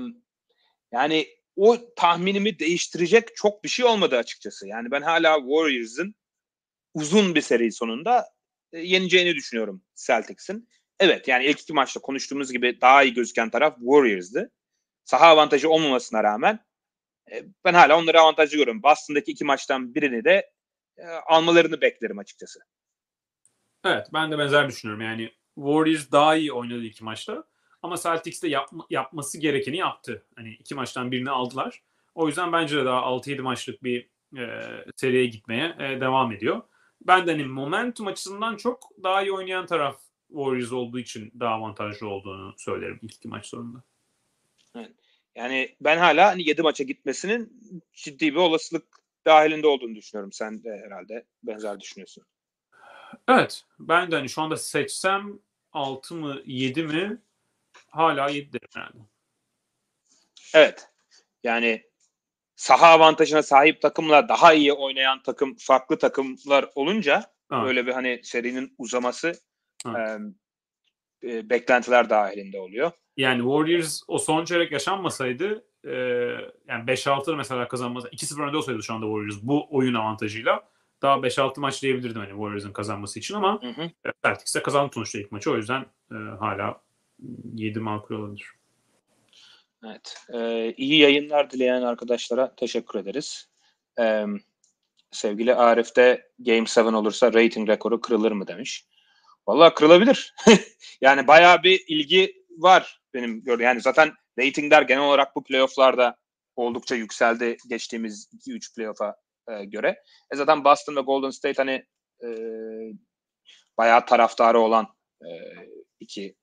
yani 0.92 1.28
o 1.56 1.78
tahminimi 1.96 2.60
değiştirecek 2.60 3.36
çok 3.36 3.64
bir 3.64 3.70
şey 3.70 3.86
olmadı 3.86 4.18
açıkçası. 4.18 4.68
Yani 4.68 4.92
ben 4.92 5.02
hala 5.02 5.38
Warriors'ın 5.38 6.16
uzun 6.94 7.36
bir 7.36 7.42
seri 7.42 7.72
sonunda 7.72 8.26
yeneceğini 8.74 9.36
düşünüyorum 9.36 9.84
Celtics'in. 9.96 10.70
Evet 11.00 11.28
yani 11.28 11.46
ilk 11.46 11.60
iki 11.60 11.74
maçta 11.74 12.00
konuştuğumuz 12.00 12.52
gibi 12.52 12.82
daha 12.82 13.04
iyi 13.04 13.14
gözüken 13.14 13.50
taraf 13.50 13.78
Warriors'dı. 13.78 14.52
Saha 15.06 15.26
avantajı 15.26 15.70
olmamasına 15.70 16.24
rağmen 16.24 16.60
ben 17.66 17.74
hala 17.74 18.00
onları 18.00 18.20
avantajlı 18.20 18.58
görüyorum. 18.58 18.84
Boston'daki 18.84 19.32
iki 19.32 19.46
maçtan 19.46 19.96
birini 19.96 20.26
de 20.26 20.57
e, 20.98 21.06
almalarını 21.08 21.82
beklerim 21.82 22.20
açıkçası. 22.20 22.60
Evet 23.84 24.08
ben 24.14 24.32
de 24.32 24.38
benzer 24.38 24.68
düşünüyorum. 24.68 25.04
Yani 25.04 25.32
Warriors 25.56 26.12
daha 26.12 26.36
iyi 26.36 26.54
oynadı 26.54 26.84
iki 26.84 27.04
maçta. 27.04 27.44
Ama 27.82 27.98
Celtics 27.98 28.44
de 28.44 28.48
yapma, 28.48 28.86
yapması 28.90 29.40
gerekeni 29.40 29.78
yaptı. 29.78 30.26
Hani 30.36 30.54
iki 30.54 30.76
maçtan 30.76 31.12
birini 31.12 31.30
aldılar. 31.30 31.84
O 32.16 32.28
yüzden 32.28 32.54
bence 32.54 32.78
de 32.78 32.86
daha 32.86 33.00
6-7 33.00 33.42
maçlık 33.42 33.84
bir 33.84 34.10
e, 34.38 34.46
seriye 34.96 35.26
gitmeye 35.26 35.76
e, 35.80 36.02
devam 36.02 36.32
ediyor. 36.32 36.62
Ben 37.02 37.28
de 37.28 37.32
hani 37.32 37.46
momentum 37.46 38.08
açısından 38.08 38.58
çok 38.58 38.90
daha 39.04 39.22
iyi 39.22 39.32
oynayan 39.32 39.66
taraf 39.66 40.02
Warriors 40.28 40.72
olduğu 40.72 41.00
için 41.00 41.32
daha 41.40 41.54
avantajlı 41.54 42.08
olduğunu 42.08 42.54
söylerim 42.58 43.00
ilk 43.02 43.14
iki 43.14 43.28
maç 43.28 43.46
sonunda. 43.46 43.84
Evet. 44.76 44.92
Yani 45.36 45.76
ben 45.82 45.98
hala 45.98 46.28
hani 46.28 46.48
7 46.48 46.62
maça 46.62 46.84
gitmesinin 46.84 47.62
ciddi 47.94 48.32
bir 48.32 48.40
olasılık 48.40 48.97
dahilinde 49.28 49.68
olduğunu 49.68 49.96
düşünüyorum. 49.96 50.32
Sen 50.32 50.64
de 50.64 50.82
herhalde 50.86 51.26
benzer 51.44 51.80
düşünüyorsun. 51.80 52.24
Evet. 53.28 53.66
Ben 53.80 54.12
de 54.12 54.16
hani 54.16 54.30
şu 54.30 54.42
anda 54.42 54.58
seçsem 54.58 55.40
6 55.72 56.16
mı 56.16 56.42
7 56.46 56.84
mi 56.84 57.22
hala 57.88 58.30
7 58.30 58.54
derim 58.54 58.68
herhalde. 58.76 58.98
Evet. 60.54 60.90
Yani 61.44 61.84
saha 62.56 62.88
avantajına 62.88 63.44
sahip 63.44 63.82
takımla 63.82 64.30
daha 64.30 64.54
iyi 64.54 64.74
oynayan 64.74 65.22
takım 65.22 65.56
farklı 65.60 65.98
takımlar 65.98 66.70
olunca 66.76 67.16
evet. 67.52 67.64
böyle 67.64 67.88
bir 67.88 67.92
hani 67.92 68.20
serinin 68.24 68.76
uzaması 68.78 69.34
evet. 69.88 70.22
e, 71.24 71.50
beklentiler 71.50 72.10
dahilinde 72.10 72.60
oluyor. 72.60 72.92
Yani 73.18 73.42
Warriors 73.42 74.02
o 74.08 74.18
son 74.18 74.46
çeyrek 74.46 74.72
yaşanmasaydı 74.72 75.66
e, 75.88 75.96
yani 76.68 76.86
5-6 76.86 77.36
mesela 77.36 77.68
kazanması 77.68 78.08
2-0 78.08 78.48
önde 78.48 78.58
olsaydı 78.58 78.84
şu 78.84 78.94
anda 78.94 79.06
Warriors 79.06 79.38
bu 79.42 79.68
oyun 79.70 79.94
avantajıyla 79.94 80.64
daha 81.02 81.16
5-6 81.16 81.60
maç 81.60 81.82
diyebilirdim 81.82 82.22
hani 82.22 82.30
Warriors'ın 82.30 82.74
kazanması 82.74 83.20
için 83.20 83.36
ama 83.36 83.62
hı 83.62 83.68
hı. 83.68 83.92
Celtics 84.26 84.56
de 84.56 84.64
kazandı 84.64 84.92
sonuçta 84.94 85.20
ilk 85.20 85.32
maçı 85.32 85.52
o 85.52 85.56
yüzden 85.56 85.86
e, 86.12 86.16
hala 86.40 86.82
7 87.54 87.80
makul 87.80 88.16
olabilir. 88.16 88.52
Evet. 89.86 90.26
E, 90.34 90.72
iyi 90.78 91.00
yayınlar 91.00 91.50
dileyen 91.50 91.82
arkadaşlara 91.82 92.56
teşekkür 92.56 93.00
ederiz. 93.00 93.50
E, 94.00 94.26
sevgili 95.12 95.56
Arif 95.56 95.96
de 95.96 96.30
Game 96.40 96.66
7 96.78 96.96
olursa 96.96 97.34
rating 97.34 97.70
rekoru 97.70 98.02
kırılır 98.02 98.32
mı 98.32 98.48
demiş. 98.48 98.86
Vallahi 99.48 99.74
kırılabilir. 99.74 100.34
yani 101.02 101.28
bayağı 101.28 101.64
bir 101.64 101.84
ilgi 101.88 102.44
var 102.58 103.02
benim 103.18 103.44
gördüğüm. 103.44 103.66
Yani 103.66 103.82
zaten 103.82 104.12
ratingler 104.40 104.82
genel 104.82 105.04
olarak 105.04 105.36
bu 105.36 105.44
playofflarda 105.44 106.18
oldukça 106.56 106.96
yükseldi 106.96 107.58
geçtiğimiz 107.70 108.30
2-3 108.48 108.76
playoff'a 108.76 109.16
e, 109.50 109.66
göre. 109.66 110.04
E 110.34 110.36
zaten 110.36 110.64
Boston 110.64 110.96
ve 110.96 111.02
Golden 111.02 111.30
State 111.30 111.62
hani 111.62 111.86
e, 112.24 112.28
bayağı 113.78 114.06
taraftarı 114.06 114.60
olan 114.60 114.88
e, 115.22 115.30
iki 116.00 116.36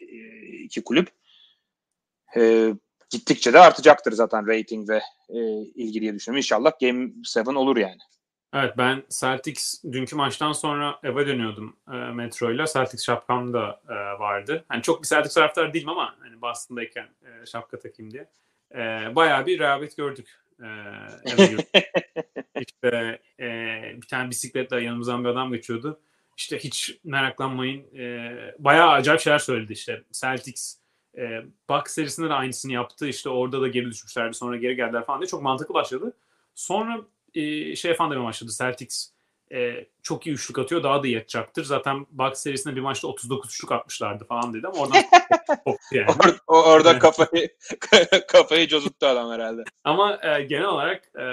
e, 0.00 0.06
iki 0.64 0.84
kulüp. 0.84 1.08
E, 2.36 2.72
gittikçe 3.10 3.52
de 3.52 3.58
artacaktır 3.58 4.12
zaten 4.12 4.46
rating 4.46 4.90
ve 4.90 5.02
e, 5.28 5.38
ilgi 5.74 6.00
diye 6.00 6.14
düşünüyorum. 6.14 6.38
İnşallah 6.38 6.72
Game 6.80 7.10
7 7.36 7.50
olur 7.50 7.76
yani. 7.76 7.98
Evet 8.54 8.74
ben 8.78 9.02
Celtics 9.20 9.84
dünkü 9.92 10.16
maçtan 10.16 10.52
sonra 10.52 11.00
eve 11.02 11.26
dönüyordum 11.26 11.76
e, 11.92 11.96
metroyla. 11.96 12.66
Celtics 12.66 13.04
şapkam 13.04 13.52
da 13.52 13.80
e, 13.88 13.94
vardı. 13.94 14.64
Hani 14.68 14.82
çok 14.82 15.02
bir 15.02 15.08
Celtics 15.08 15.34
taraftarı 15.34 15.72
değilim 15.72 15.88
ama 15.88 16.16
hani 16.20 16.42
Boston'dayken 16.42 17.08
e, 17.22 17.46
şapka 17.46 17.78
takayım 17.78 18.12
diye. 18.12 18.30
E, 18.74 18.78
bayağı 19.16 19.46
bir 19.46 19.58
rehavet 19.58 19.96
gördük. 19.96 20.40
E, 20.62 20.66
işte 22.60 23.20
e, 23.40 23.46
bir 23.96 24.06
tane 24.06 24.30
bisikletle 24.30 24.80
yanımızdan 24.82 25.24
bir 25.24 25.28
adam 25.28 25.52
geçiyordu. 25.52 26.00
İşte 26.36 26.58
hiç 26.58 26.98
meraklanmayın. 27.04 27.96
E, 27.96 28.32
bayağı 28.58 28.88
acayip 28.88 29.20
şeyler 29.20 29.38
söyledi 29.38 29.72
işte. 29.72 30.02
Celtics 30.12 30.76
e, 31.18 31.42
Bucks 31.68 31.94
serisinde 31.94 32.28
de 32.28 32.34
aynısını 32.34 32.72
yaptı. 32.72 33.08
İşte 33.08 33.28
orada 33.28 33.60
da 33.60 33.68
geri 33.68 33.86
düşmüşlerdi. 33.86 34.34
Sonra 34.34 34.56
geri 34.56 34.76
geldiler 34.76 35.04
falan 35.04 35.20
diye 35.20 35.28
çok 35.28 35.42
mantıklı 35.42 35.74
başladı. 35.74 36.16
Sonra 36.54 37.00
e, 37.38 37.76
şey 37.76 37.90
demeye 37.98 38.24
başladı. 38.24 38.50
Celtics 38.58 39.10
e, 39.52 39.86
çok 40.02 40.26
iyi 40.26 40.32
üçlük 40.34 40.58
atıyor. 40.58 40.82
Daha 40.82 41.02
da 41.02 41.06
iyi 41.06 41.18
atacaktır. 41.18 41.64
Zaten 41.64 42.06
Bucks 42.10 42.42
serisinde 42.42 42.76
bir 42.76 42.80
maçta 42.80 43.08
39 43.08 43.50
üçlük 43.50 43.72
atmışlardı 43.72 44.24
falan 44.24 44.54
dedi 44.54 44.66
ama 44.66 44.78
oradan 44.78 44.96
yani. 45.92 46.06
Or- 46.06 46.38
o- 46.46 46.62
orada 46.62 46.98
kafayı 46.98 47.56
kafayı 48.28 48.68
cozuttu 48.68 49.06
adam 49.06 49.30
herhalde. 49.32 49.64
Ama 49.84 50.18
e, 50.22 50.42
genel 50.42 50.64
olarak 50.64 51.04
e, 51.18 51.24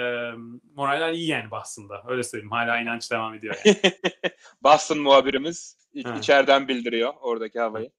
moraller 0.74 1.12
iyi 1.12 1.28
yani 1.28 1.50
Boston'da. 1.50 2.02
Öyle 2.08 2.22
söyleyeyim. 2.22 2.50
Hala 2.50 2.80
inanç 2.80 3.10
devam 3.10 3.34
ediyor 3.34 3.56
yani. 3.64 3.76
Boston 4.62 4.98
muhabirimiz 4.98 5.76
iç- 5.92 6.06
içeriden 6.18 6.68
bildiriyor 6.68 7.14
oradaki 7.20 7.60
havayı. 7.60 7.90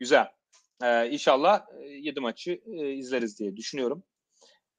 Güzel. 0.00 0.28
Ee, 0.82 1.08
inşallah 1.10 1.62
7 2.00 2.20
maçı 2.20 2.60
e, 2.66 2.90
izleriz 2.92 3.38
diye 3.38 3.56
düşünüyorum. 3.56 4.02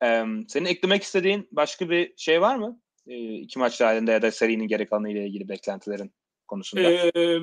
Ee, 0.04 0.26
senin 0.48 0.66
eklemek 0.66 1.04
istediğin 1.04 1.48
başka 1.52 1.90
bir 1.90 2.14
şey 2.18 2.42
var 2.42 2.56
mı? 2.56 2.80
Ee, 3.08 3.34
iki 3.34 3.60
maç 3.60 3.82
halinde 3.82 4.12
ya 4.12 4.22
da 4.22 4.32
serinin 4.32 4.68
geri 4.68 4.86
kalanı 4.86 5.12
ile 5.12 5.28
ilgili 5.28 5.50
beklentilerin 5.50 6.12
konusunda. 6.48 6.92
Ee, 6.92 7.40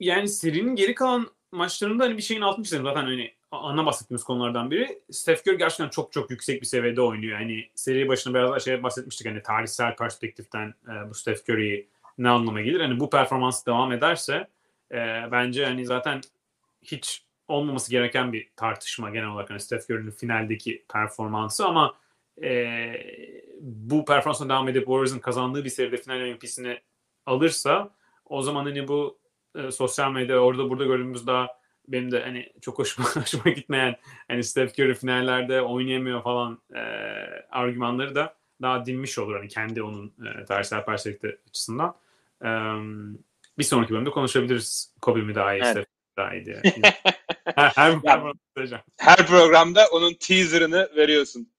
yani 0.00 0.28
serinin 0.28 0.74
geri 0.76 0.94
kalan 0.94 1.28
maçlarında 1.52 2.04
hani 2.04 2.16
bir 2.16 2.22
şeyin 2.22 2.40
altını 2.40 2.64
çizelim. 2.64 2.84
Zaten 2.84 3.02
hani 3.02 3.32
ana 3.50 3.86
bahsettiğimiz 3.86 4.24
konulardan 4.24 4.70
biri. 4.70 5.02
Steph 5.10 5.46
Curry 5.46 5.58
gerçekten 5.58 5.88
çok 5.88 6.12
çok 6.12 6.30
yüksek 6.30 6.60
bir 6.60 6.66
seviyede 6.66 7.00
oynuyor. 7.00 7.38
Hani 7.38 7.70
seri 7.74 8.08
başında 8.08 8.34
biraz 8.34 8.64
şey 8.64 8.82
bahsetmiştik. 8.82 9.26
Hani 9.26 9.42
tarihsel 9.42 9.96
perspektiften 9.96 10.68
e, 10.68 11.10
bu 11.10 11.14
Steph 11.14 11.40
Curry 11.48 11.88
ne 12.18 12.28
anlama 12.28 12.60
gelir? 12.60 12.80
Hani 12.80 13.00
bu 13.00 13.10
performans 13.10 13.66
devam 13.66 13.92
ederse 13.92 14.48
e, 14.92 14.98
bence 15.32 15.64
hani 15.64 15.86
zaten 15.86 16.20
hiç 16.82 17.25
olmaması 17.48 17.90
gereken 17.90 18.32
bir 18.32 18.50
tartışma 18.56 19.10
genel 19.10 19.28
olarak 19.28 19.50
hani 19.50 19.60
Steph 19.60 19.90
Curry'nin 19.90 20.10
finaldeki 20.10 20.84
performansı 20.92 21.66
ama 21.66 21.94
e, 22.42 22.92
bu 23.60 24.04
performansla 24.04 24.48
devam 24.48 24.68
edip 24.68 24.82
Warriors'ın 24.82 25.18
kazandığı 25.18 25.64
bir 25.64 25.70
seride 25.70 25.96
final 25.96 26.30
MVP'sini 26.30 26.80
alırsa 27.26 27.90
o 28.24 28.42
zaman 28.42 28.64
hani 28.64 28.88
bu 28.88 29.18
e, 29.54 29.70
sosyal 29.70 30.12
medya 30.12 30.38
orada 30.38 30.70
burada 30.70 30.84
gördüğümüz 30.84 31.26
daha 31.26 31.48
benim 31.88 32.12
de 32.12 32.22
hani 32.22 32.52
çok 32.60 32.78
hoşuma, 32.78 33.08
hoşuma 33.14 33.50
gitmeyen 33.50 33.96
hani 34.28 34.44
Steph 34.44 34.78
Curry 34.78 34.94
finallerde 34.94 35.62
oynayamıyor 35.62 36.22
falan 36.22 36.58
e, 36.74 36.80
argümanları 37.50 38.14
da 38.14 38.34
daha 38.62 38.86
dinmiş 38.86 39.18
olur 39.18 39.36
hani 39.36 39.48
kendi 39.48 39.82
onun 39.82 40.14
e, 40.26 40.44
tarihsel 40.44 40.84
perspektif 40.84 41.34
açısından. 41.48 41.94
E, 42.44 42.48
bir 43.58 43.64
sonraki 43.64 43.94
bölümde 43.94 44.10
konuşabiliriz. 44.10 44.94
Kobe 45.02 45.20
mi 45.20 45.34
daha 45.34 45.54
iyi, 45.54 45.62
Evet. 45.62 45.70
Steph 45.70 45.86
daha 46.16 46.34
iyi 46.34 46.46
diye. 46.46 46.62
her, 47.54 47.94
söyleyeceğim. 48.56 48.84
Her 48.96 49.26
programda 49.26 49.86
onun 49.92 50.14
teaserını 50.14 50.90
veriyorsun. 50.96 51.52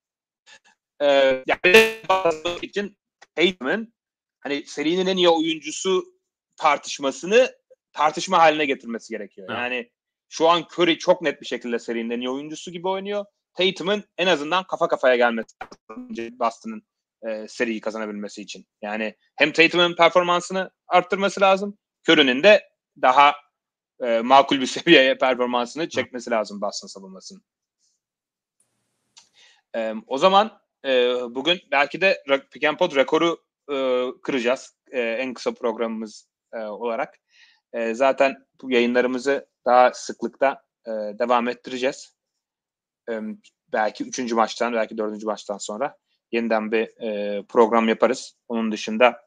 Ee, 1.01 1.43
yani 1.47 2.01
için 2.61 2.97
Tatum'un 3.35 3.93
hani 4.39 4.63
serinin 4.65 5.07
en 5.07 5.17
iyi 5.17 5.29
oyuncusu 5.29 6.03
tartışmasını 6.55 7.51
tartışma 7.93 8.39
haline 8.39 8.65
getirmesi 8.65 9.13
gerekiyor. 9.13 9.47
Evet. 9.49 9.59
Yani 9.59 9.91
şu 10.29 10.49
an 10.49 10.65
Curry 10.73 10.97
çok 10.97 11.21
net 11.21 11.41
bir 11.41 11.45
şekilde 11.45 11.79
serinin 11.79 12.09
en 12.09 12.19
iyi 12.19 12.29
oyuncusu 12.29 12.71
gibi 12.71 12.87
oynuyor. 12.87 13.25
Tatum'un 13.53 14.03
en 14.17 14.27
azından 14.27 14.63
kafa 14.63 14.87
kafaya 14.87 15.15
gelmesi 15.15 15.55
Boston'ın 16.39 16.87
e, 17.29 17.47
seriyi 17.47 17.81
kazanabilmesi 17.81 18.41
için. 18.41 18.65
Yani 18.81 19.15
hem 19.35 19.51
Tatum'un 19.51 19.95
performansını 19.95 20.71
arttırması 20.87 21.41
lazım. 21.41 21.77
Curry'nin 22.09 22.43
de 22.43 22.63
daha 23.01 23.35
e, 24.03 24.19
makul 24.19 24.61
bir 24.61 24.65
seviyeye 24.65 25.17
performansını 25.17 25.89
çekmesi 25.89 26.31
lazım 26.31 26.61
Boston 26.61 26.87
savunmasının. 26.87 27.43
E, 29.75 29.93
o 30.07 30.17
zaman 30.17 30.59
e, 30.85 31.13
bugün 31.29 31.59
belki 31.71 32.01
de 32.01 32.23
Pick 32.51 32.65
and 32.65 32.77
Pod 32.77 32.95
rekoru 32.95 33.43
e, 33.71 34.05
kıracağız 34.23 34.75
e, 34.91 35.01
en 35.01 35.33
kısa 35.33 35.53
programımız 35.53 36.27
e, 36.53 36.57
olarak. 36.57 37.19
E, 37.73 37.93
zaten 37.93 38.35
bu 38.61 38.71
yayınlarımızı 38.71 39.49
daha 39.65 39.93
sıklıkta 39.93 40.63
e, 40.85 40.91
devam 40.91 41.47
ettireceğiz. 41.47 42.15
E, 43.09 43.19
belki 43.73 44.03
üçüncü 44.03 44.35
maçtan, 44.35 44.73
belki 44.73 44.97
dördüncü 44.97 45.25
maçtan 45.25 45.57
sonra 45.57 45.97
yeniden 46.31 46.71
bir 46.71 47.01
e, 47.01 47.43
program 47.43 47.89
yaparız. 47.89 48.37
Onun 48.47 48.71
dışında 48.71 49.26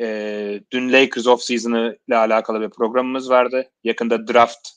e, 0.00 0.60
dün 0.72 0.92
Lakers 0.92 1.26
off 1.26 1.42
season'ı 1.42 1.98
ile 2.08 2.16
alakalı 2.16 2.60
bir 2.60 2.70
programımız 2.70 3.30
vardı. 3.30 3.70
Yakında 3.84 4.28
draft 4.28 4.68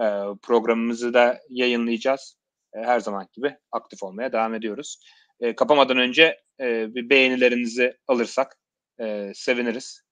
e, 0.00 0.04
programımızı 0.42 1.14
da 1.14 1.40
yayınlayacağız. 1.48 2.36
E, 2.74 2.78
her 2.78 3.00
zaman 3.00 3.28
gibi 3.32 3.56
aktif 3.72 4.02
olmaya 4.02 4.32
devam 4.32 4.54
ediyoruz. 4.54 5.00
E, 5.40 5.54
kapamadan 5.56 5.98
önce 5.98 6.40
e, 6.60 6.94
bir 6.94 7.10
beğenilerinizi 7.10 7.96
alırsak 8.08 8.58
e, 9.00 9.32
seviniriz. 9.34 10.02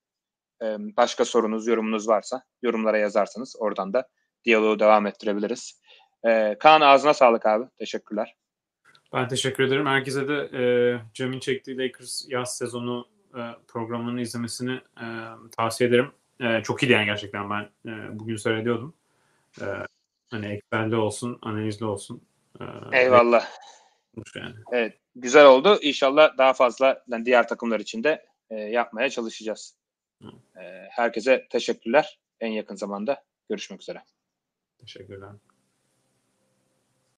E, 0.63 0.67
başka 0.97 1.25
sorunuz, 1.25 1.67
yorumunuz 1.67 2.09
varsa 2.09 2.43
yorumlara 2.63 2.99
yazarsanız 2.99 3.57
oradan 3.59 3.93
da 3.93 4.09
diyaloğu 4.45 4.79
devam 4.79 5.07
ettirebiliriz. 5.07 5.81
E, 6.27 6.57
Kaan 6.59 6.81
ağzına 6.81 7.15
sağlık 7.15 7.47
abi. 7.47 7.65
Teşekkürler. 7.79 8.35
Ben 9.13 9.29
teşekkür 9.29 9.65
ederim. 9.65 9.87
Herkese 9.87 10.29
de 10.29 10.35
e, 10.35 10.63
Cem'in 11.15 11.41
çektiği 11.41 11.79
Lakers 11.79 12.25
yaz 12.29 12.57
sezonu 12.57 13.09
e, 13.37 13.43
programını 13.69 14.21
izlemesini 14.21 14.81
e, 15.01 15.07
tavsiye 15.57 15.89
ederim. 15.91 16.13
E, 16.41 16.63
çok 16.63 16.83
iyiydi 16.83 16.93
yani 16.93 17.07
gerçekten 17.07 17.51
ben 17.51 17.71
e, 17.87 18.19
bugün 18.19 18.37
seyrediyordum. 18.37 18.95
E, 19.61 19.65
hani 20.31 20.47
Excel'de 20.47 20.97
olsun, 20.97 21.39
analizli 21.43 21.87
olsun. 21.87 22.23
E, 22.61 22.65
Eyvallah. 22.99 23.47
Yani. 24.37 24.55
Evet, 24.73 24.99
güzel 25.17 25.47
oldu. 25.47 25.79
İnşallah 25.83 26.39
daha 26.39 26.53
fazla 26.53 27.05
yani 27.09 27.27
diğer 27.27 27.49
takımlar 27.49 27.81
için 27.81 28.05
de 28.05 28.27
e, 28.51 28.55
yapmaya 28.57 29.11
çalışacağız. 29.11 29.77
E, 30.57 30.89
herkese 30.91 31.47
teşekkürler. 31.51 32.19
En 32.41 32.51
yakın 32.51 32.75
zamanda 32.75 33.25
görüşmek 33.49 33.81
üzere. 33.83 34.03
Teşekkürler. 34.79 35.31